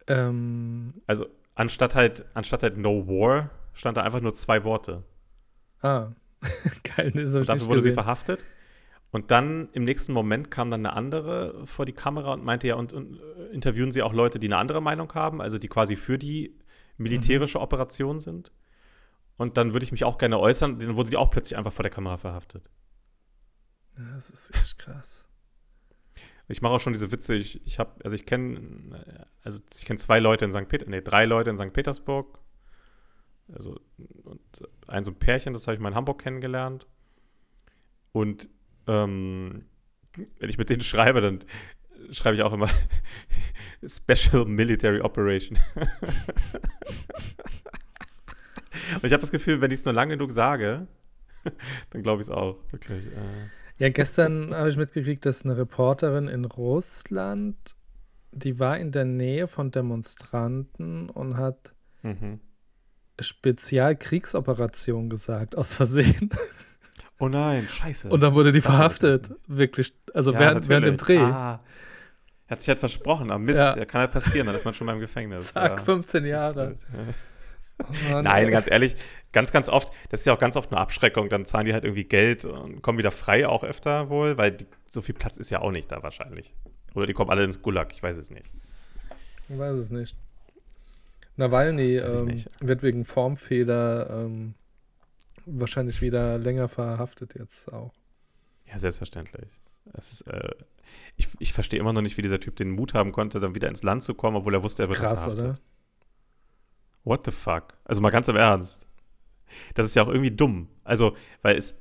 Ähm, 0.08 0.94
Also, 1.08 1.28
anstatt 1.56 1.96
halt, 1.96 2.26
anstatt 2.34 2.64
halt 2.64 2.78
No 2.78 3.08
War, 3.08 3.50
stand 3.74 3.98
da 3.98 4.02
einfach 4.04 4.22
nur 4.22 4.34
zwei 4.36 4.64
Worte. 4.64 5.04
ah, 5.82 6.10
geil, 6.96 7.12
ne, 7.16 7.24
das 7.24 7.34
Und 7.34 7.50
dafür 7.50 7.68
wurde 7.68 7.82
sie 7.82 7.90
gesehen. 7.90 7.94
verhaftet. 7.94 8.46
Und 9.12 9.32
dann 9.32 9.70
im 9.74 9.86
nächsten 9.86 10.14
Moment 10.14 10.52
kam 10.52 10.70
dann 10.72 10.86
eine 10.86 10.94
andere 10.96 11.66
vor 11.66 11.86
die 11.86 11.94
Kamera 11.94 12.34
und 12.34 12.44
meinte 12.46 12.68
ja, 12.68 12.76
und, 12.76 12.94
und 12.94 13.20
äh, 13.20 13.46
interviewen 13.54 13.92
sie 13.92 14.02
auch 14.04 14.14
Leute, 14.14 14.40
die 14.40 14.48
eine 14.48 14.58
andere 14.58 14.82
Meinung 14.82 15.14
haben, 15.14 15.42
also 15.42 15.58
die 15.58 15.68
quasi 15.70 15.96
für 15.96 16.18
die 16.18 16.56
militärische 16.98 17.60
Operation 17.62 18.20
sind. 18.20 18.52
Und 19.38 19.58
dann 19.58 19.74
würde 19.74 19.84
ich 19.86 19.92
mich 19.92 20.04
auch 20.04 20.18
gerne 20.18 20.40
äußern. 20.40 20.80
Dann 20.80 20.96
wurde 20.98 21.10
die 21.12 21.18
auch 21.18 21.30
plötzlich 21.30 21.58
einfach 21.58 21.74
vor 21.74 21.84
der 21.84 21.92
Kamera 21.92 22.18
verhaftet. 22.18 22.70
Ja, 23.98 24.16
das 24.16 24.30
ist 24.30 24.56
echt 24.56 24.78
krass. 24.78 25.28
Ich 26.48 26.62
mache 26.62 26.74
auch 26.74 26.80
schon 26.80 26.94
diese 26.94 27.12
Witze. 27.12 27.36
Ich, 27.36 27.66
ich 27.66 27.80
habe, 27.80 28.04
also 28.04 28.16
ich 28.16 28.26
kenne, 28.26 29.26
also 29.44 29.62
ich 29.74 29.86
kenne 29.86 30.00
zwei 30.00 30.20
Leute 30.20 30.46
in 30.46 30.52
St. 30.52 30.68
Peter, 30.68 30.90
nee, 30.90 31.02
drei 31.02 31.26
Leute 31.26 31.50
in 31.50 31.58
St. 31.58 31.74
Petersburg. 31.74 32.40
Also 33.52 33.80
und 34.24 34.42
ein 34.88 35.04
so 35.04 35.12
ein 35.12 35.20
Pärchen, 35.20 35.54
das 35.54 35.68
habe 35.68 35.76
ich 35.76 35.82
mal 35.82 35.90
in 35.90 35.96
Hamburg 35.96 36.22
kennengelernt. 36.22 36.88
Und 38.12 38.50
ähm, 38.88 39.66
wenn 40.40 40.50
ich 40.50 40.58
mit 40.58 40.70
denen 40.70 40.82
schreibe, 40.82 41.22
dann 41.22 41.40
schreibe 42.12 42.36
ich 42.36 42.44
auch 42.44 42.54
immer 42.54 42.70
Special 43.88 44.46
Military 44.46 45.02
Operation. 45.02 45.60
Und 48.96 49.04
ich 49.04 49.12
habe 49.12 49.22
das 49.22 49.32
Gefühl, 49.32 49.62
wenn 49.62 49.72
ich 49.72 49.80
es 49.80 49.86
nur 49.86 49.94
lang 49.94 50.10
genug 50.10 50.32
sage, 50.32 50.88
dann 51.90 52.04
glaube 52.04 52.22
ich 52.22 52.28
es 52.28 52.34
auch. 52.34 52.58
Wirklich. 52.72 53.08
Äh, 53.08 53.50
Ja, 53.80 53.90
gestern 53.90 54.56
habe 54.56 54.70
ich 54.70 54.78
mitgekriegt, 54.78 55.26
dass 55.26 55.46
eine 55.46 55.58
Reporterin 55.58 56.28
in 56.28 56.46
Russland, 56.46 57.56
die 58.32 58.60
war 58.60 58.78
in 58.78 58.92
der 58.92 59.06
Nähe 59.06 59.48
von 59.48 59.72
Demonstranten 59.72 61.10
und 61.10 61.38
hat 61.38 61.74
mhm. 62.02 62.40
Spezialkriegsoperation 63.20 65.10
gesagt, 65.10 65.58
aus 65.58 65.74
Versehen. 65.74 66.30
Oh 67.20 67.30
nein, 67.30 67.68
scheiße. 67.68 68.10
Und 68.10 68.22
dann 68.22 68.34
wurde 68.34 68.52
die 68.52 68.62
verhaftet. 68.62 69.32
Wirklich. 69.48 69.94
Also 70.14 70.34
Ja, 70.34 70.40
während, 70.40 70.70
während 70.70 70.86
dem. 70.86 70.98
Dreh. 70.98 71.18
Ah, 71.18 71.60
er 72.48 72.52
hat 72.52 72.62
sich 72.62 72.70
halt 72.70 72.80
versprochen. 72.80 73.32
Ah, 73.32 73.38
Mist, 73.38 73.58
Ja. 73.58 73.76
ja. 73.76 73.86
kann 73.86 74.02
halt 74.02 74.12
passieren, 74.14 74.48
dann 74.48 74.56
ist 74.56 74.66
man 74.66 74.74
schon 74.74 74.86
mal 74.86 74.94
im 74.94 75.00
Gefängnis. 75.00 75.54
Zack, 75.54 75.80
ja. 75.80 75.84
15 75.84 76.26
Jahre. 76.26 76.76
Ja. 76.94 77.14
Oh 77.80 78.22
Nein, 78.22 78.50
ganz 78.52 78.70
ehrlich, 78.70 78.96
ganz, 79.32 79.52
ganz 79.52 79.70
oft, 79.70 79.94
das 80.10 80.22
ist 80.22 80.26
ja 80.26 80.34
auch 80.34 80.40
ganz 80.40 80.56
oft 80.56 80.72
eine 80.72 80.82
Abschreckung, 80.82 81.30
dann 81.30 81.46
zahlen 81.46 81.66
die 81.66 81.74
halt 81.74 81.84
irgendwie 81.84 82.06
Geld 82.06 82.46
und 82.46 82.82
kommen 82.82 82.98
wieder 82.98 83.12
frei 83.12 83.48
auch 83.48 83.64
öfter 83.64 84.10
wohl, 84.10 84.38
weil 84.38 84.52
die, 84.52 84.66
so 84.88 85.02
viel 85.02 85.14
Platz 85.14 85.38
ist 85.38 85.52
ja 85.52 85.62
auch 85.62 85.72
nicht 85.72 85.92
da 85.92 86.02
wahrscheinlich. 86.02 86.54
Oder 86.96 87.06
die 87.06 87.14
kommen 87.14 87.30
alle 87.30 87.44
ins 87.44 87.62
Gulag, 87.62 87.94
ich 87.94 88.02
weiß 88.02 88.18
es 88.18 88.32
nicht. 88.32 88.52
Ich 89.50 89.58
weiß 89.58 89.78
es 89.78 89.92
nicht. 89.92 90.16
Nawalny 91.36 91.98
ähm, 91.98 92.26
nicht. 92.26 92.50
wird 92.60 92.82
wegen 92.82 93.06
Formfehler 93.06 94.24
ähm, 94.24 94.56
wahrscheinlich 95.46 96.02
wieder 96.02 96.38
länger 96.38 96.68
verhaftet 96.68 97.36
jetzt 97.36 97.72
auch. 97.72 97.94
Ja, 98.66 98.80
selbstverständlich. 98.80 99.50
Es 99.94 100.12
ist, 100.12 100.22
äh, 100.22 100.50
ich, 101.16 101.30
ich 101.40 101.54
verstehe 101.54 101.80
immer 101.80 101.94
noch 101.94 102.02
nicht, 102.02 102.18
wie 102.18 102.22
dieser 102.22 102.40
Typ 102.40 102.56
den 102.56 102.72
Mut 102.72 102.94
haben 102.94 103.12
konnte, 103.12 103.40
dann 103.40 103.56
wieder 103.56 103.70
ins 103.70 103.84
Land 103.84 104.04
zu 104.04 104.14
kommen, 104.16 104.38
obwohl 104.38 104.56
er 104.56 104.64
wusste, 104.64 104.84
er 104.84 104.90
wird 104.90 105.00
krass, 105.00 105.24
verhaftet. 105.24 105.46
oder? 105.46 105.60
What 107.08 107.26
the 107.26 107.32
fuck? 107.32 107.74
Also 107.86 108.02
mal 108.02 108.10
ganz 108.10 108.28
im 108.28 108.36
Ernst. 108.36 108.88
Das 109.76 109.86
ist 109.86 109.96
ja 109.96 110.04
auch 110.04 110.10
irgendwie 110.10 110.32
dumm. 110.36 110.68
Also, 110.84 111.16
weil 111.42 111.56
es. 111.58 111.72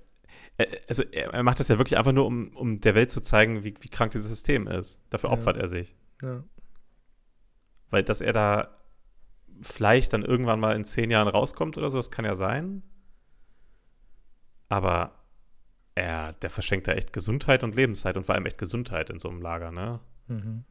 äh, 0.57 0.67
Also, 0.89 1.03
er 1.05 1.43
macht 1.43 1.59
das 1.59 1.69
ja 1.69 1.79
wirklich 1.79 1.99
einfach 1.99 2.13
nur, 2.13 2.27
um, 2.27 2.57
um 2.57 2.81
der 2.81 2.95
Welt 2.95 3.11
zu 3.11 3.21
zeigen, 3.21 3.65
wie, 3.65 3.75
wie 3.81 3.89
krank 3.89 4.13
dieses 4.13 4.29
System 4.29 4.69
ist. 4.69 5.01
Dafür 5.11 5.31
Ja. 5.31 5.37
opfert 5.37 5.57
er 5.57 5.67
sich. 5.69 5.97
Ja. 6.23 6.45
Weil, 7.91 8.05
dass 8.05 8.21
er 8.21 8.33
da 8.33 8.77
vielleicht 9.63 10.13
dann 10.13 10.23
irgendwann 10.25 10.61
mal 10.61 10.77
in 10.77 10.85
zehn 10.85 11.11
Jahren 11.11 11.29
rauskommt 11.29 11.77
oder 11.79 11.91
so, 11.91 11.99
das 11.99 12.11
kann 12.11 12.25
ja 12.25 12.35
sein. 12.37 12.83
Aber 14.69 15.13
er, 15.95 16.35
der 16.35 16.51
verschenkt 16.51 16.89
da 16.89 16.93
echt 16.93 17.13
Gesundheit 17.13 17.65
und 17.65 17.75
Lebenszeit 17.75 18.17
und 18.17 18.25
vor 18.25 18.35
allem 18.35 18.47
echt 18.47 18.59
Gesundheit 18.59 19.11
in 19.11 19.19
so 19.19 19.29
einem 19.29 19.41
Lager, 19.41 19.71
ne? 19.73 20.01
Mhm. 20.29 20.65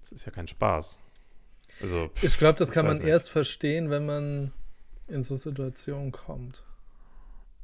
Das 0.00 0.12
ist 0.12 0.24
ja 0.24 0.32
kein 0.32 0.46
Spaß. 0.48 1.00
Also, 1.82 2.10
Ich 2.22 2.38
glaube, 2.38 2.58
das 2.58 2.70
kann 2.70 2.86
man 2.86 2.96
nicht. 2.96 3.06
erst 3.06 3.30
verstehen, 3.30 3.90
wenn 3.90 4.06
man 4.06 4.52
in 5.08 5.22
so 5.24 5.36
Situationen 5.36 6.10
kommt. 6.12 6.62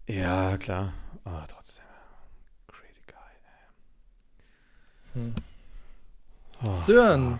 ja, 0.07 0.57
klar. 0.59 0.93
Aber 1.25 1.45
trotzdem. 1.49 1.85
Crazy 2.69 3.03
guy. 3.07 3.15
Hm. 5.15 5.35
Oh, 6.65 6.75
Sören, 6.75 7.39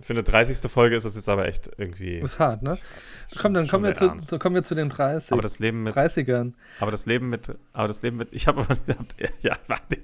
Für 0.00 0.12
eine 0.12 0.22
30. 0.22 0.70
Folge 0.70 0.96
ist 0.96 1.04
das 1.04 1.16
jetzt 1.16 1.28
aber 1.28 1.46
echt 1.46 1.70
irgendwie. 1.76 2.18
ist 2.18 2.38
hart, 2.38 2.62
ne? 2.62 2.70
weiß 2.70 2.78
Komm, 3.40 3.54
dann 3.54 3.68
kommen 3.68 3.84
wir, 3.84 3.94
zu, 3.94 4.12
so 4.18 4.38
kommen 4.38 4.54
wir 4.54 4.62
zu 4.62 4.74
den 4.74 4.88
30, 4.88 5.32
Aber 5.32 5.42
das 5.42 5.58
Leben 5.58 5.82
mit 5.82 5.94
30ern. 5.94 6.52
Aber 6.80 6.90
das 6.90 7.06
Leben 7.06 7.28
mit, 7.28 7.50
aber 7.72 7.88
das 7.88 8.02
Leben 8.02 8.16
mit, 8.16 8.28
ich 8.32 8.46
habe 8.46 8.62
aber 8.62 8.74
gedacht, 8.86 9.14
ja, 9.40 9.56
warte, 9.68 9.96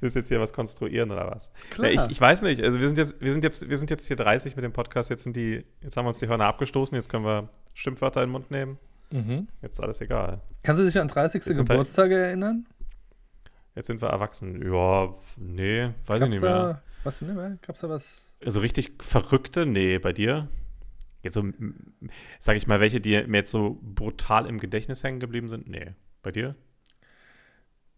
willst 0.00 0.16
du 0.16 0.20
jetzt 0.20 0.28
hier 0.28 0.40
was 0.40 0.52
konstruieren 0.52 1.10
oder 1.10 1.30
was? 1.30 1.50
Klar. 1.70 1.90
Ja, 1.90 2.04
ich, 2.04 2.12
ich 2.12 2.20
weiß 2.20 2.42
nicht, 2.42 2.62
also 2.62 2.80
wir 2.80 2.86
sind 2.86 2.98
jetzt, 2.98 3.20
wir 3.20 3.32
sind 3.32 3.44
jetzt, 3.44 3.68
wir 3.68 3.76
sind 3.76 3.90
jetzt 3.90 4.06
hier 4.06 4.16
30 4.16 4.56
mit 4.56 4.64
dem 4.64 4.72
Podcast, 4.72 5.10
jetzt 5.10 5.24
sind 5.24 5.36
die, 5.36 5.64
jetzt 5.80 5.96
haben 5.96 6.04
wir 6.04 6.10
uns 6.10 6.18
die 6.18 6.28
Hörner 6.28 6.46
abgestoßen, 6.46 6.94
jetzt 6.94 7.08
können 7.08 7.24
wir 7.24 7.48
Schimpfwörter 7.74 8.22
in 8.22 8.28
den 8.28 8.32
Mund 8.32 8.50
nehmen, 8.50 8.78
mhm. 9.10 9.48
jetzt 9.60 9.74
ist 9.74 9.80
alles 9.80 10.00
egal. 10.00 10.40
Kannst 10.62 10.80
du 10.80 10.86
dich 10.86 10.98
an 10.98 11.08
30. 11.08 11.34
Jetzt 11.34 11.44
sind 11.46 11.56
wir- 11.56 11.64
Geburtstage 11.64 12.16
erinnern? 12.16 12.66
Jetzt 13.74 13.86
sind 13.86 14.02
wir 14.02 14.08
erwachsen. 14.08 14.62
Ja, 14.62 15.14
nee, 15.36 15.90
weiß 16.06 16.16
ich 16.16 16.20
Gab's 16.20 16.28
nicht 16.28 16.40
mehr. 16.40 16.50
da, 16.50 16.82
was 17.04 17.18
denn 17.20 17.30
immer? 17.30 17.56
Gab's 17.62 17.80
da 17.80 17.88
was? 17.88 18.36
Also 18.44 18.60
richtig 18.60 19.02
verrückte, 19.02 19.66
nee, 19.66 19.98
bei 19.98 20.12
dir? 20.12 20.48
Jetzt 21.22 21.34
so, 21.34 21.44
sag 22.38 22.56
ich 22.56 22.66
mal, 22.66 22.80
welche, 22.80 23.00
die 23.00 23.22
mir 23.26 23.38
jetzt 23.38 23.52
so 23.52 23.78
brutal 23.82 24.46
im 24.46 24.58
Gedächtnis 24.58 25.04
hängen 25.04 25.20
geblieben 25.20 25.48
sind? 25.48 25.68
Nee. 25.68 25.94
Bei 26.22 26.30
dir? 26.30 26.56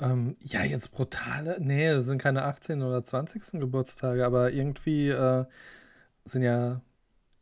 Ähm, 0.01 0.37
ja, 0.41 0.65
jetzt 0.65 0.91
brutale. 0.93 1.57
Nee, 1.61 1.93
das 1.93 2.07
sind 2.07 2.19
keine 2.19 2.45
18. 2.45 2.83
oder 2.83 3.05
20. 3.05 3.61
Geburtstage, 3.61 4.25
aber 4.25 4.53
irgendwie 4.53 5.09
äh, 5.09 5.45
sind 6.25 6.43
ja 6.43 6.81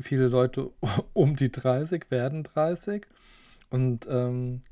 viele 0.00 0.28
Leute 0.28 0.70
um 1.12 1.36
die 1.36 1.50
30, 1.50 2.10
werden 2.10 2.44
30. 2.44 3.06
Und 3.70 4.06
ähm, 4.08 4.62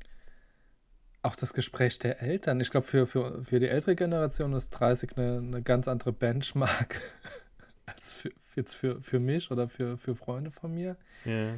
auch 1.21 1.35
das 1.35 1.53
Gespräch 1.53 1.99
der 1.99 2.21
Eltern. 2.21 2.59
Ich 2.59 2.71
glaube, 2.71 2.87
für, 2.87 3.05
für, 3.05 3.43
für 3.45 3.59
die 3.59 3.67
ältere 3.67 3.95
Generation 3.95 4.53
ist 4.53 4.71
30 4.71 5.17
eine, 5.17 5.37
eine 5.37 5.61
ganz 5.61 5.87
andere 5.87 6.11
Benchmark 6.13 6.95
als 7.85 8.13
für, 8.13 8.31
jetzt 8.55 8.73
für, 8.73 9.01
für 9.01 9.19
mich 9.19 9.51
oder 9.51 9.67
für, 9.69 9.97
für 9.97 10.15
Freunde 10.15 10.51
von 10.51 10.73
mir. 10.73 10.97
Ja. 11.25 11.53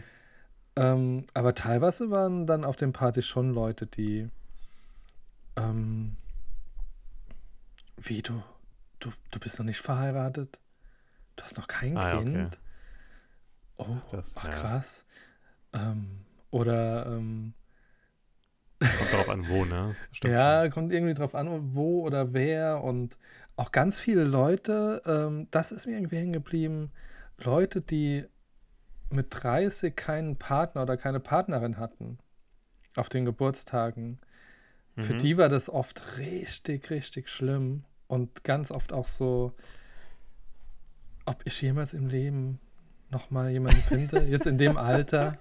Ähm, 0.76 1.28
aber 1.34 1.54
teilweise 1.54 2.10
waren 2.12 2.48
dann 2.48 2.66
auf 2.66 2.76
den 2.76 2.94
Partys 2.94 3.28
schon 3.28 3.54
Leute, 3.54 3.86
die 3.86 4.30
ähm, 5.56 6.18
wie 7.98 8.22
du, 8.22 8.42
du, 9.00 9.12
du 9.32 9.40
bist 9.40 9.60
noch 9.60 9.66
nicht 9.66 9.80
verheiratet? 9.80 10.60
Du 11.36 11.44
hast 11.44 11.58
noch 11.58 11.68
kein 11.68 11.96
Ah, 11.98 12.10
ja, 12.10 12.18
okay. 12.20 12.32
Kind? 12.32 12.60
Oh, 13.78 13.98
Das, 14.12 14.36
ach 14.38 14.46
ja. 14.46 14.52
krass. 14.52 15.06
Ähm, 15.74 16.26
oder 16.52 17.06
Kommt 18.98 19.14
darauf 19.14 19.30
an, 19.30 19.48
wo, 19.48 19.66
ne? 19.66 19.96
Stimmt 20.12 20.34
ja, 20.34 20.70
kommt 20.70 20.92
irgendwie 20.94 21.14
drauf 21.14 21.36
an, 21.36 21.76
wo 21.76 22.02
oder 22.06 22.34
wer 22.34 22.84
und 22.84 23.18
auch 23.56 23.72
ganz 23.72 24.00
viele 24.00 24.24
Leute, 24.24 25.02
ähm, 25.06 25.48
das 25.52 25.72
ist 25.72 25.86
mir 25.86 25.94
irgendwie 25.94 26.18
hängen 26.18 26.34
geblieben, 26.34 26.92
Leute, 27.38 27.82
die 27.82 28.26
mit 29.10 29.28
30 29.30 29.96
keinen 29.96 30.38
Partner 30.38 30.84
oder 30.84 30.98
keine 30.98 31.20
Partnerin 31.20 31.78
hatten 31.78 32.18
auf 32.96 33.10
den 33.10 33.26
Geburtstagen. 33.26 34.20
schon. 34.96 35.04
Für 35.06 35.14
Mhm. 35.14 35.18
die 35.20 35.38
war 35.38 35.50
das 35.50 35.70
oft 35.70 36.18
richtig, 36.18 36.90
richtig 36.90 37.30
schlimm 37.30 37.84
und 38.08 38.44
ganz 38.44 38.72
oft 38.72 38.94
auch 38.94 39.06
so, 39.06 39.54
ob 41.26 41.42
ich 41.46 41.62
jemals 41.62 41.94
im 41.94 42.08
Leben 42.08 42.60
nochmal 43.10 43.52
jemanden 43.52 43.82
finde, 43.82 44.24
jetzt 44.24 44.48
in 44.48 44.58
dem 44.58 44.78
Alter. 44.78 45.38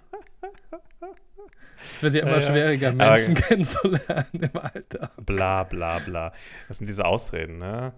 Es 1.95 2.03
wird 2.03 2.15
ja 2.15 2.23
immer 2.23 2.33
Ja, 2.33 2.39
ja. 2.39 2.41
schwieriger, 2.47 2.89
Aber- 2.91 2.97
Menschen 3.15 3.35
kennenzulernen 3.35 4.27
im 4.33 4.51
Alter. 4.57 5.11
Bla 5.25 5.65
bla 5.65 5.99
bla. 5.99 6.33
Das 6.69 6.79
sind 6.79 6.87
diese 6.89 7.05
Ausreden, 7.05 7.59
ne? 7.59 7.93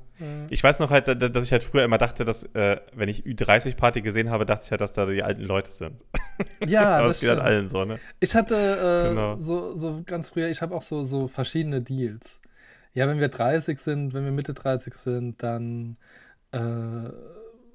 Ich 0.49 0.62
weiß 0.62 0.79
noch 0.79 0.91
halt, 0.91 1.09
da- 1.09 1.14
dass 1.14 1.45
ich 1.45 1.53
halt 1.53 1.64
früher 1.64 1.85
immer 1.85 1.99
dachte, 1.99 2.25
dass, 2.25 2.45
äh, 2.55 2.81
wenn 2.95 3.09
ich 3.09 3.25
Ü30-Party 3.27 4.01
gesehen 4.01 4.31
habe, 4.31 4.47
dachte 4.47 4.62
ich 4.64 4.70
halt, 4.70 4.81
dass 4.81 4.93
da 4.93 5.07
die 5.07 5.22
alten 5.22 5.43
Leute 5.43 5.70
sind. 5.70 5.97
Ja, 6.66 6.83
Aber 6.99 7.09
das 7.09 7.16
es 7.16 7.20
geht 7.20 7.31
halt 7.31 7.41
allen 7.41 7.68
so, 7.68 7.85
ne? 7.85 7.99
Ich 8.20 8.35
hatte 8.35 8.55
äh, 8.55 9.09
Genau. 9.11 9.37
so, 9.41 9.77
so 9.77 10.03
ganz 10.07 10.31
früher, 10.31 10.49
ich 10.49 10.62
habe 10.62 10.75
auch 10.75 10.83
so, 10.83 11.03
so 11.05 11.29
verschiedene 11.29 11.81
Deals. 11.83 12.41
Ja, 12.93 13.07
wenn 13.09 13.18
wir 13.20 13.29
30 13.29 13.79
sind, 13.79 14.14
wenn 14.14 14.25
wir 14.25 14.33
Mitte 14.33 14.55
30 14.55 14.95
sind, 14.95 15.43
dann 15.43 15.97
äh, 16.53 16.59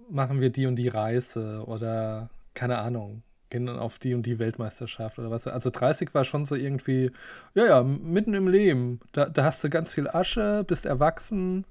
machen 0.09 0.39
wir 0.41 0.49
die 0.49 0.65
und 0.65 0.75
die 0.77 0.87
Reise 0.87 1.63
oder 1.67 2.29
keine 2.53 2.79
Ahnung, 2.79 3.21
gehen 3.49 3.65
dann 3.65 3.79
auf 3.79 3.99
die 3.99 4.13
und 4.13 4.25
die 4.25 4.39
Weltmeisterschaft 4.39 5.19
oder 5.19 5.31
was. 5.31 5.47
Also 5.47 5.69
30 5.69 6.13
war 6.13 6.25
schon 6.25 6.45
so 6.45 6.55
irgendwie, 6.55 7.11
ja, 7.53 7.65
ja, 7.65 7.83
mitten 7.83 8.33
im 8.33 8.47
Leben. 8.47 8.99
Da, 9.11 9.27
da 9.27 9.43
hast 9.43 9.63
du 9.63 9.69
ganz 9.69 9.93
viel 9.93 10.07
Asche, 10.07 10.63
bist 10.67 10.85
erwachsen 10.85 11.65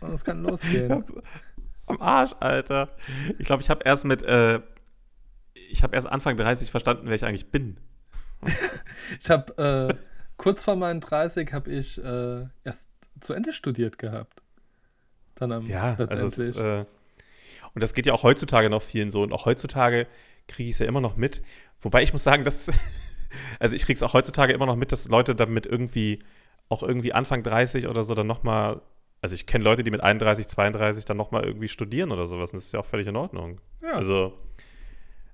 und 0.00 0.12
es 0.12 0.24
kann 0.24 0.42
losgehen. 0.42 1.04
Am 1.86 2.00
Arsch, 2.02 2.34
Alter. 2.40 2.90
Ich 3.38 3.46
glaube, 3.46 3.62
ich 3.62 3.70
habe 3.70 3.82
erst 3.84 4.04
mit, 4.04 4.22
äh, 4.22 4.60
ich 5.70 5.82
habe 5.82 5.94
erst 5.96 6.06
Anfang 6.06 6.36
30 6.36 6.70
verstanden, 6.70 7.06
wer 7.06 7.14
ich 7.14 7.24
eigentlich 7.24 7.50
bin. 7.50 7.78
Ich 9.20 9.30
habe 9.30 9.88
äh, 9.90 9.94
kurz 10.36 10.62
vor 10.62 10.76
meinen 10.76 11.00
30 11.00 11.52
habe 11.54 11.70
ich 11.70 11.96
äh, 12.02 12.44
erst 12.62 12.88
zu 13.20 13.32
Ende 13.32 13.54
studiert 13.54 13.96
gehabt. 13.98 14.42
Dann 15.34 15.50
am 15.50 15.66
Ja, 15.66 15.96
also 15.98 16.02
letztendlich. 16.04 16.48
ist, 16.48 16.56
äh, 16.58 16.84
und 17.74 17.82
das 17.82 17.94
geht 17.94 18.06
ja 18.06 18.12
auch 18.12 18.22
heutzutage 18.22 18.68
noch 18.70 18.82
vielen 18.82 19.10
so. 19.10 19.22
Und 19.22 19.32
auch 19.32 19.46
heutzutage 19.46 20.06
kriege 20.48 20.68
ich 20.68 20.74
es 20.74 20.78
ja 20.80 20.86
immer 20.86 21.00
noch 21.00 21.16
mit. 21.16 21.42
Wobei 21.80 22.02
ich 22.02 22.12
muss 22.12 22.24
sagen, 22.24 22.44
dass, 22.44 22.70
also 23.60 23.76
ich 23.76 23.84
kriege 23.84 23.96
es 23.96 24.02
auch 24.02 24.14
heutzutage 24.14 24.52
immer 24.52 24.66
noch 24.66 24.76
mit, 24.76 24.90
dass 24.92 25.08
Leute 25.08 25.34
damit 25.34 25.66
irgendwie, 25.66 26.18
auch 26.68 26.82
irgendwie 26.82 27.12
Anfang 27.12 27.42
30 27.42 27.86
oder 27.86 28.02
so 28.02 28.14
dann 28.14 28.26
nochmal, 28.26 28.80
also 29.22 29.34
ich 29.34 29.46
kenne 29.46 29.64
Leute, 29.64 29.82
die 29.84 29.90
mit 29.90 30.02
31, 30.02 30.48
32 30.48 31.04
dann 31.04 31.16
nochmal 31.16 31.44
irgendwie 31.44 31.68
studieren 31.68 32.10
oder 32.12 32.26
sowas. 32.26 32.52
Und 32.52 32.56
das 32.58 32.64
ist 32.66 32.72
ja 32.72 32.80
auch 32.80 32.86
völlig 32.86 33.06
in 33.06 33.16
Ordnung. 33.16 33.60
ja, 33.82 33.92
Also, 33.92 34.36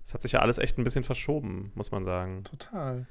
es 0.04 0.12
hat 0.12 0.22
sich 0.22 0.32
ja 0.32 0.40
alles 0.40 0.58
echt 0.58 0.76
ein 0.78 0.84
bisschen 0.84 1.04
verschoben, 1.04 1.72
muss 1.74 1.90
man 1.90 2.04
sagen. 2.04 2.44
total. 2.44 3.06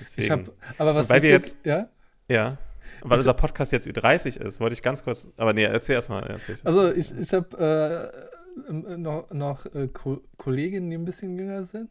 Deswegen, 0.00 0.24
Ich 0.24 0.30
habe, 0.30 0.52
aber 0.78 0.94
was 0.94 1.10
weil 1.10 1.22
wir 1.22 1.34
witzig- 1.36 1.58
ja? 1.64 1.88
ja. 2.28 2.58
Und 3.00 3.10
weil 3.10 3.16
Ich- 3.18 3.22
unser 3.22 3.34
Podcast 3.34 3.72
jetzt 3.72 3.86
Ü30 3.88 4.40
ist, 4.40 4.60
wollte 4.60 4.74
ich 4.74 4.82
ganz 4.82 5.02
kurz, 5.02 5.28
aber 5.36 5.52
nee, 5.52 5.64
erzähl 5.64 5.94
erstmal. 5.96 6.24
Erzähl. 6.28 6.56
Also 6.64 6.92
ich, 6.92 7.16
ich 7.18 7.32
habe 7.32 8.12
äh, 8.14 8.37
noch, 8.68 9.30
noch 9.30 9.66
äh, 9.74 9.88
Ko 9.88 10.22
Kolleginnen, 10.36 10.90
die 10.90 10.96
ein 10.96 11.04
bisschen 11.04 11.36
jünger 11.36 11.64
sind. 11.64 11.90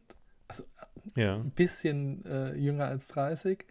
ja. 1.16 1.36
Ein 1.36 1.52
bisschen 1.52 2.26
äh, 2.26 2.56
jünger 2.56 2.86
als 2.86 3.08
30. 3.10 3.66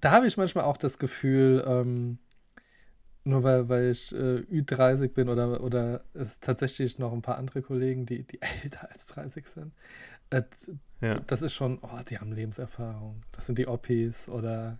Da 0.00 0.12
habe 0.12 0.26
ich 0.26 0.36
manchmal 0.36 0.64
auch 0.64 0.76
das 0.76 0.98
Gefühl, 0.98 1.62
ähm, 1.66 2.18
nur 3.24 3.42
weil, 3.44 3.68
weil 3.68 3.90
ich 3.90 4.12
äh, 4.12 4.40
Ü30 4.50 5.08
bin 5.08 5.28
oder, 5.28 5.62
oder 5.62 6.04
es 6.14 6.40
tatsächlich 6.40 6.98
noch 6.98 7.12
ein 7.12 7.22
paar 7.22 7.38
andere 7.38 7.62
Kollegen, 7.62 8.06
die, 8.06 8.24
die 8.24 8.40
älter 8.62 8.88
als 8.90 9.06
30 9.06 9.46
sind. 9.46 9.72
Äh, 10.30 10.42
ja. 11.00 11.20
Das 11.26 11.42
ist 11.42 11.54
schon, 11.54 11.78
oh, 11.82 12.00
die 12.08 12.18
haben 12.18 12.32
Lebenserfahrung. 12.32 13.22
Das 13.32 13.46
sind 13.46 13.58
die 13.58 13.68
Oppis 13.68 14.28
oder 14.28 14.78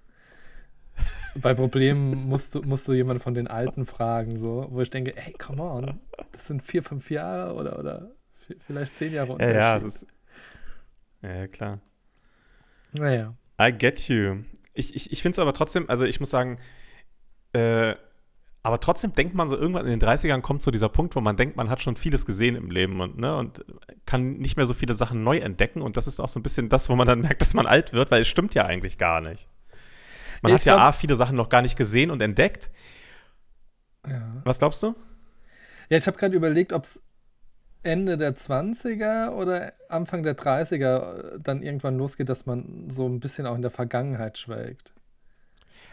bei 1.36 1.54
Problemen 1.54 2.28
musst 2.28 2.54
du, 2.54 2.62
musst 2.62 2.86
du 2.88 2.92
jemanden 2.92 3.22
von 3.22 3.34
den 3.34 3.48
Alten 3.48 3.86
fragen, 3.86 4.38
so, 4.38 4.66
wo 4.70 4.80
ich 4.80 4.90
denke, 4.90 5.16
ey, 5.16 5.32
come 5.34 5.62
on, 5.62 6.00
das 6.32 6.46
sind 6.46 6.62
vier, 6.62 6.82
fünf 6.82 7.10
Jahre 7.10 7.54
oder, 7.54 7.78
oder 7.78 8.10
vi- 8.48 8.56
vielleicht 8.66 8.96
zehn 8.96 9.12
Jahre 9.12 9.28
Ja, 9.28 9.32
Unterschied. 9.34 9.54
ja, 9.56 9.76
es 9.78 9.84
ist. 9.84 10.06
Ja, 11.22 11.34
ja, 11.34 11.46
klar. 11.48 11.78
naja. 12.92 13.34
I 13.60 13.72
get 13.72 14.08
you. 14.08 14.38
Ich, 14.74 14.94
ich, 14.94 15.12
ich 15.12 15.22
finde 15.22 15.34
es 15.34 15.38
aber 15.38 15.52
trotzdem, 15.52 15.88
also 15.88 16.04
ich 16.04 16.18
muss 16.20 16.30
sagen, 16.30 16.58
äh, 17.52 17.94
aber 18.64 18.78
trotzdem 18.80 19.12
denkt 19.12 19.34
man 19.34 19.48
so 19.48 19.56
irgendwann 19.56 19.86
in 19.86 19.98
den 19.98 20.08
30ern 20.08 20.40
kommt 20.40 20.62
so 20.62 20.70
dieser 20.70 20.88
Punkt, 20.88 21.16
wo 21.16 21.20
man 21.20 21.36
denkt, 21.36 21.56
man 21.56 21.68
hat 21.68 21.80
schon 21.80 21.96
vieles 21.96 22.26
gesehen 22.26 22.54
im 22.54 22.70
Leben 22.70 23.00
und, 23.00 23.18
ne, 23.18 23.36
und 23.36 23.64
kann 24.06 24.34
nicht 24.38 24.56
mehr 24.56 24.66
so 24.66 24.74
viele 24.74 24.94
Sachen 24.94 25.24
neu 25.24 25.38
entdecken. 25.38 25.82
Und 25.82 25.96
das 25.96 26.06
ist 26.06 26.20
auch 26.20 26.28
so 26.28 26.38
ein 26.38 26.42
bisschen 26.44 26.68
das, 26.68 26.88
wo 26.88 26.94
man 26.94 27.06
dann 27.06 27.20
merkt, 27.22 27.40
dass 27.40 27.54
man 27.54 27.66
alt 27.66 27.92
wird, 27.92 28.10
weil 28.12 28.22
es 28.22 28.28
stimmt 28.28 28.54
ja 28.54 28.64
eigentlich 28.64 28.98
gar 28.98 29.20
nicht. 29.20 29.48
Man 30.42 30.50
Ja, 30.50 30.58
hat 30.58 30.64
ja 30.64 30.74
glaub- 30.74 30.86
A, 30.88 30.92
viele 30.92 31.16
Sachen 31.16 31.36
noch 31.36 31.48
gar 31.48 31.62
nicht 31.62 31.76
gesehen 31.76 32.10
und 32.10 32.20
entdeckt. 32.20 32.70
Ja, 34.06 34.42
Was 34.44 34.58
glaubst 34.58 34.82
du? 34.82 34.94
ja 35.88 35.98
ich 35.98 36.06
habe 36.06 36.16
gerade 36.16 36.34
überlegt, 36.36 36.72
ob 36.72 36.84
es 36.84 37.00
Ende 37.84 38.16
der 38.16 38.36
20er 38.36 39.30
oder 39.32 39.72
Anfang 39.88 40.22
der 40.22 40.36
30er 40.36 41.38
dann 41.38 41.62
irgendwann 41.62 41.96
losgeht, 41.98 42.28
dass 42.28 42.46
man 42.46 42.88
so 42.90 43.08
ein 43.08 43.20
bisschen 43.20 43.46
auch 43.46 43.54
in 43.56 43.62
der 43.62 43.70
Vergangenheit 43.72 44.38
schwelgt. 44.38 44.92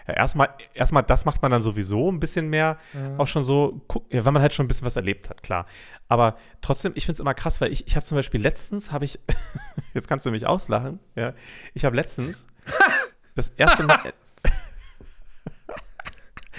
Ja, 0.07 0.13
erstmal, 0.15 0.49
erstmal, 0.73 1.03
das 1.03 1.25
macht 1.25 1.41
man 1.41 1.51
dann 1.51 1.61
sowieso 1.61 2.11
ein 2.11 2.19
bisschen 2.19 2.47
mehr 2.49 2.77
Ja. 2.93 3.17
auch 3.17 3.27
schon 3.27 3.43
so, 3.43 3.81
ja, 4.11 4.23
wenn 4.25 4.33
man 4.33 4.41
halt 4.41 4.53
schon 4.53 4.65
ein 4.65 4.67
bisschen 4.67 4.85
was 4.85 4.95
erlebt 4.95 5.29
hat, 5.29 5.43
klar. 5.43 5.65
Aber 6.07 6.35
trotzdem, 6.61 6.93
ich 6.95 7.05
finde 7.05 7.13
es 7.15 7.19
immer 7.19 7.33
krass, 7.33 7.59
weil 7.61 7.71
ich, 7.71 7.85
ich 7.87 7.95
habe 7.95 8.05
zum 8.05 8.15
Beispiel 8.15 8.41
letztens, 8.41 8.91
habe 8.91 9.05
ich, 9.05 9.19
jetzt 9.93 10.07
kannst 10.07 10.25
du 10.25 10.31
mich 10.31 10.45
auslachen, 10.47 10.99
ja, 11.15 11.33
ich 11.73 11.85
habe 11.85 11.95
letztens 11.95 12.45
das 13.35 13.49
erste 13.49 13.83
Mal, 13.83 13.99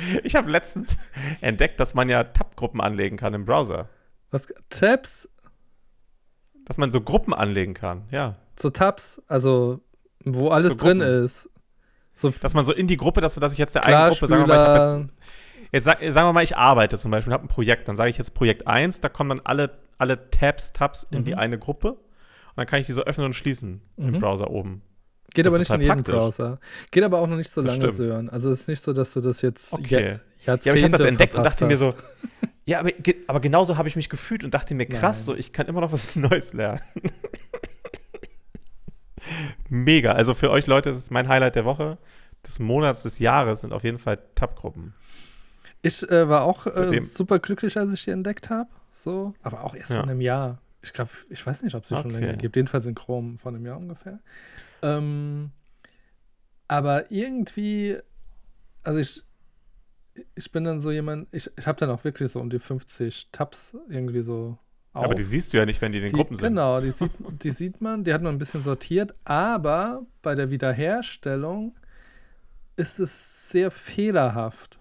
ich 0.24 0.34
habe 0.36 0.50
letztens 0.50 0.98
entdeckt, 1.40 1.80
dass 1.80 1.94
man 1.94 2.08
ja 2.08 2.24
Tab-Gruppen 2.24 2.80
anlegen 2.80 3.16
kann 3.16 3.34
im 3.34 3.44
Browser. 3.44 3.88
Was, 4.30 4.48
Tabs, 4.68 5.28
Dass 6.66 6.78
man 6.78 6.92
so 6.92 7.00
Gruppen 7.00 7.34
anlegen 7.34 7.74
kann, 7.74 8.04
ja. 8.10 8.36
so 8.58 8.70
Tabs, 8.70 9.20
also 9.26 9.80
wo 10.24 10.48
alles 10.50 10.72
So 10.74 10.78
drin 10.78 11.00
ist. 11.00 11.48
So 12.14 12.30
Dass 12.30 12.54
man 12.54 12.64
so 12.64 12.72
in 12.72 12.86
die 12.86 12.96
Gruppe, 12.98 13.20
dass, 13.20 13.34
dass 13.34 13.52
ich 13.52 13.58
jetzt 13.58 13.74
der 13.74 13.84
einen 13.84 14.10
Gruppe, 14.10 14.26
sagen 14.28 14.42
wir 14.42 14.46
mal, 14.46 14.56
ich 14.56 14.60
habe 14.62 15.00
jetzt 15.02 15.14
Jetzt 15.72 15.84
sag, 15.84 15.98
sagen 15.98 16.26
wir 16.28 16.32
mal, 16.32 16.42
ich 16.42 16.56
arbeite 16.56 16.98
zum 16.98 17.10
Beispiel, 17.12 17.32
habe 17.32 17.44
ein 17.44 17.48
Projekt, 17.48 17.86
dann 17.86 17.94
sage 17.94 18.10
ich 18.10 18.18
jetzt 18.18 18.34
Projekt 18.34 18.66
1, 18.66 19.00
da 19.00 19.08
kommen 19.08 19.30
dann 19.30 19.40
alle, 19.44 19.78
alle 19.98 20.28
Tabs, 20.30 20.72
Tabs 20.72 21.04
in 21.10 21.24
die 21.24 21.32
Mhm. 21.32 21.38
eine 21.38 21.58
Gruppe 21.58 21.92
und 21.92 21.98
dann 22.56 22.66
kann 22.66 22.80
ich 22.80 22.86
die 22.86 22.92
so 22.92 23.02
öffnen 23.02 23.26
und 23.26 23.34
schließen 23.34 23.80
im 23.96 24.10
Mhm. 24.14 24.18
Browser 24.18 24.50
oben. 24.50 24.82
Geht 25.34 25.46
Das 25.46 25.52
aber 25.52 25.58
nicht 25.60 25.70
in 25.70 25.80
jedem 25.80 25.96
praktisch. 25.96 26.14
Browser. 26.14 26.58
Geht 26.90 27.04
aber 27.04 27.18
auch 27.20 27.26
noch 27.28 27.36
nicht 27.36 27.50
so 27.50 27.62
Das 27.62 27.76
lange. 27.78 27.92
Sören. 27.92 28.28
Also 28.30 28.50
es 28.50 28.62
ist 28.62 28.68
nicht 28.68 28.82
so, 28.82 28.92
dass 28.92 29.12
du 29.12 29.20
das 29.20 29.42
jetzt 29.42 29.72
Okay. 29.72 30.18
ja- 30.46 30.54
aber 30.54 30.64
ich 30.76 30.82
habe 30.82 30.90
das 30.92 31.02
entdeckt 31.02 31.34
und 31.34 31.44
dachte 31.44 31.66
mir 31.66 31.76
so, 31.76 31.88
hast. 31.88 31.96
ja, 32.64 32.80
aber, 32.80 32.90
aber 33.26 33.40
genauso 33.40 33.76
habe 33.76 33.88
ich 33.88 33.96
mich 33.96 34.08
gefühlt 34.08 34.42
und 34.44 34.54
dachte 34.54 34.74
mir, 34.74 34.86
krass, 34.86 35.18
Nein. 35.18 35.24
so, 35.24 35.34
ich 35.36 35.52
kann 35.52 35.66
immer 35.68 35.80
noch 35.82 35.92
was 35.92 36.16
Neues 36.16 36.52
lernen. 36.52 36.80
Mega. 39.68 40.12
Also 40.12 40.34
für 40.34 40.50
euch 40.50 40.66
Leute, 40.66 40.90
ist 40.90 41.10
mein 41.10 41.28
Highlight 41.28 41.54
der 41.54 41.64
Woche, 41.64 41.98
des 42.46 42.58
Monats, 42.58 43.02
des 43.02 43.18
Jahres 43.18 43.60
sind 43.60 43.72
auf 43.72 43.84
jeden 43.84 43.98
Fall 43.98 44.18
Tab-Gruppen. 44.34 44.94
Ich 45.82 46.08
äh, 46.10 46.28
war 46.28 46.42
auch 46.42 46.66
äh, 46.66 47.00
super 47.00 47.38
glücklich, 47.38 47.76
als 47.76 47.94
ich 47.94 48.04
die 48.04 48.10
entdeckt 48.10 48.50
habe. 48.50 48.68
So, 48.92 49.34
aber 49.42 49.64
auch 49.64 49.74
erst 49.74 49.90
Ja. 49.90 49.96
vor 50.00 50.04
einem 50.08 50.20
Jahr. 50.20 50.58
Ich 50.82 50.92
glaube, 50.92 51.10
ich 51.28 51.46
weiß 51.46 51.62
nicht, 51.62 51.74
ob 51.74 51.82
es 51.84 51.90
sie 51.90 51.96
schon 51.96 52.06
Okay. 52.06 52.20
länger 52.20 52.36
gibt. 52.36 52.56
Jedenfalls 52.56 52.86
in 52.86 52.94
Chrome 52.94 53.38
vor 53.38 53.52
einem 53.52 53.64
Jahr 53.66 53.76
ungefähr. 53.76 54.18
Ähm, 54.82 55.50
aber 56.68 57.10
irgendwie, 57.10 57.96
also 58.82 58.98
ich, 59.00 59.22
ich 60.34 60.52
bin 60.52 60.64
dann 60.64 60.80
so 60.80 60.90
jemand, 60.90 61.28
ich, 61.32 61.50
ich 61.56 61.66
habe 61.66 61.78
dann 61.78 61.90
auch 61.90 62.04
wirklich 62.04 62.30
so 62.30 62.40
um 62.40 62.50
die 62.50 62.58
50 62.58 63.30
Tabs 63.32 63.76
irgendwie 63.88 64.22
so 64.22 64.56
auf. 64.92 65.04
Aber 65.04 65.14
die 65.14 65.22
siehst 65.22 65.52
du 65.52 65.58
ja 65.58 65.66
nicht, 65.66 65.80
wenn 65.80 65.92
die 65.92 65.98
in 65.98 66.04
den 66.04 66.10
Die- 66.12 66.16
Gruppen 66.16 66.36
sind. 66.36 66.48
Genau, 66.48 66.80
die 66.80 66.90
sieht, 66.92 67.12
die 67.42 67.50
sieht 67.50 67.80
man, 67.80 68.04
die 68.04 68.12
hat 68.12 68.22
man 68.22 68.34
ein 68.34 68.38
bisschen 68.38 68.62
sortiert, 68.62 69.14
aber 69.24 70.02
bei 70.22 70.34
der 70.34 70.50
Wiederherstellung 70.50 71.74
ist 72.76 72.98
es 73.00 73.50
sehr 73.50 73.70
fehlerhaft. 73.70 74.78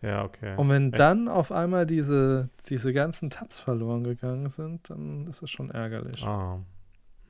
Ja, 0.00 0.22
okay. 0.24 0.54
Und 0.56 0.68
wenn 0.68 0.88
Echt? 0.92 0.98
dann 0.98 1.28
auf 1.28 1.50
einmal 1.50 1.86
diese, 1.86 2.50
diese 2.68 2.92
ganzen 2.92 3.30
Tabs 3.30 3.58
verloren 3.58 4.04
gegangen 4.04 4.50
sind, 4.50 4.90
dann 4.90 5.26
ist 5.28 5.42
es 5.42 5.50
schon 5.50 5.70
ärgerlich. 5.70 6.22
Ah. 6.24 6.60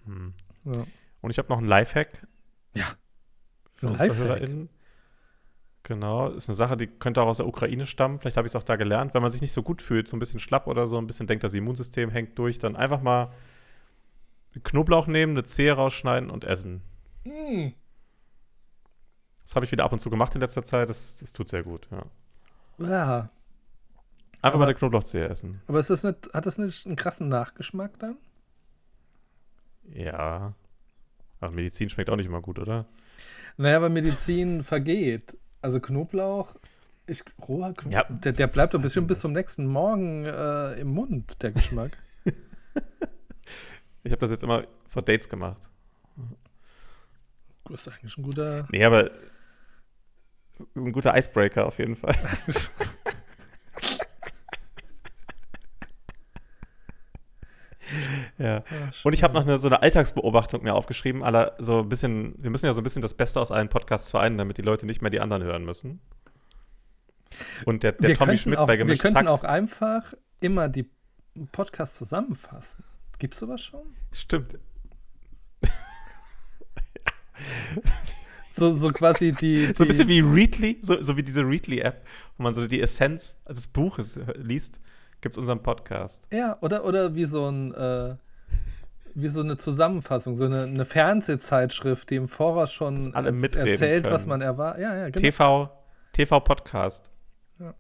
Hm. 0.07 0.35
Ja. 0.65 0.85
Und 1.25 1.31
ich 1.31 1.39
habe 1.39 1.49
noch 1.49 1.57
einen 1.59 1.69
Lifehack. 1.69 2.27
Ja. 2.75 2.85
Für 3.73 3.87
Ein 3.87 3.93
unsere? 3.93 4.15
HörerInnen. 4.15 4.69
Genau, 5.83 6.29
ist 6.29 6.49
eine 6.51 6.55
Sache, 6.57 6.77
die 6.77 6.87
könnte 6.87 7.23
auch 7.23 7.27
aus 7.27 7.39
der 7.39 7.47
Ukraine 7.47 7.87
stammen. 7.87 8.19
Vielleicht 8.19 8.37
habe 8.37 8.47
ich 8.47 8.53
es 8.53 8.57
auch 8.57 8.63
da 8.63 8.77
gelernt. 8.77 9.15
Wenn 9.15 9.23
man 9.23 9.31
sich 9.31 9.41
nicht 9.41 9.53
so 9.53 9.63
gut 9.63 9.81
fühlt, 9.81 10.07
so 10.07 10.17
ein 10.17 10.21
bisschen 10.21 10.39
schlapp 10.41 10.67
oder 10.67 10.87
so, 10.87 10.99
ein 10.99 11.07
bisschen 11.07 11.27
denkt, 11.27 11.43
das 11.43 11.55
Immunsystem 11.55 12.11
hängt 12.11 12.39
durch, 12.39 12.59
dann 12.59 12.77
einfach 12.77 13.01
mal 13.01 13.33
Knoblauch 14.63 15.07
nehmen, 15.07 15.33
eine 15.33 15.45
Zehe 15.45 15.73
rausschneiden 15.73 16.31
und 16.31 16.45
essen. 16.45 16.83
Mm. 17.25 17.69
Das 19.43 19.57
habe 19.57 19.65
ich 19.67 19.73
wieder 19.73 19.85
ab 19.85 19.93
und 19.93 20.01
zu 20.01 20.11
gemacht 20.11 20.35
in 20.35 20.41
letzter 20.43 20.65
Zeit. 20.65 20.89
Das, 20.91 21.17
das 21.21 21.33
tut 21.33 21.49
sehr 21.49 21.63
gut. 21.63 21.89
Ja. 21.91 22.05
Ja. 22.87 23.19
Einfach 23.21 23.31
Aber- 24.43 24.59
mal 24.59 24.65
eine 24.67 24.75
Knoblauchzehe 24.75 25.27
essen. 25.29 25.63
Aber 25.67 25.81
ist 25.81 25.89
das 25.91 26.03
nicht, 26.03 26.33
hat 26.35 26.45
das 26.47 26.59
nicht 26.59 26.87
einen 26.87 26.97
krassen 26.97 27.29
Nachgeschmack 27.31 27.99
dann? 27.99 28.17
Ja. 29.91 30.55
Ach, 31.45 31.51
Medizin 31.51 31.89
schmeckt 31.91 32.09
auch 32.11 32.17
nicht 32.17 32.27
immer 32.27 32.41
gut, 32.41 32.59
oder? 32.59 32.87
Naja, 33.57 33.77
aber 33.77 33.89
Medizin 33.91 34.63
vergeht. 34.65 35.37
Also 35.61 35.79
Knoblauch, 35.81 36.55
ich, 37.07 37.23
roher 37.47 37.73
Knoblauch, 37.75 37.93
Ja. 37.93 38.05
der, 38.05 38.33
der 38.33 38.47
bleibt 38.47 38.73
doch 38.75 38.81
bestimmt 38.81 39.09
bis 39.09 39.21
zum 39.21 39.33
nächsten 39.33 39.67
Morgen 39.67 40.25
äh, 40.25 40.81
im 40.81 40.89
Mund, 40.89 41.43
der 41.43 41.53
Geschmack. 41.53 41.91
Ich 44.07 44.13
habe 44.13 44.21
das 44.21 44.31
jetzt 44.33 44.45
immer 44.45 44.65
vor 44.87 45.01
Dates 45.01 45.31
gemacht. 45.31 45.71
Das 47.71 47.87
ist 47.87 47.89
eigentlich 47.89 48.19
ein 48.19 48.23
guter. 48.23 48.69
Nee, 48.71 48.85
aber 48.85 49.11
ist 50.53 50.67
ein 50.77 50.93
guter 50.93 51.17
Icebreaker 51.17 51.65
auf 51.67 51.79
jeden 51.79 51.97
Fall. 51.97 52.15
ja. 58.39 58.63
Und 59.03 59.13
ich 59.13 59.23
habe 59.23 59.35
noch 59.35 59.43
eine, 59.43 59.59
so 59.59 59.69
eine 59.69 59.83
Alltagsbeobachtung 59.83 60.63
mir 60.63 60.75
aufgeschrieben, 60.75 61.23
aller 61.23 61.55
so 61.59 61.81
ein 61.81 61.89
bisschen, 61.89 62.35
wir 62.39 62.51
müssen 62.51 62.67
ja 62.67 62.73
so 62.73 62.81
ein 62.81 62.85
bisschen 62.85 63.03
das 63.03 63.15
Beste 63.15 63.41
aus 63.41 63.51
allen 63.51 63.69
Podcasts 63.69 64.11
vereinen, 64.11 64.39
damit 64.39 64.59
die 64.59 64.63
Leute 64.63 64.87
nicht 64.87 65.03
mehr 65.03 65.11
die 65.11 65.21
anderen 65.21 65.43
hören 65.43 65.65
müssen. 65.65 66.01
Und 67.65 67.83
der, 67.83 67.93
der 67.93 68.11
wir 68.11 68.17
Tommy 68.17 68.37
Schmidt 68.37 68.59
auch, 68.59 68.67
bei 68.67 68.75
Wir 68.75 68.79
Gemischtes 68.79 69.13
könnten 69.13 69.29
Hack, 69.29 69.35
auch 69.35 69.45
einfach 69.45 70.15
immer 70.41 70.69
die 70.69 70.89
Podcasts 71.53 71.97
zusammenfassen. 71.97 72.85
Gibt's 73.19 73.39
sowas 73.39 73.63
schon? 73.63 73.83
stimmt, 74.13 74.57
So, 78.57 78.73
so 78.73 78.91
quasi 78.91 79.33
die. 79.33 79.67
die 79.67 79.75
so 79.75 79.83
ein 79.83 79.89
bisschen 79.89 80.07
wie 80.07 80.21
Readly, 80.21 80.79
so, 80.81 81.01
so 81.03 81.17
wie 81.17 81.25
diese 81.25 81.43
Readly-App, 81.43 82.07
wo 82.37 82.45
man 82.45 82.55
so 82.55 82.67
die 82.69 82.81
Essenz 82.81 83.37
des 83.49 83.67
Buches 83.67 84.21
liest, 84.37 84.81
gibt 85.21 85.35
es 85.35 85.39
unseren 85.39 85.61
Podcast. 85.61 86.29
Ja, 86.33 86.57
oder, 86.61 86.85
oder 86.85 87.15
wie 87.17 87.25
so 87.25 87.49
ein. 87.49 87.75
Äh, 87.75 88.17
wie 89.15 89.29
so 89.29 89.41
eine 89.41 89.57
Zusammenfassung, 89.57 90.35
so 90.37 90.45
eine, 90.47 90.63
eine 90.65 90.85
Fernsehzeitschrift, 90.85 92.11
die 92.11 92.17
im 92.17 92.29
Voraus 92.29 92.73
schon 92.73 92.97
mitreden 93.13 93.69
erzählt, 93.69 94.07
was 94.11 94.23
können. 94.23 94.29
man 94.31 94.41
erwartet. 94.41 94.83
Ja, 94.83 94.97
ja, 94.97 95.09
genau. 95.09 95.21
TV, 95.21 95.71
TV-Podcast. 96.13 97.11
Ja. 97.61 97.75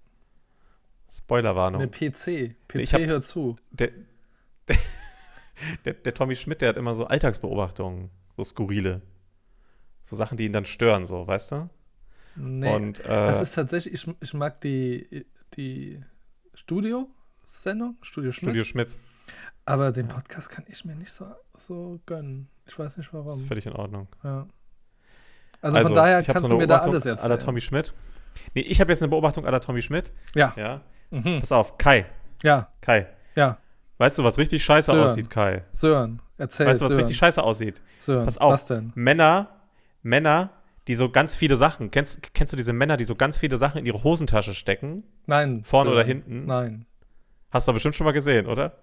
Spoilerwarnung. 1.10 1.82
Eine 1.82 1.90
PC. 1.90 2.54
PC 2.68 2.74
Ich 2.80 2.94
hab- 2.94 3.00
hört 3.02 3.24
zu. 3.24 3.56
der, 3.72 3.90
der, 4.68 4.76
der, 5.84 5.94
der 5.94 6.14
Tommy 6.14 6.36
Schmidt, 6.36 6.60
der 6.60 6.70
hat 6.70 6.76
immer 6.76 6.94
so 6.94 7.04
Alltagsbeobachtungen, 7.06 8.10
so 8.36 8.44
skurrile. 8.44 9.02
So 10.02 10.16
Sachen, 10.16 10.36
die 10.36 10.44
ihn 10.46 10.52
dann 10.52 10.66
stören, 10.66 11.06
so, 11.06 11.26
weißt 11.26 11.52
du? 11.52 11.70
Nee. 12.36 12.74
Und 12.74 13.00
äh, 13.00 13.08
Das 13.08 13.40
ist 13.40 13.54
tatsächlich, 13.54 13.94
ich, 13.94 14.14
ich 14.20 14.34
mag 14.34 14.60
die, 14.60 15.24
die 15.56 16.00
Studio-Sendung, 16.54 17.96
Studio 18.02 18.32
Schmidt, 18.32 18.50
Studio 18.50 18.64
Schmidt. 18.64 18.88
Aber 19.64 19.92
den 19.92 20.08
Podcast 20.08 20.50
kann 20.50 20.64
ich 20.68 20.84
mir 20.84 20.94
nicht 20.94 21.12
so, 21.12 21.26
so 21.56 22.00
gönnen. 22.06 22.48
Ich 22.66 22.78
weiß 22.78 22.96
nicht 22.96 23.10
Das 23.12 23.20
ist 23.20 23.26
warum. 23.26 23.44
völlig 23.44 23.66
in 23.66 23.72
Ordnung. 23.72 24.08
Ja. 24.22 24.46
Also, 25.60 25.80
von 25.80 25.94
daher 25.94 26.22
kannst 26.22 26.42
so 26.48 26.54
du 26.54 26.60
mir 26.60 26.66
da 26.66 26.78
alles 26.78 27.06
erzählen. 27.06 27.38
Tommy 27.38 27.60
Schmidt. 27.60 27.94
Nee, 28.54 28.62
ich 28.62 28.80
habe 28.80 28.92
jetzt 28.92 29.02
eine 29.02 29.08
Beobachtung 29.08 29.44
la 29.44 29.58
Tommy 29.60 29.80
Schmidt. 29.80 30.12
Ja. 30.34 30.52
Ja. 30.56 30.80
Mhm. 31.10 31.40
Pass 31.40 31.52
auf, 31.52 31.78
Kai. 31.78 32.06
Ja, 32.42 32.68
Kai. 32.80 33.06
ja. 33.34 33.58
Weißt 33.98 34.18
du, 34.18 34.24
was 34.24 34.36
richtig 34.38 34.62
scheiße 34.64 34.90
Sören. 34.90 35.04
aussieht, 35.04 35.30
Kai? 35.30 35.64
Sören, 35.72 36.20
erzähl. 36.36 36.66
Weißt 36.66 36.80
du, 36.80 36.84
was 36.86 36.92
Sören. 36.92 37.00
richtig 37.04 37.16
scheiße 37.16 37.42
aussieht? 37.42 37.80
Sören, 38.00 38.24
Pass 38.24 38.38
auf. 38.38 38.52
was 38.52 38.66
denn? 38.66 38.92
Männer, 38.96 39.48
Männer, 40.02 40.50
die 40.88 40.96
so 40.96 41.08
ganz 41.08 41.36
viele 41.36 41.56
Sachen, 41.56 41.90
kennst, 41.92 42.34
kennst 42.34 42.52
du 42.52 42.56
diese 42.56 42.72
Männer, 42.72 42.96
die 42.96 43.04
so 43.04 43.14
ganz 43.14 43.38
viele 43.38 43.56
Sachen 43.56 43.78
in 43.78 43.86
ihre 43.86 44.02
Hosentasche 44.02 44.52
stecken? 44.52 45.04
Nein. 45.26 45.62
Vorne 45.64 45.90
Sören. 45.90 45.94
oder 45.96 46.04
hinten? 46.06 46.44
Nein. 46.46 46.84
Hast 47.50 47.68
du 47.68 47.72
bestimmt 47.72 47.94
schon 47.94 48.04
mal 48.04 48.12
gesehen, 48.12 48.46
oder? 48.46 48.76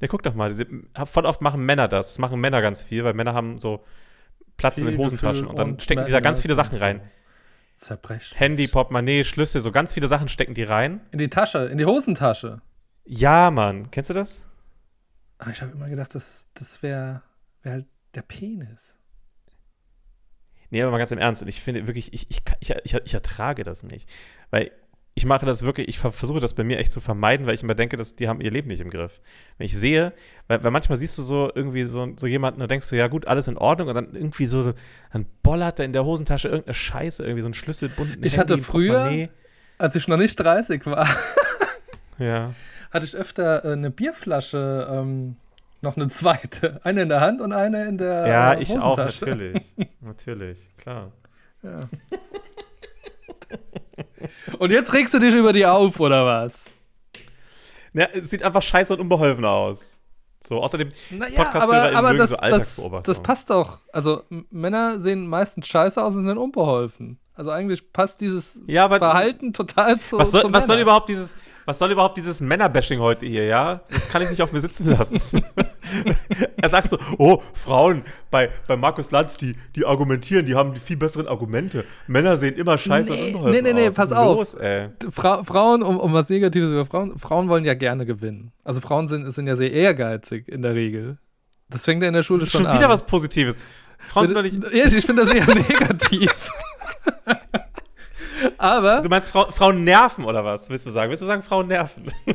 Ne, 0.00 0.08
guck 0.08 0.22
doch 0.22 0.34
mal. 0.34 0.50
Diese, 0.50 0.66
voll 1.06 1.26
oft 1.26 1.40
machen 1.40 1.64
Männer 1.64 1.88
das. 1.88 2.08
Das 2.08 2.18
machen 2.18 2.40
Männer 2.40 2.62
ganz 2.62 2.84
viel, 2.84 3.04
weil 3.04 3.14
Männer 3.14 3.34
haben 3.34 3.58
so 3.58 3.84
Platz 4.56 4.78
in 4.78 4.86
den 4.86 4.98
Hosentaschen 4.98 5.46
und 5.46 5.58
dann 5.58 5.80
stecken 5.80 6.04
die 6.06 6.12
da 6.12 6.20
ganz 6.20 6.42
viele 6.42 6.54
Sachen 6.54 6.78
rein. 6.78 7.00
so. 7.00 7.06
Zerbrech. 7.76 8.34
Handy, 8.36 8.68
Portemonnaie, 8.68 9.24
Schlüssel, 9.24 9.60
so 9.60 9.72
ganz 9.72 9.94
viele 9.94 10.06
Sachen 10.06 10.28
stecken 10.28 10.54
die 10.54 10.62
rein. 10.62 11.00
In 11.10 11.18
die 11.18 11.28
Tasche, 11.28 11.58
in 11.66 11.78
die 11.78 11.84
Hosentasche. 11.84 12.60
Ja, 13.04 13.50
Mann. 13.50 13.90
Kennst 13.90 14.10
du 14.10 14.14
das? 14.14 14.44
Ah, 15.38 15.50
ich 15.50 15.60
habe 15.60 15.72
immer 15.72 15.88
gedacht, 15.88 16.14
das, 16.14 16.46
das 16.54 16.82
wäre 16.82 17.22
wär 17.62 17.72
halt 17.72 17.86
der 18.14 18.22
Penis. 18.22 18.96
Nee, 20.70 20.82
aber 20.82 20.92
mal 20.92 20.98
ganz 20.98 21.10
im 21.10 21.18
Ernst. 21.18 21.42
Und 21.42 21.48
ich 21.48 21.60
finde 21.60 21.86
wirklich, 21.86 22.12
ich, 22.12 22.30
ich, 22.30 22.42
ich, 22.60 22.70
ich, 22.70 22.94
ich 22.94 23.14
ertrage 23.14 23.64
das 23.64 23.82
nicht. 23.82 24.08
Weil 24.50 24.70
ich 25.16 25.26
mache 25.26 25.46
das 25.46 25.62
wirklich, 25.62 25.86
ich 25.88 25.98
ver- 25.98 26.10
versuche 26.10 26.40
das 26.40 26.54
bei 26.54 26.64
mir 26.64 26.78
echt 26.78 26.90
zu 26.90 27.00
vermeiden, 27.00 27.46
weil 27.46 27.54
ich 27.54 27.62
immer 27.62 27.74
denke, 27.76 27.96
dass 27.96 28.16
die 28.16 28.26
haben 28.28 28.40
ihr 28.40 28.50
Leben 28.50 28.66
nicht 28.68 28.80
im 28.80 28.90
Griff. 28.90 29.20
Wenn 29.58 29.66
ich 29.66 29.76
sehe, 29.78 30.12
weil, 30.48 30.64
weil 30.64 30.70
manchmal 30.72 30.98
siehst 30.98 31.16
du 31.18 31.22
so 31.22 31.50
irgendwie 31.54 31.84
so, 31.84 32.08
so 32.16 32.26
jemanden 32.26 32.60
und 32.62 32.70
denkst 32.70 32.90
du, 32.90 32.96
ja 32.96 33.06
gut, 33.06 33.26
alles 33.28 33.46
in 33.46 33.56
Ordnung 33.56 33.88
und 33.88 33.94
dann 33.94 34.14
irgendwie 34.14 34.46
so, 34.46 34.72
dann 35.12 35.26
bollert 35.44 35.78
er 35.78 35.84
in 35.84 35.92
der 35.92 36.04
Hosentasche 36.04 36.48
irgendeine 36.48 36.74
Scheiße, 36.74 37.22
irgendwie 37.22 37.42
so 37.42 37.48
ein 37.48 37.54
Schlüsselbund. 37.54 38.18
Ich 38.26 38.38
hatte 38.38 38.58
früher- 38.58 39.28
Als 39.78 39.94
ich 39.96 40.08
noch 40.08 40.16
nicht 40.16 40.34
30 40.36 40.84
war, 40.86 41.08
Ja. 42.18 42.52
hatte 42.90 43.06
ich 43.06 43.14
öfter 43.16 43.64
äh, 43.64 43.72
eine 43.72 43.90
Bierflasche, 43.90 44.88
ähm, 44.90 45.36
noch 45.80 45.96
eine 45.96 46.08
zweite. 46.08 46.80
Eine 46.84 47.02
in 47.02 47.08
der 47.08 47.20
Hand 47.20 47.40
und 47.40 47.52
eine 47.52 47.84
in 47.86 47.98
der 47.98 48.26
Ja, 48.26 48.52
äh, 48.54 48.62
ich 48.62 48.70
auch, 48.78 48.96
Hosentasche. 48.98 49.24
natürlich. 49.26 49.62
natürlich, 50.00 50.58
klar. 50.78 51.12
Ja. 51.62 51.80
Und 54.58 54.70
jetzt 54.70 54.92
regst 54.92 55.14
du 55.14 55.18
dich 55.18 55.34
über 55.34 55.52
die 55.52 55.66
auf, 55.66 56.00
oder 56.00 56.26
was? 56.26 56.64
Ja, 57.92 58.08
es 58.12 58.30
sieht 58.30 58.42
einfach 58.42 58.62
scheiße 58.62 58.92
und 58.94 59.00
unbeholfen 59.00 59.44
aus. 59.44 60.00
So, 60.46 60.62
außerdem, 60.62 60.90
Naja, 61.10 61.44
Podcast-Hörer 61.44 61.96
aber, 61.96 62.08
aber 62.08 62.14
das, 62.14 62.30
so 62.30 62.36
das, 62.90 63.02
das 63.04 63.22
passt 63.22 63.48
doch. 63.48 63.80
Also 63.92 64.24
Männer 64.50 65.00
sehen 65.00 65.26
meistens 65.26 65.66
scheiße 65.68 66.02
aus 66.02 66.14
und 66.14 66.26
sind 66.26 66.36
unbeholfen. 66.36 67.18
Also 67.34 67.50
eigentlich 67.50 67.92
passt 67.92 68.20
dieses 68.20 68.58
ja, 68.66 68.84
aber 68.84 68.98
Verhalten 68.98 69.52
total 69.52 69.98
zu 69.98 70.18
Was 70.18 70.30
soll, 70.32 70.42
zu 70.42 70.52
was 70.52 70.66
soll 70.66 70.78
überhaupt 70.78 71.08
dieses, 71.08 71.34
was 71.64 71.78
soll 71.78 71.90
überhaupt 71.90 72.18
dieses 72.18 72.40
Männerbashing 72.40 73.00
heute 73.00 73.26
hier, 73.26 73.46
ja? 73.46 73.80
Das 73.90 74.08
kann 74.08 74.22
ich 74.22 74.30
nicht 74.30 74.42
auf 74.42 74.52
mir 74.52 74.60
sitzen 74.60 74.90
lassen. 74.90 75.20
er 76.64 76.70
sagt 76.70 76.88
so, 76.88 76.98
oh, 77.18 77.42
Frauen 77.52 78.02
bei, 78.30 78.50
bei 78.66 78.76
Markus 78.76 79.10
Lanz, 79.10 79.36
die, 79.36 79.54
die 79.76 79.84
argumentieren, 79.84 80.46
die 80.46 80.54
haben 80.54 80.72
die 80.72 80.80
viel 80.80 80.96
besseren 80.96 81.28
Argumente. 81.28 81.84
Männer 82.06 82.36
sehen 82.38 82.54
immer 82.56 82.78
scheiße 82.78 83.12
Nee, 83.12 83.34
und 83.34 83.50
nee, 83.50 83.60
nee, 83.60 83.72
nee, 83.74 83.88
aus. 83.88 83.94
pass 83.94 84.12
auf. 84.12 84.38
Los? 84.38 84.56
Fra 85.10 85.44
Frauen, 85.44 85.82
um, 85.82 85.98
um 85.98 86.12
was 86.14 86.28
Negatives 86.30 86.70
über 86.70 86.86
Frauen, 86.86 87.18
Frauen 87.18 87.48
wollen 87.48 87.64
ja 87.64 87.74
gerne 87.74 88.06
gewinnen. 88.06 88.52
Also 88.64 88.80
Frauen 88.80 89.08
sind, 89.08 89.30
sind 89.30 89.46
ja 89.46 89.56
sehr 89.56 89.72
ehrgeizig 89.72 90.48
in 90.48 90.62
der 90.62 90.74
Regel. 90.74 91.18
Das 91.68 91.84
fängt 91.84 92.02
ja 92.02 92.08
in 92.08 92.14
der 92.14 92.22
Schule 92.22 92.40
Das 92.40 92.46
ist 92.48 92.52
schon, 92.52 92.64
schon 92.64 92.72
wieder 92.74 92.86
an. 92.86 92.90
was 92.92 93.04
Positives. 93.04 93.56
Frauen 93.98 94.26
sind 94.26 94.36
doch 94.36 94.42
nicht. 94.42 94.56
Ja, 94.72 94.86
ich 94.86 95.04
finde 95.04 95.22
das 95.22 95.34
eher 95.34 95.46
negativ. 95.54 96.50
Aber 98.58 99.00
Du 99.02 99.08
meinst, 99.08 99.30
Frau, 99.30 99.50
Frauen 99.50 99.84
nerven 99.84 100.24
oder 100.24 100.44
was? 100.44 100.68
Willst 100.68 100.86
du 100.86 100.90
sagen? 100.90 101.10
Willst 101.10 101.22
du 101.22 101.26
sagen, 101.26 101.42
Frauen 101.42 101.68
nerven? 101.68 102.04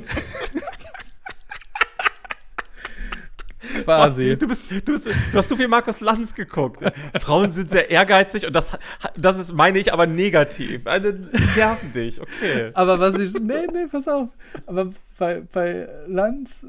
quasi. 3.98 4.38
Du, 4.38 4.48
bist, 4.48 4.70
du, 4.72 4.82
bist, 4.82 5.08
du 5.08 5.38
hast 5.38 5.50
so 5.50 5.56
viel 5.56 5.68
Markus 5.68 6.00
Lanz 6.00 6.34
geguckt. 6.34 6.84
Frauen 7.20 7.50
sind 7.52 7.70
sehr 7.70 7.90
ehrgeizig 7.90 8.46
und 8.46 8.54
das, 8.54 8.78
das 9.18 9.40
ist, 9.40 9.54
meine 9.54 9.80
ich, 9.80 9.92
aber 9.94 10.08
negativ. 10.08 10.84
Die 10.84 11.60
nerven 11.60 11.94
dich, 11.94 12.22
okay. 12.22 12.72
Aber 12.74 13.00
was 13.00 13.18
ich. 13.18 13.34
Nee, 13.34 13.68
nee, 13.74 13.88
pass 13.92 14.08
auf. 14.08 14.30
Aber 14.66 14.92
bei, 15.18 15.42
bei 15.52 15.88
Lanz, 16.08 16.66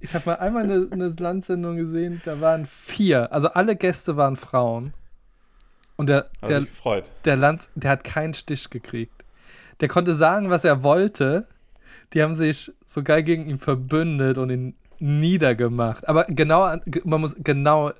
ich 0.00 0.14
habe 0.14 0.30
mal 0.30 0.34
einmal 0.36 0.64
eine, 0.64 0.88
eine 0.90 1.08
Lanz-Sendung 1.08 1.76
gesehen, 1.76 2.20
da 2.24 2.40
waren 2.40 2.66
vier. 2.66 3.32
Also 3.32 3.48
alle 3.48 3.76
Gäste 3.76 4.16
waren 4.16 4.36
Frauen. 4.36 4.92
Und 5.96 6.08
der, 6.08 6.30
Hat 6.40 6.50
der, 6.50 6.60
sich 6.60 6.70
gefreut. 6.70 7.10
der 7.24 7.36
Lanz, 7.36 7.68
der 7.74 7.90
hat 7.90 8.02
keinen 8.04 8.34
Stich 8.34 8.70
gekriegt. 8.70 9.24
Der 9.80 9.88
konnte 9.88 10.14
sagen, 10.14 10.50
was 10.50 10.64
er 10.64 10.82
wollte. 10.82 11.46
Die 12.12 12.22
haben 12.22 12.36
sich 12.36 12.72
sogar 12.86 13.22
gegen 13.22 13.46
ihn 13.48 13.58
verbündet 13.58 14.38
und 14.38 14.50
ihn 14.50 14.74
niedergemacht. 15.02 16.08
Aber 16.08 16.24
genau, 16.24 16.62
an- 16.62 16.82
ge- 16.86 17.02
man 17.04 17.20
muss 17.20 17.34
genau 17.38 17.92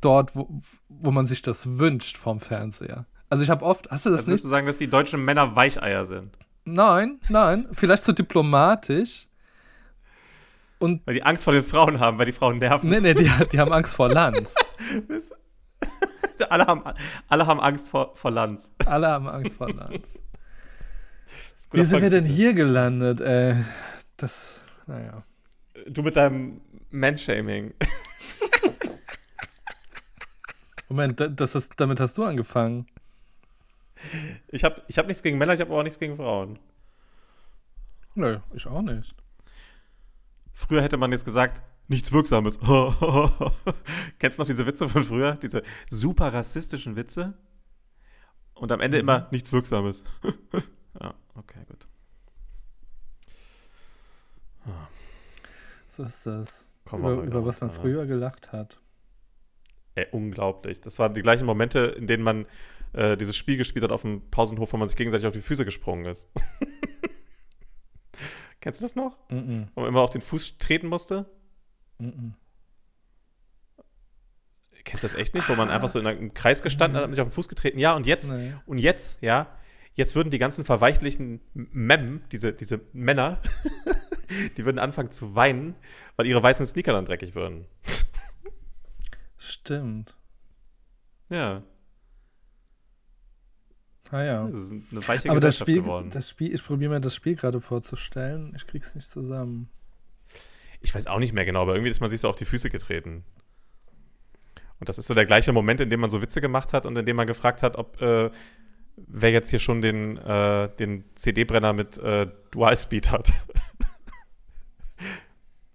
dort, 0.00 0.34
wo, 0.34 0.60
wo 0.88 1.10
man 1.10 1.26
sich 1.26 1.42
das 1.42 1.78
wünscht 1.78 2.16
vom 2.16 2.40
Fernseher. 2.40 3.06
Also 3.30 3.44
ich 3.44 3.50
habe 3.50 3.64
oft, 3.64 3.90
hast 3.90 4.06
du 4.06 4.10
das 4.10 4.20
Also 4.20 4.30
nicht? 4.30 4.34
würdest 4.34 4.44
du 4.44 4.48
sagen, 4.48 4.66
dass 4.66 4.78
die 4.78 4.88
deutschen 4.88 5.24
Männer 5.24 5.54
Weicheier 5.56 6.04
sind? 6.04 6.36
Nein, 6.64 7.20
nein, 7.28 7.66
vielleicht 7.72 8.04
so 8.04 8.12
diplomatisch. 8.12 9.26
Und 10.78 11.06
Weil 11.06 11.14
die 11.14 11.22
Angst 11.22 11.44
vor 11.44 11.52
den 11.52 11.62
Frauen 11.62 12.00
haben, 12.00 12.18
weil 12.18 12.26
die 12.26 12.32
Frauen 12.32 12.58
nerven. 12.58 12.90
nee, 12.90 13.00
nee, 13.00 13.14
die, 13.14 13.30
die 13.52 13.60
haben 13.60 13.72
Angst 13.72 13.94
vor 13.94 14.08
Lanz. 14.08 14.54
alle, 16.48 16.66
haben, 16.66 16.82
alle 17.28 17.46
haben 17.46 17.60
Angst 17.60 17.88
vor, 17.90 18.14
vor 18.16 18.30
Lanz. 18.30 18.72
Alle 18.86 19.08
haben 19.08 19.28
Angst 19.28 19.56
vor 19.56 19.72
Lanz. 19.72 19.98
Wie 21.72 21.82
sind 21.84 22.02
wir 22.02 22.10
denn 22.10 22.24
hier 22.24 22.52
gelandet, 22.54 23.20
ey? 23.20 23.56
Das, 24.16 24.60
naja. 24.86 25.22
Du 25.86 26.02
mit 26.02 26.16
deinem 26.16 26.60
Manshaming. 26.90 27.74
Moment, 30.88 31.20
das 31.40 31.54
ist, 31.54 31.72
damit 31.76 32.00
hast 32.00 32.16
du 32.18 32.24
angefangen. 32.24 32.86
Ich 34.48 34.64
habe 34.64 34.82
ich 34.88 34.98
hab 34.98 35.06
nichts 35.06 35.22
gegen 35.22 35.38
Männer, 35.38 35.54
ich 35.54 35.60
habe 35.60 35.72
auch 35.74 35.82
nichts 35.82 35.98
gegen 35.98 36.16
Frauen. 36.16 36.58
Nö, 38.14 38.38
ich 38.52 38.66
auch 38.66 38.82
nicht. 38.82 39.14
Früher 40.52 40.82
hätte 40.82 40.96
man 40.96 41.10
jetzt 41.10 41.24
gesagt, 41.24 41.62
nichts 41.88 42.12
Wirksames. 42.12 42.58
Kennst 44.18 44.38
du 44.38 44.42
noch 44.42 44.48
diese 44.48 44.66
Witze 44.66 44.88
von 44.88 45.02
früher? 45.02 45.34
Diese 45.36 45.62
super 45.90 46.32
rassistischen 46.32 46.96
Witze? 46.96 47.34
Und 48.54 48.70
am 48.70 48.80
Ende 48.80 48.98
mhm. 48.98 49.00
immer 49.00 49.28
nichts 49.32 49.52
Wirksames. 49.52 50.04
ja, 51.00 51.14
okay, 51.34 51.58
gut. 51.68 51.88
So 55.96 56.02
ist 56.02 56.26
das. 56.26 56.68
über, 56.92 57.22
über 57.22 57.46
was 57.46 57.60
man 57.60 57.70
früher 57.70 58.04
gelacht 58.06 58.50
hat. 58.50 58.80
Ey, 59.94 60.08
unglaublich. 60.10 60.80
Das 60.80 60.98
waren 60.98 61.14
die 61.14 61.22
gleichen 61.22 61.46
Momente, 61.46 61.94
in 61.96 62.08
denen 62.08 62.24
man 62.24 62.46
äh, 62.94 63.16
dieses 63.16 63.36
Spiel 63.36 63.56
gespielt 63.56 63.84
hat 63.84 63.92
auf 63.92 64.02
dem 64.02 64.28
Pausenhof, 64.28 64.72
wo 64.72 64.76
man 64.76 64.88
sich 64.88 64.96
gegenseitig 64.96 65.24
auf 65.24 65.34
die 65.34 65.40
Füße 65.40 65.64
gesprungen 65.64 66.06
ist. 66.06 66.26
Kennst 68.60 68.80
du 68.80 68.86
das 68.86 68.96
noch? 68.96 69.16
Mm 69.30 69.34
-mm. 69.34 69.68
Wo 69.76 69.82
man 69.82 69.90
immer 69.90 70.00
auf 70.00 70.10
den 70.10 70.20
Fuß 70.20 70.58
treten 70.58 70.88
musste? 70.88 71.30
Mm 71.98 72.30
Kennst 74.82 75.02
du 75.02 75.08
das 75.08 75.16
echt 75.16 75.34
nicht? 75.34 75.48
Wo 75.48 75.54
man 75.54 75.70
einfach 75.70 75.88
so 75.88 75.98
in 75.98 76.06
einem 76.06 76.34
Kreis 76.34 76.60
gestanden 76.60 76.98
hat, 76.98 77.04
hat 77.04 77.14
sich 77.14 77.22
auf 77.22 77.28
den 77.28 77.32
Fuß 77.32 77.48
getreten. 77.48 77.78
Ja, 77.78 77.96
und 77.96 78.06
jetzt, 78.06 78.30
nee. 78.30 78.52
und 78.66 78.76
jetzt, 78.76 79.22
ja, 79.22 79.56
jetzt 79.94 80.14
würden 80.14 80.28
die 80.28 80.38
ganzen 80.38 80.64
verweichlichen 80.64 81.40
Mem, 81.54 82.22
diese, 82.30 82.52
diese 82.52 82.82
Männer, 82.92 83.40
die 84.56 84.64
würden 84.64 84.78
anfangen 84.78 85.10
zu 85.10 85.34
weinen, 85.34 85.74
weil 86.16 86.26
ihre 86.26 86.42
weißen 86.42 86.66
Sneaker 86.66 86.92
dann 86.92 87.04
dreckig 87.04 87.34
würden. 87.34 87.66
Stimmt. 89.36 90.16
Ja. 91.28 91.62
Ah 94.10 94.22
ja. 94.22 94.48
Das 94.48 94.60
ist 94.60 94.72
eine 94.72 95.08
weiche 95.08 95.30
Aber 95.30 95.40
das 95.40 95.58
Spiel, 95.58 95.82
geworden. 95.82 96.10
das 96.10 96.30
Spiel, 96.30 96.54
ich 96.54 96.64
probiere 96.64 96.92
mir 96.92 97.00
das 97.00 97.14
Spiel 97.14 97.34
gerade 97.34 97.60
vorzustellen. 97.60 98.52
Ich 98.56 98.66
krieg's 98.66 98.94
nicht 98.94 99.08
zusammen. 99.08 99.68
Ich 100.80 100.94
weiß 100.94 101.06
auch 101.06 101.18
nicht 101.18 101.32
mehr 101.32 101.44
genau, 101.44 101.62
aber 101.62 101.74
irgendwie 101.74 101.90
ist 101.90 102.00
man 102.00 102.10
sich 102.10 102.20
so 102.20 102.28
auf 102.28 102.36
die 102.36 102.44
Füße 102.44 102.68
getreten. 102.70 103.24
Und 104.80 104.88
das 104.88 104.98
ist 104.98 105.06
so 105.06 105.14
der 105.14 105.24
gleiche 105.24 105.52
Moment, 105.52 105.80
in 105.80 105.90
dem 105.90 106.00
man 106.00 106.10
so 106.10 106.20
Witze 106.20 106.40
gemacht 106.40 106.72
hat 106.72 106.84
und 106.84 106.96
in 106.96 107.06
dem 107.06 107.16
man 107.16 107.26
gefragt 107.26 107.62
hat, 107.62 107.76
ob 107.76 108.00
äh, 108.02 108.30
wer 108.96 109.30
jetzt 109.30 109.50
hier 109.50 109.58
schon 109.58 109.80
den, 109.82 110.18
äh, 110.18 110.68
den 110.76 111.04
CD-Brenner 111.14 111.72
mit 111.72 111.98
äh, 111.98 112.26
Dual 112.50 112.76
Speed 112.76 113.10
hat. 113.10 113.32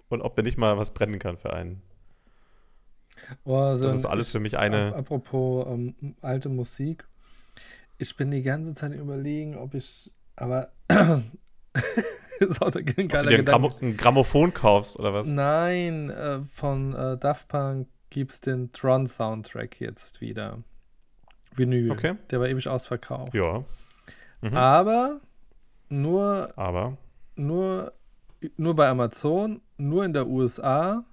Und 0.10 0.22
ob 0.22 0.38
er 0.38 0.43
nicht 0.43 0.57
mal 0.57 0.78
was 0.78 0.93
brennen 0.93 1.20
kann 1.20 1.38
für 1.38 1.53
einen. 1.53 1.82
Oh, 3.43 3.76
so 3.76 3.86
das 3.86 3.95
ist 3.95 4.05
alles 4.05 4.32
für 4.32 4.39
mich 4.39 4.57
eine. 4.57 4.95
Apropos 4.95 5.66
ähm, 5.68 6.16
alte 6.22 6.49
Musik. 6.49 7.07
Ich 7.97 8.16
bin 8.16 8.32
die 8.32 8.41
ganze 8.41 8.74
Zeit 8.74 8.93
überlegen, 8.93 9.55
ob 9.55 9.74
ich. 9.74 10.12
Aber. 10.36 10.72
ist 12.39 12.62
auch 12.62 12.74
ein 12.74 12.88
ob 12.88 12.95
du 12.95 13.03
dir 13.03 13.39
ein, 13.39 13.45
Grammo 13.45 13.72
ein, 13.82 13.97
Grammophon 13.97 14.53
kaufst 14.53 14.97
oder 14.99 15.14
was? 15.14 15.28
Nein, 15.28 16.10
äh, 16.10 16.39
von 16.53 16.93
äh, 16.93 17.18
Daft 17.18 17.47
Punk 17.49 17.88
gibt 18.10 18.32
es 18.32 18.41
den 18.41 18.72
Tron-Soundtrack 18.72 19.80
jetzt 19.80 20.22
wieder. 20.22 20.64
Vinyl. 21.55 21.91
Okay. 21.91 22.16
Der 22.32 22.39
war 22.39 22.47
ewig 22.47 22.68
ausverkauft. 22.68 23.34
Ja. 23.34 23.64
Mhm. 24.41 24.55
Aber 24.55 25.20
nur. 25.89 26.53
Aber. 26.55 26.97
Nur, 27.36 27.93
nur 28.57 28.76
bei 28.76 28.89
Amazon, 28.89 29.62
nur 29.80 30.05
in 30.05 30.13
der 30.13 30.27
USA 30.27 31.03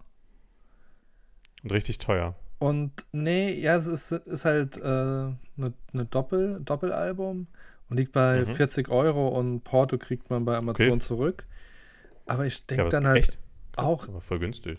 und 1.66 1.72
richtig 1.72 1.98
teuer. 1.98 2.36
Und 2.58 2.92
nee, 3.10 3.52
ja, 3.58 3.74
es 3.74 3.88
ist, 3.88 4.12
ist 4.12 4.44
halt 4.44 4.80
eine 4.80 5.36
äh, 5.56 5.60
ne, 5.60 5.72
ne 5.92 6.04
Doppel, 6.06 6.60
Doppelalbum 6.64 7.48
und 7.88 7.96
liegt 7.96 8.12
bei 8.12 8.44
mhm. 8.44 8.54
40 8.54 8.88
Euro 8.88 9.28
und 9.28 9.62
Porto 9.64 9.98
kriegt 9.98 10.30
man 10.30 10.44
bei 10.44 10.56
Amazon 10.56 10.92
okay. 10.92 10.98
zurück. 11.00 11.44
Aber 12.24 12.46
ich 12.46 12.64
denke 12.66 12.84
ja, 12.84 12.90
dann 12.90 13.06
halt 13.06 13.18
echt? 13.18 13.38
auch. 13.74 14.06
Aber 14.06 14.20
voll 14.20 14.38
günstig. 14.38 14.78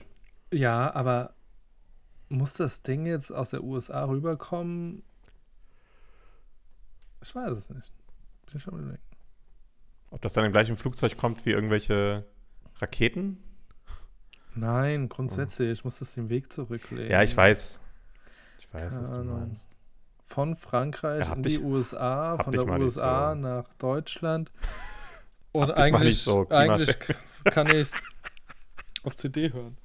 Ja, 0.53 0.93
aber 0.95 1.33
muss 2.29 2.53
das 2.53 2.83
Ding 2.83 3.05
jetzt 3.05 3.31
aus 3.31 3.49
der 3.49 3.63
USA 3.63 4.05
rüberkommen? 4.05 5.03
Ich 7.21 7.35
weiß 7.35 7.51
es 7.51 7.69
nicht. 7.69 7.91
Bin 8.49 8.61
schon 8.61 8.79
überlegen. 8.79 9.03
Ob 10.09 10.21
das 10.21 10.31
dann 10.31 10.45
im 10.45 10.53
gleichen 10.53 10.77
Flugzeug 10.77 11.17
kommt 11.17 11.45
wie 11.45 11.51
irgendwelche 11.51 12.25
Raketen? 12.77 13.43
Nein, 14.57 15.09
grundsätzlich. 15.09 15.69
Ich 15.71 15.83
muss 15.83 15.99
das 15.99 16.13
den 16.13 16.29
Weg 16.29 16.51
zurücklegen. 16.51 17.11
Ja, 17.11 17.23
ich 17.23 17.35
weiß. 17.35 17.79
Ich 18.59 18.73
weiß, 18.73 18.95
Keine 18.95 19.01
was 19.01 19.13
du 19.13 19.23
meinst. 19.23 19.69
Von 20.25 20.55
Frankreich 20.55 21.27
ja, 21.27 21.33
in 21.33 21.43
die 21.43 21.49
dich, 21.49 21.63
USA, 21.63 22.37
von 22.37 22.51
der 22.51 22.67
USA 22.67 23.33
so. 23.33 23.39
nach 23.39 23.73
Deutschland. 23.75 24.51
Und 25.53 25.71
eigentlich, 25.71 26.21
so, 26.21 26.47
eigentlich 26.49 26.97
kann 27.45 27.67
ich 27.67 27.75
es 27.75 27.93
auf 29.03 29.15
CD 29.15 29.51
hören. 29.53 29.77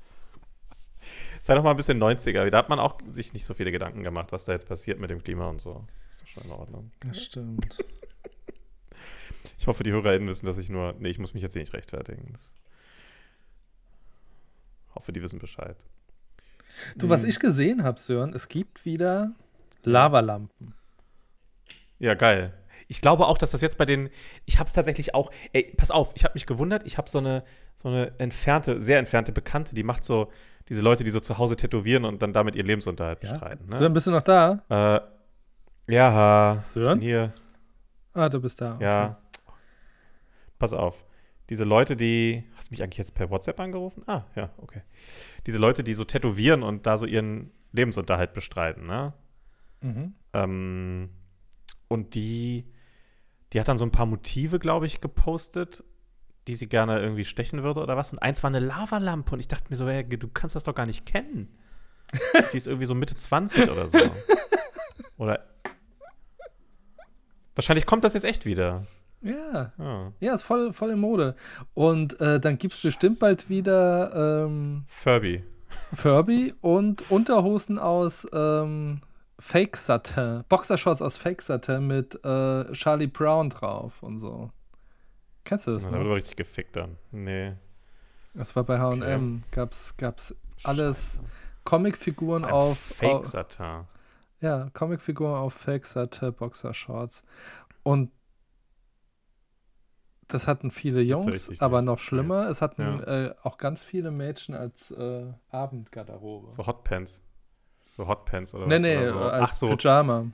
Sei 1.40 1.54
doch 1.54 1.62
mal 1.62 1.70
ein 1.70 1.76
bisschen 1.76 2.02
90er. 2.02 2.50
Da 2.50 2.58
hat 2.58 2.68
man 2.68 2.78
auch 2.78 2.98
sich 3.06 3.32
nicht 3.32 3.44
so 3.44 3.54
viele 3.54 3.72
Gedanken 3.72 4.02
gemacht, 4.02 4.32
was 4.32 4.44
da 4.44 4.52
jetzt 4.52 4.68
passiert 4.68 5.00
mit 5.00 5.10
dem 5.10 5.22
Klima 5.22 5.46
und 5.46 5.60
so. 5.60 5.86
Ist 6.08 6.22
doch 6.22 6.26
schon 6.26 6.44
in 6.44 6.50
Ordnung. 6.50 6.92
Das 7.00 7.22
stimmt. 7.22 7.78
Ich 9.58 9.66
hoffe, 9.66 9.82
die 9.82 9.92
HörerInnen 9.92 10.28
wissen, 10.28 10.46
dass 10.46 10.58
ich 10.58 10.68
nur. 10.70 10.94
Nee, 10.98 11.08
ich 11.08 11.18
muss 11.18 11.34
mich 11.34 11.42
jetzt 11.42 11.52
hier 11.52 11.62
nicht 11.62 11.72
rechtfertigen. 11.72 12.32
Das 12.32 12.54
hoffe, 14.94 15.12
die 15.12 15.22
wissen 15.22 15.38
Bescheid. 15.38 15.76
Du, 16.96 17.08
was 17.08 17.22
hm. 17.22 17.28
ich 17.28 17.38
gesehen 17.38 17.84
habe, 17.84 18.00
Sören, 18.00 18.32
es 18.34 18.48
gibt 18.48 18.84
wieder 18.84 19.32
Lavalampen. 19.82 20.74
Ja, 21.98 22.14
geil. 22.14 22.52
Ich 22.88 23.00
glaube 23.00 23.26
auch, 23.26 23.38
dass 23.38 23.52
das 23.52 23.60
jetzt 23.60 23.78
bei 23.78 23.84
den. 23.84 24.10
Ich 24.44 24.58
habe 24.58 24.66
es 24.66 24.72
tatsächlich 24.72 25.14
auch. 25.14 25.30
Ey, 25.52 25.72
pass 25.76 25.90
auf, 25.90 26.12
ich 26.14 26.24
habe 26.24 26.34
mich 26.34 26.46
gewundert. 26.46 26.84
Ich 26.84 26.98
habe 26.98 27.08
so 27.08 27.18
eine, 27.18 27.44
so 27.74 27.88
eine 27.88 28.18
entfernte, 28.18 28.80
sehr 28.80 28.98
entfernte 28.98 29.32
Bekannte, 29.32 29.74
die 29.74 29.82
macht 29.82 30.04
so 30.04 30.30
diese 30.68 30.82
Leute, 30.82 31.04
die 31.04 31.10
so 31.10 31.20
zu 31.20 31.38
Hause 31.38 31.56
tätowieren 31.56 32.04
und 32.04 32.22
dann 32.22 32.32
damit 32.32 32.56
ihr 32.56 32.64
Lebensunterhalt 32.64 33.22
ja? 33.22 33.30
bestreiten. 33.30 33.68
Ne? 33.68 33.76
Sören, 33.76 33.92
bist 33.92 34.06
du 34.06 34.10
noch 34.10 34.22
da? 34.22 34.62
Äh, 34.68 35.92
ja, 35.92 36.62
Sören? 36.64 37.00
hier. 37.00 37.32
Ah, 38.14 38.28
du 38.28 38.40
bist 38.40 38.60
da. 38.60 38.74
Okay. 38.74 38.84
Ja. 38.84 39.18
Pass 40.58 40.72
auf 40.72 41.04
diese 41.50 41.64
Leute, 41.64 41.96
die. 41.96 42.44
Hast 42.56 42.70
du 42.70 42.72
mich 42.72 42.82
eigentlich 42.82 42.98
jetzt 42.98 43.14
per 43.14 43.30
WhatsApp 43.30 43.58
angerufen? 43.60 44.02
Ah, 44.06 44.22
ja, 44.34 44.50
okay. 44.58 44.82
Diese 45.46 45.58
Leute, 45.58 45.82
die 45.84 45.94
so 45.94 46.04
tätowieren 46.04 46.62
und 46.62 46.86
da 46.86 46.96
so 46.96 47.06
ihren 47.06 47.50
Lebensunterhalt 47.72 48.32
bestreiten, 48.32 48.86
ne? 48.86 49.12
Mhm. 49.82 50.14
Ähm, 50.32 51.10
und 51.88 52.14
die, 52.14 52.70
die 53.52 53.60
hat 53.60 53.68
dann 53.68 53.78
so 53.78 53.84
ein 53.84 53.90
paar 53.90 54.06
Motive, 54.06 54.58
glaube 54.58 54.86
ich, 54.86 55.00
gepostet, 55.00 55.84
die 56.48 56.54
sie 56.54 56.68
gerne 56.68 57.00
irgendwie 57.00 57.24
stechen 57.24 57.62
würde 57.62 57.80
oder 57.80 57.96
was. 57.96 58.12
Und 58.12 58.20
eins 58.20 58.42
war 58.42 58.48
eine 58.48 58.60
Lavalampe 58.60 59.32
und 59.32 59.40
ich 59.40 59.48
dachte 59.48 59.66
mir 59.70 59.76
so, 59.76 59.88
hey, 59.88 60.08
du 60.08 60.28
kannst 60.28 60.56
das 60.56 60.64
doch 60.64 60.74
gar 60.74 60.86
nicht 60.86 61.06
kennen. 61.06 61.48
die 62.52 62.56
ist 62.56 62.66
irgendwie 62.66 62.86
so 62.86 62.94
Mitte 62.94 63.16
20 63.16 63.70
oder 63.70 63.88
so. 63.88 63.98
Oder. 65.16 65.46
Wahrscheinlich 67.54 67.86
kommt 67.86 68.02
das 68.02 68.14
jetzt 68.14 68.24
echt 68.24 68.44
wieder. 68.44 68.86
Ja. 69.22 69.72
Oh. 69.78 70.12
Ja, 70.20 70.34
ist 70.34 70.42
voll, 70.42 70.72
voll 70.72 70.90
in 70.90 71.00
Mode. 71.00 71.36
Und 71.74 72.20
äh, 72.20 72.40
dann 72.40 72.58
gibt 72.58 72.74
es 72.74 72.82
bestimmt 72.82 73.20
bald 73.20 73.48
wieder 73.48 74.44
ähm, 74.44 74.84
Furby. 74.88 75.44
Furby 75.94 76.54
und 76.60 77.10
Unterhosen 77.10 77.78
aus 77.78 78.26
ähm, 78.32 79.00
Fake 79.38 79.76
Satin. 79.76 80.44
Boxershorts 80.48 81.00
aus 81.00 81.16
Fake 81.16 81.42
Satin 81.42 81.86
mit 81.86 82.14
äh, 82.24 82.72
Charlie 82.72 83.06
Brown 83.06 83.50
drauf 83.50 84.02
und 84.02 84.20
so. 84.20 84.50
Kennst 85.44 85.66
du 85.66 85.72
das? 85.72 85.86
Na, 85.86 85.92
da 85.92 86.00
wurde 86.00 86.14
richtig 86.14 86.36
gefickt 86.36 86.76
dann. 86.76 86.98
Nee. 87.10 87.54
Das 88.34 88.56
war 88.56 88.64
bei 88.64 88.78
HM. 88.78 89.02
Okay. 89.02 89.40
Gab's, 89.50 89.96
gab's 89.96 90.34
alles 90.64 91.20
Comicfiguren 91.64 92.44
auf. 92.44 92.78
Fake 92.78 93.26
Satin. 93.26 93.84
Ja, 94.40 94.68
Comicfiguren 94.72 95.34
auf 95.34 95.54
Fake 95.54 95.86
Satin 95.86 96.32
Boxershorts. 96.32 97.22
Und 97.82 98.10
das 100.32 100.46
hatten 100.48 100.70
viele 100.70 101.02
Jungs, 101.02 101.60
aber 101.60 101.82
noch 101.82 101.98
schlimmer, 101.98 102.48
es 102.48 102.62
hatten 102.62 102.82
ja. 102.82 103.26
äh, 103.26 103.34
auch 103.42 103.58
ganz 103.58 103.82
viele 103.82 104.10
Mädchen 104.10 104.54
als 104.54 104.90
äh, 104.90 105.26
Abendgarderobe. 105.50 106.50
So 106.50 106.66
Hotpants. 106.66 107.22
So 107.96 108.06
Hotpants 108.06 108.54
oder 108.54 108.66
nee, 108.66 108.74
was? 108.74 108.82
Nee, 108.82 108.96
nee, 108.98 109.06
so. 109.06 109.18
als 109.18 109.42
Ach 109.42 109.52
so. 109.52 109.76
Pyjama. 109.76 110.26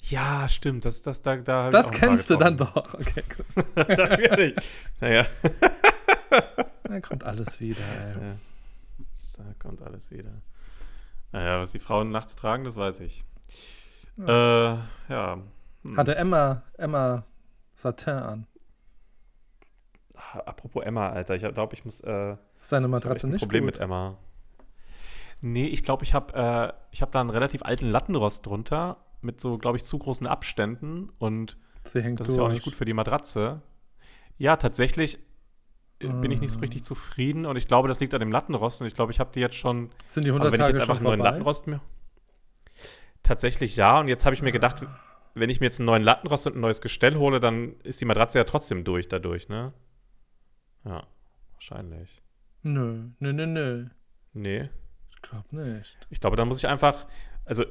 Ja, 0.00 0.48
stimmt. 0.48 0.84
Das, 0.84 1.02
das, 1.02 1.22
da, 1.22 1.36
da 1.36 1.70
das 1.70 1.90
kennst 1.90 2.30
du 2.30 2.36
dann 2.36 2.56
doch. 2.56 2.94
Okay, 2.94 3.24
gut. 3.36 3.66
das 3.88 4.20
kann 4.20 4.40
ich. 4.40 4.54
Naja. 5.00 5.26
da 6.84 7.00
kommt 7.00 7.24
alles 7.24 7.60
wieder, 7.60 7.80
ey. 7.80 8.28
Ja. 8.28 8.36
Da 9.36 9.44
kommt 9.58 9.82
alles 9.82 10.10
wieder. 10.10 10.42
Naja, 11.32 11.60
was 11.60 11.72
die 11.72 11.78
Frauen 11.78 12.10
nachts 12.10 12.36
tragen, 12.36 12.64
das 12.64 12.76
weiß 12.76 13.00
ich. 13.00 13.24
Ja. 14.16 14.74
Äh, 14.74 14.78
ja. 15.08 15.38
Hm. 15.82 15.96
Hatte 15.96 16.16
Emma, 16.16 16.62
Emma 16.76 17.24
Satin 17.74 18.14
an. 18.14 18.46
Apropos 20.44 20.82
Emma, 20.84 21.08
Alter, 21.10 21.34
ich 21.36 21.42
glaube, 21.54 21.74
ich 21.74 21.84
muss. 21.84 22.00
Äh, 22.00 22.36
Seine 22.60 22.86
ich 22.86 22.90
Matratze 22.90 23.26
ein 23.26 23.30
nicht 23.30 23.40
Problem 23.40 23.64
gut. 23.64 23.74
mit 23.74 23.80
Emma. 23.80 24.16
Nee, 25.40 25.66
ich 25.66 25.82
glaube, 25.82 26.02
ich 26.04 26.14
habe 26.14 26.34
äh, 26.34 26.72
ich 26.90 27.02
hab 27.02 27.12
da 27.12 27.20
einen 27.20 27.30
relativ 27.30 27.62
alten 27.62 27.86
Lattenrost 27.90 28.46
drunter 28.46 28.96
mit 29.20 29.40
so, 29.40 29.58
glaube 29.58 29.76
ich, 29.76 29.84
zu 29.84 29.98
großen 29.98 30.26
Abständen 30.26 31.10
und 31.18 31.56
Sie 31.84 32.02
hängt 32.02 32.18
das 32.20 32.26
durch. 32.26 32.34
ist 32.34 32.38
ja 32.38 32.44
auch 32.44 32.50
nicht 32.50 32.64
gut 32.64 32.74
für 32.74 32.84
die 32.84 32.94
Matratze. 32.94 33.60
Ja, 34.38 34.56
tatsächlich 34.56 35.18
äh, 36.00 36.08
bin 36.08 36.30
ich 36.30 36.40
nicht 36.40 36.50
so 36.52 36.58
Ah. 36.58 36.62
richtig 36.62 36.84
zufrieden 36.84 37.46
und 37.46 37.56
ich 37.56 37.68
glaube, 37.68 37.88
das 37.88 38.00
liegt 38.00 38.14
an 38.14 38.20
dem 38.20 38.32
Lattenrost 38.32 38.80
und 38.80 38.86
ich 38.86 38.94
glaube, 38.94 39.12
ich 39.12 39.20
habe 39.20 39.30
die 39.32 39.40
jetzt 39.40 39.56
schon 39.56 39.90
Sind 40.08 40.24
die 40.24 40.30
Aber 40.30 40.40
100 40.40 40.52
wenn 40.52 40.60
ich 40.60 40.66
Tage 40.66 40.78
jetzt 40.78 40.86
schon 40.86 40.90
einfach 40.90 40.96
einen 40.96 41.04
neuen 41.04 41.18
vorbei? 41.18 41.30
Lattenrost 41.30 41.66
mir. 41.66 41.80
Tatsächlich 43.22 43.76
ja. 43.76 44.00
Und 44.00 44.08
jetzt 44.08 44.24
habe 44.24 44.34
ich 44.34 44.42
mir 44.42 44.52
gedacht, 44.52 44.82
wenn 45.34 45.50
ich 45.50 45.60
mir 45.60 45.66
jetzt 45.66 45.80
einen 45.80 45.86
neuen 45.86 46.02
Lattenrost 46.02 46.46
und 46.46 46.56
ein 46.56 46.60
neues 46.60 46.80
Gestell 46.80 47.16
hole, 47.16 47.40
dann 47.40 47.74
ist 47.82 48.00
die 48.00 48.04
Matratze 48.04 48.38
ja 48.38 48.44
trotzdem 48.44 48.84
durch 48.84 49.08
dadurch, 49.08 49.48
ne? 49.48 49.72
Ja, 50.86 51.06
wahrscheinlich. 51.54 52.22
Nö, 52.62 53.08
nö, 53.18 53.32
nö, 53.32 53.46
nö. 53.46 53.86
Nee. 54.32 54.70
Ich 55.10 55.22
glaube 55.22 55.56
nicht. 55.56 55.98
Ich 56.10 56.20
glaube, 56.20 56.36
da 56.36 56.44
muss 56.44 56.58
ich 56.58 56.68
einfach. 56.68 57.06
Also, 57.44 57.64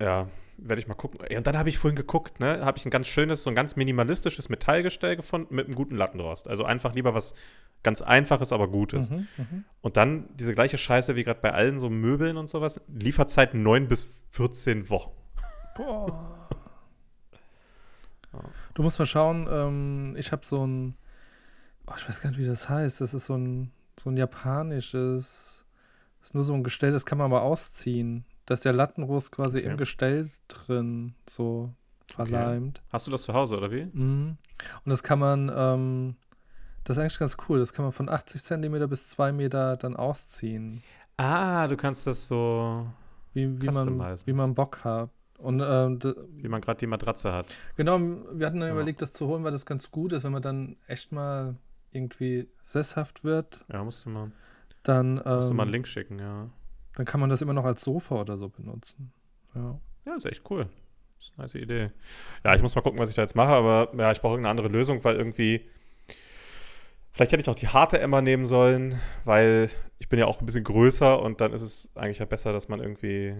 ja, 0.00 0.28
werde 0.56 0.80
ich 0.80 0.88
mal 0.88 0.94
gucken. 0.94 1.20
Ja, 1.30 1.38
und 1.38 1.46
dann 1.46 1.56
habe 1.56 1.68
ich 1.68 1.78
vorhin 1.78 1.96
geguckt, 1.96 2.40
ne? 2.40 2.64
Habe 2.64 2.78
ich 2.78 2.86
ein 2.86 2.90
ganz 2.90 3.06
schönes, 3.08 3.42
so 3.42 3.50
ein 3.50 3.56
ganz 3.56 3.76
minimalistisches 3.76 4.48
Metallgestell 4.48 5.16
gefunden 5.16 5.54
mit 5.54 5.66
einem 5.66 5.74
guten 5.74 5.96
Lattenrost. 5.96 6.48
Also 6.48 6.64
einfach 6.64 6.94
lieber 6.94 7.14
was 7.14 7.34
ganz 7.82 8.02
Einfaches, 8.02 8.52
aber 8.52 8.68
Gutes. 8.68 9.10
Mhm, 9.10 9.28
mhm. 9.36 9.64
Und 9.80 9.96
dann 9.96 10.28
diese 10.34 10.54
gleiche 10.54 10.78
Scheiße 10.78 11.16
wie 11.16 11.22
gerade 11.22 11.40
bei 11.40 11.52
allen 11.52 11.78
so 11.78 11.90
Möbeln 11.90 12.36
und 12.36 12.48
sowas. 12.48 12.80
Lieferzeit 12.88 13.54
9 13.54 13.88
bis 13.88 14.08
14 14.30 14.90
Wochen. 14.90 15.12
Boah. 15.76 16.12
Du 18.74 18.84
musst 18.84 19.00
mal 19.00 19.06
schauen, 19.06 19.48
ähm, 19.50 20.14
ich 20.16 20.30
habe 20.30 20.46
so 20.46 20.64
ein, 20.64 20.94
oh, 21.88 21.94
ich 21.96 22.08
weiß 22.08 22.20
gar 22.20 22.30
nicht, 22.30 22.38
wie 22.38 22.46
das 22.46 22.68
heißt. 22.68 23.00
Das 23.00 23.14
ist 23.14 23.26
so 23.26 23.34
ein, 23.36 23.72
so 23.98 24.10
ein 24.10 24.16
japanisches, 24.16 25.64
das 26.20 26.28
ist 26.30 26.34
nur 26.34 26.44
so 26.44 26.54
ein 26.54 26.62
Gestell, 26.64 26.92
das 26.92 27.06
kann 27.06 27.18
man 27.18 27.26
aber 27.26 27.42
ausziehen. 27.42 28.24
Da 28.46 28.54
ist 28.54 28.64
der 28.64 28.72
Lattenrost 28.72 29.32
quasi 29.32 29.58
Okay. 29.58 29.68
im 29.70 29.76
Gestell 29.76 30.30
drin, 30.48 31.14
so 31.28 31.72
verleimt. 32.06 32.80
Hast 32.90 33.06
du 33.06 33.10
das 33.10 33.22
zu 33.22 33.34
Hause 33.34 33.58
oder 33.58 33.70
wie? 33.70 33.84
Mhm. 33.92 34.36
Und 34.84 34.90
das 34.90 35.02
kann 35.02 35.18
man, 35.18 35.50
ähm, 35.54 36.16
das 36.84 36.96
ist 36.96 37.00
eigentlich 37.00 37.18
ganz 37.18 37.36
cool, 37.48 37.58
das 37.58 37.72
kann 37.72 37.84
man 37.84 37.92
von 37.92 38.08
80 38.08 38.42
Zentimeter 38.42 38.88
bis 38.88 39.08
2 39.08 39.32
Meter 39.32 39.76
dann 39.76 39.94
ausziehen. 39.96 40.82
Ah, 41.18 41.66
du 41.68 41.76
kannst 41.76 42.06
das 42.06 42.28
so, 42.28 42.86
Wie, 43.34 43.60
wie, 43.60 43.66
man, 43.66 44.16
wie 44.24 44.32
man 44.32 44.54
Bock 44.54 44.84
hat. 44.84 45.10
Und 45.38 45.60
ähm, 45.64 46.00
wie 46.32 46.48
man 46.48 46.60
gerade 46.60 46.78
die 46.78 46.88
Matratze 46.88 47.32
hat. 47.32 47.46
Genau, 47.76 48.00
wir 48.00 48.44
hatten 48.46 48.58
dann 48.58 48.70
Ja. 48.70 48.74
überlegt, 48.74 49.00
das 49.02 49.12
zu 49.12 49.28
holen, 49.28 49.44
weil 49.44 49.52
das 49.52 49.64
ganz 49.66 49.88
gut 49.92 50.12
ist, 50.12 50.24
wenn 50.24 50.32
man 50.32 50.42
dann 50.42 50.76
echt 50.88 51.12
mal 51.12 51.54
irgendwie 51.92 52.48
sesshaft 52.62 53.24
wird, 53.24 53.64
Ja, 53.72 53.82
musst 53.82 54.04
du 54.04 54.10
mal, 54.10 54.30
dann, 54.82 55.14
musst 55.16 55.50
du 55.50 55.54
mal 55.54 55.62
einen 55.62 55.70
ähm, 55.70 55.72
Link 55.72 55.88
schicken, 55.88 56.18
ja. 56.18 56.50
dann 56.94 57.06
kann 57.06 57.20
man 57.20 57.30
das 57.30 57.42
immer 57.42 57.54
noch 57.54 57.64
als 57.64 57.82
Sofa 57.82 58.20
oder 58.20 58.38
so 58.38 58.48
benutzen. 58.48 59.12
Ja. 59.54 59.80
Ja, 60.06 60.14
ist 60.16 60.26
echt 60.26 60.48
cool. 60.50 60.68
ist 61.18 61.32
eine 61.36 61.44
nice 61.44 61.54
Idee. 61.54 61.90
Ja, 62.44 62.54
ich 62.54 62.62
muss 62.62 62.74
mal 62.74 62.80
gucken, 62.80 62.98
was 62.98 63.10
ich 63.10 63.14
da 63.14 63.22
jetzt 63.22 63.36
mache, 63.36 63.50
aber 63.52 63.90
ja, 63.96 64.10
ich 64.10 64.20
brauche 64.20 64.32
irgendeine 64.32 64.50
andere 64.50 64.68
Lösung, 64.68 65.04
weil 65.04 65.16
irgendwie. 65.16 65.66
Vielleicht 67.12 67.32
hätte 67.32 67.42
ich 67.42 67.48
auch 67.48 67.56
die 67.56 67.68
harte 67.68 67.98
Emma 67.98 68.22
nehmen 68.22 68.46
sollen, 68.46 69.00
weil 69.24 69.70
ich 69.98 70.08
bin 70.08 70.18
ja 70.18 70.26
auch 70.26 70.40
ein 70.40 70.46
bisschen 70.46 70.62
größer 70.62 71.20
und 71.20 71.40
dann 71.40 71.52
ist 71.52 71.62
es 71.62 71.90
eigentlich 71.96 72.18
ja 72.18 72.26
besser, 72.26 72.52
dass 72.52 72.68
man 72.68 72.80
irgendwie 72.80 73.34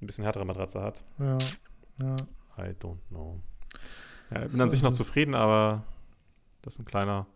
ein 0.00 0.06
bisschen 0.06 0.24
härtere 0.24 0.44
Matratze 0.44 0.82
hat. 0.82 1.04
Ja. 1.18 1.38
ja. 2.00 2.16
I 2.58 2.74
don't 2.80 2.98
know. 3.10 3.40
Ja, 4.30 4.42
ich 4.42 4.48
bin 4.48 4.56
So 4.56 4.62
an 4.64 4.70
sich 4.70 4.82
noch 4.82 4.92
zufrieden, 4.92 5.34
aber 5.34 5.84
das 6.62 6.74
ist 6.74 6.80
ein 6.80 6.84
kleiner, 6.86 7.26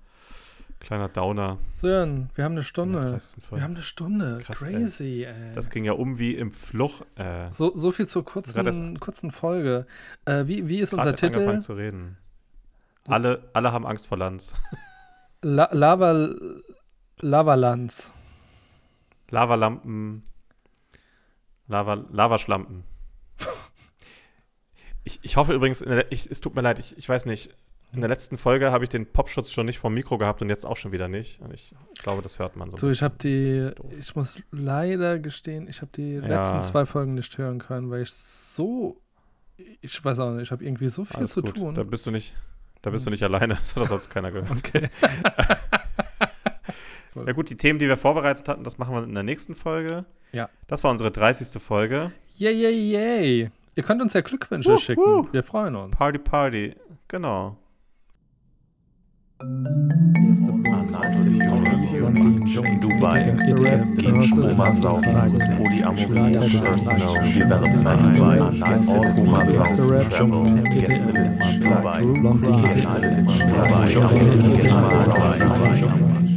kleiner 0.80 1.08
Downer. 1.08 1.58
Sören, 1.70 2.30
wir 2.34 2.44
haben 2.44 2.52
eine 2.52 2.62
Stunde. 2.62 3.00
30. 3.00 3.42
Folge. 3.42 3.60
Wir 3.60 3.64
haben 3.64 3.74
eine 3.74 3.82
Stunde. 3.82 4.38
Krass, 4.42 4.62
ey. 4.62 4.72
Crazy, 4.72 5.24
ey. 5.24 5.54
Das 5.54 5.70
ging 5.70 5.84
ja 5.84 5.92
um 5.92 6.18
wie 6.18 6.34
im 6.34 6.52
Fluch. 6.52 7.02
Äh, 7.16 7.50
so, 7.50 7.76
so 7.76 7.90
viel 7.90 8.06
zur 8.06 8.24
kurzen, 8.24 9.00
kurzen 9.00 9.30
Folge. 9.30 9.86
Äh, 10.24 10.46
wie, 10.46 10.68
wie 10.68 10.78
ist 10.78 10.92
unser 10.92 11.10
erst 11.10 11.24
angefangen 11.24 11.60
Titel? 11.60 11.62
zu 11.62 11.72
reden. 11.74 12.16
Alle, 13.06 13.48
alle 13.54 13.72
haben 13.72 13.86
Angst 13.86 14.06
vor 14.06 14.18
Lanz. 14.18 14.54
La 15.42 15.68
Lava, 15.72 16.34
Lavalanz. 17.20 18.12
Lavalampen. 19.30 20.22
Lava, 21.66 21.94
Lavaschlampen. 22.10 22.84
Ich, 25.04 25.20
ich 25.22 25.36
hoffe 25.38 25.54
übrigens, 25.54 25.82
ich, 26.10 26.30
es 26.30 26.42
tut 26.42 26.54
mir 26.54 26.60
leid, 26.60 26.78
ich, 26.78 26.98
ich 26.98 27.08
weiß 27.08 27.24
nicht, 27.24 27.56
in 27.92 28.00
der 28.00 28.08
letzten 28.08 28.36
Folge 28.36 28.70
habe 28.70 28.84
ich 28.84 28.90
den 28.90 29.06
Popschutz 29.06 29.50
schon 29.50 29.66
nicht 29.66 29.78
vom 29.78 29.94
Mikro 29.94 30.18
gehabt 30.18 30.42
und 30.42 30.50
jetzt 30.50 30.66
auch 30.66 30.76
schon 30.76 30.92
wieder 30.92 31.08
nicht. 31.08 31.40
Und 31.40 31.54
ich 31.54 31.74
glaube, 32.02 32.20
das 32.22 32.38
hört 32.38 32.54
man 32.56 32.70
so. 32.70 32.76
So, 32.76 32.88
ich 32.88 33.02
habe 33.02 33.16
die, 33.22 33.70
ich 33.98 34.14
muss 34.14 34.42
leider 34.50 35.18
gestehen, 35.18 35.68
ich 35.68 35.80
habe 35.80 35.90
die 35.96 36.14
Ja. 36.14 36.20
letzten 36.26 36.60
zwei 36.60 36.84
Folgen 36.86 37.14
nicht 37.14 37.36
hören 37.38 37.58
können, 37.58 37.90
weil 37.90 38.02
ich 38.02 38.12
so, 38.12 39.00
ich 39.80 40.04
weiß 40.04 40.18
auch 40.18 40.32
nicht, 40.32 40.42
ich 40.42 40.50
habe 40.50 40.64
irgendwie 40.64 40.88
so 40.88 41.04
viel 41.04 41.16
Alles 41.16 41.32
zu 41.32 41.40
gut. 41.42 41.56
tun. 41.56 41.74
Da 41.74 41.82
bist 41.82 42.04
du 42.06 42.10
nicht, 42.10 42.34
da 42.82 42.90
bist 42.90 43.06
du 43.06 43.10
nicht 43.10 43.22
alleine. 43.22 43.54
Das 43.60 43.74
hat 43.74 43.86
sonst 43.86 44.10
keiner 44.10 44.30
gehört. 44.32 44.50
Okay. 44.50 44.88
Ja 47.26 47.32
gut, 47.32 47.50
die 47.50 47.56
Themen, 47.56 47.80
die 47.80 47.88
wir 47.88 47.96
vorbereitet 47.96 48.48
hatten, 48.48 48.62
das 48.62 48.78
machen 48.78 48.94
wir 48.94 49.02
in 49.02 49.12
der 49.14 49.24
nächsten 49.24 49.56
Folge. 49.56 50.04
Ja. 50.30 50.48
Das 50.68 50.84
war 50.84 50.90
unsere 50.92 51.10
30. 51.10 51.60
Folge. 51.60 52.12
Yay, 52.36 52.52
yay, 52.54 52.92
yay. 52.92 53.50
Ihr 53.74 53.82
könnt 53.82 54.00
uns 54.00 54.12
ja 54.14 54.20
Glückwünsche 54.20 54.72
Wuh, 54.74 54.76
schicken. 54.78 55.00
wuh. 55.02 55.26
Wir 55.32 55.42
freuen 55.42 55.74
uns. 55.74 55.96
Party, 55.96 56.18
Party. 56.18 56.76
Genau. 57.08 57.56
Dubai, 62.80 63.22
gehen 63.96 64.22
Stroma 64.24 64.70
saufen, 64.72 65.16
Polyamorie, 65.56 66.40
First 66.48 66.86
Snow, 66.86 67.14
Development, 67.22 67.86
Anal, 67.86 68.52
Koma 69.14 69.46
saufen, 69.46 70.10
Travel, 70.10 70.62
Gästelisten, 70.70 71.60
Dubai, 71.62 72.02
Regionalisten, 72.44 73.50
Dubai, 73.50 73.86
Regionalisten, 73.86 74.78
Dubai. 75.40 76.27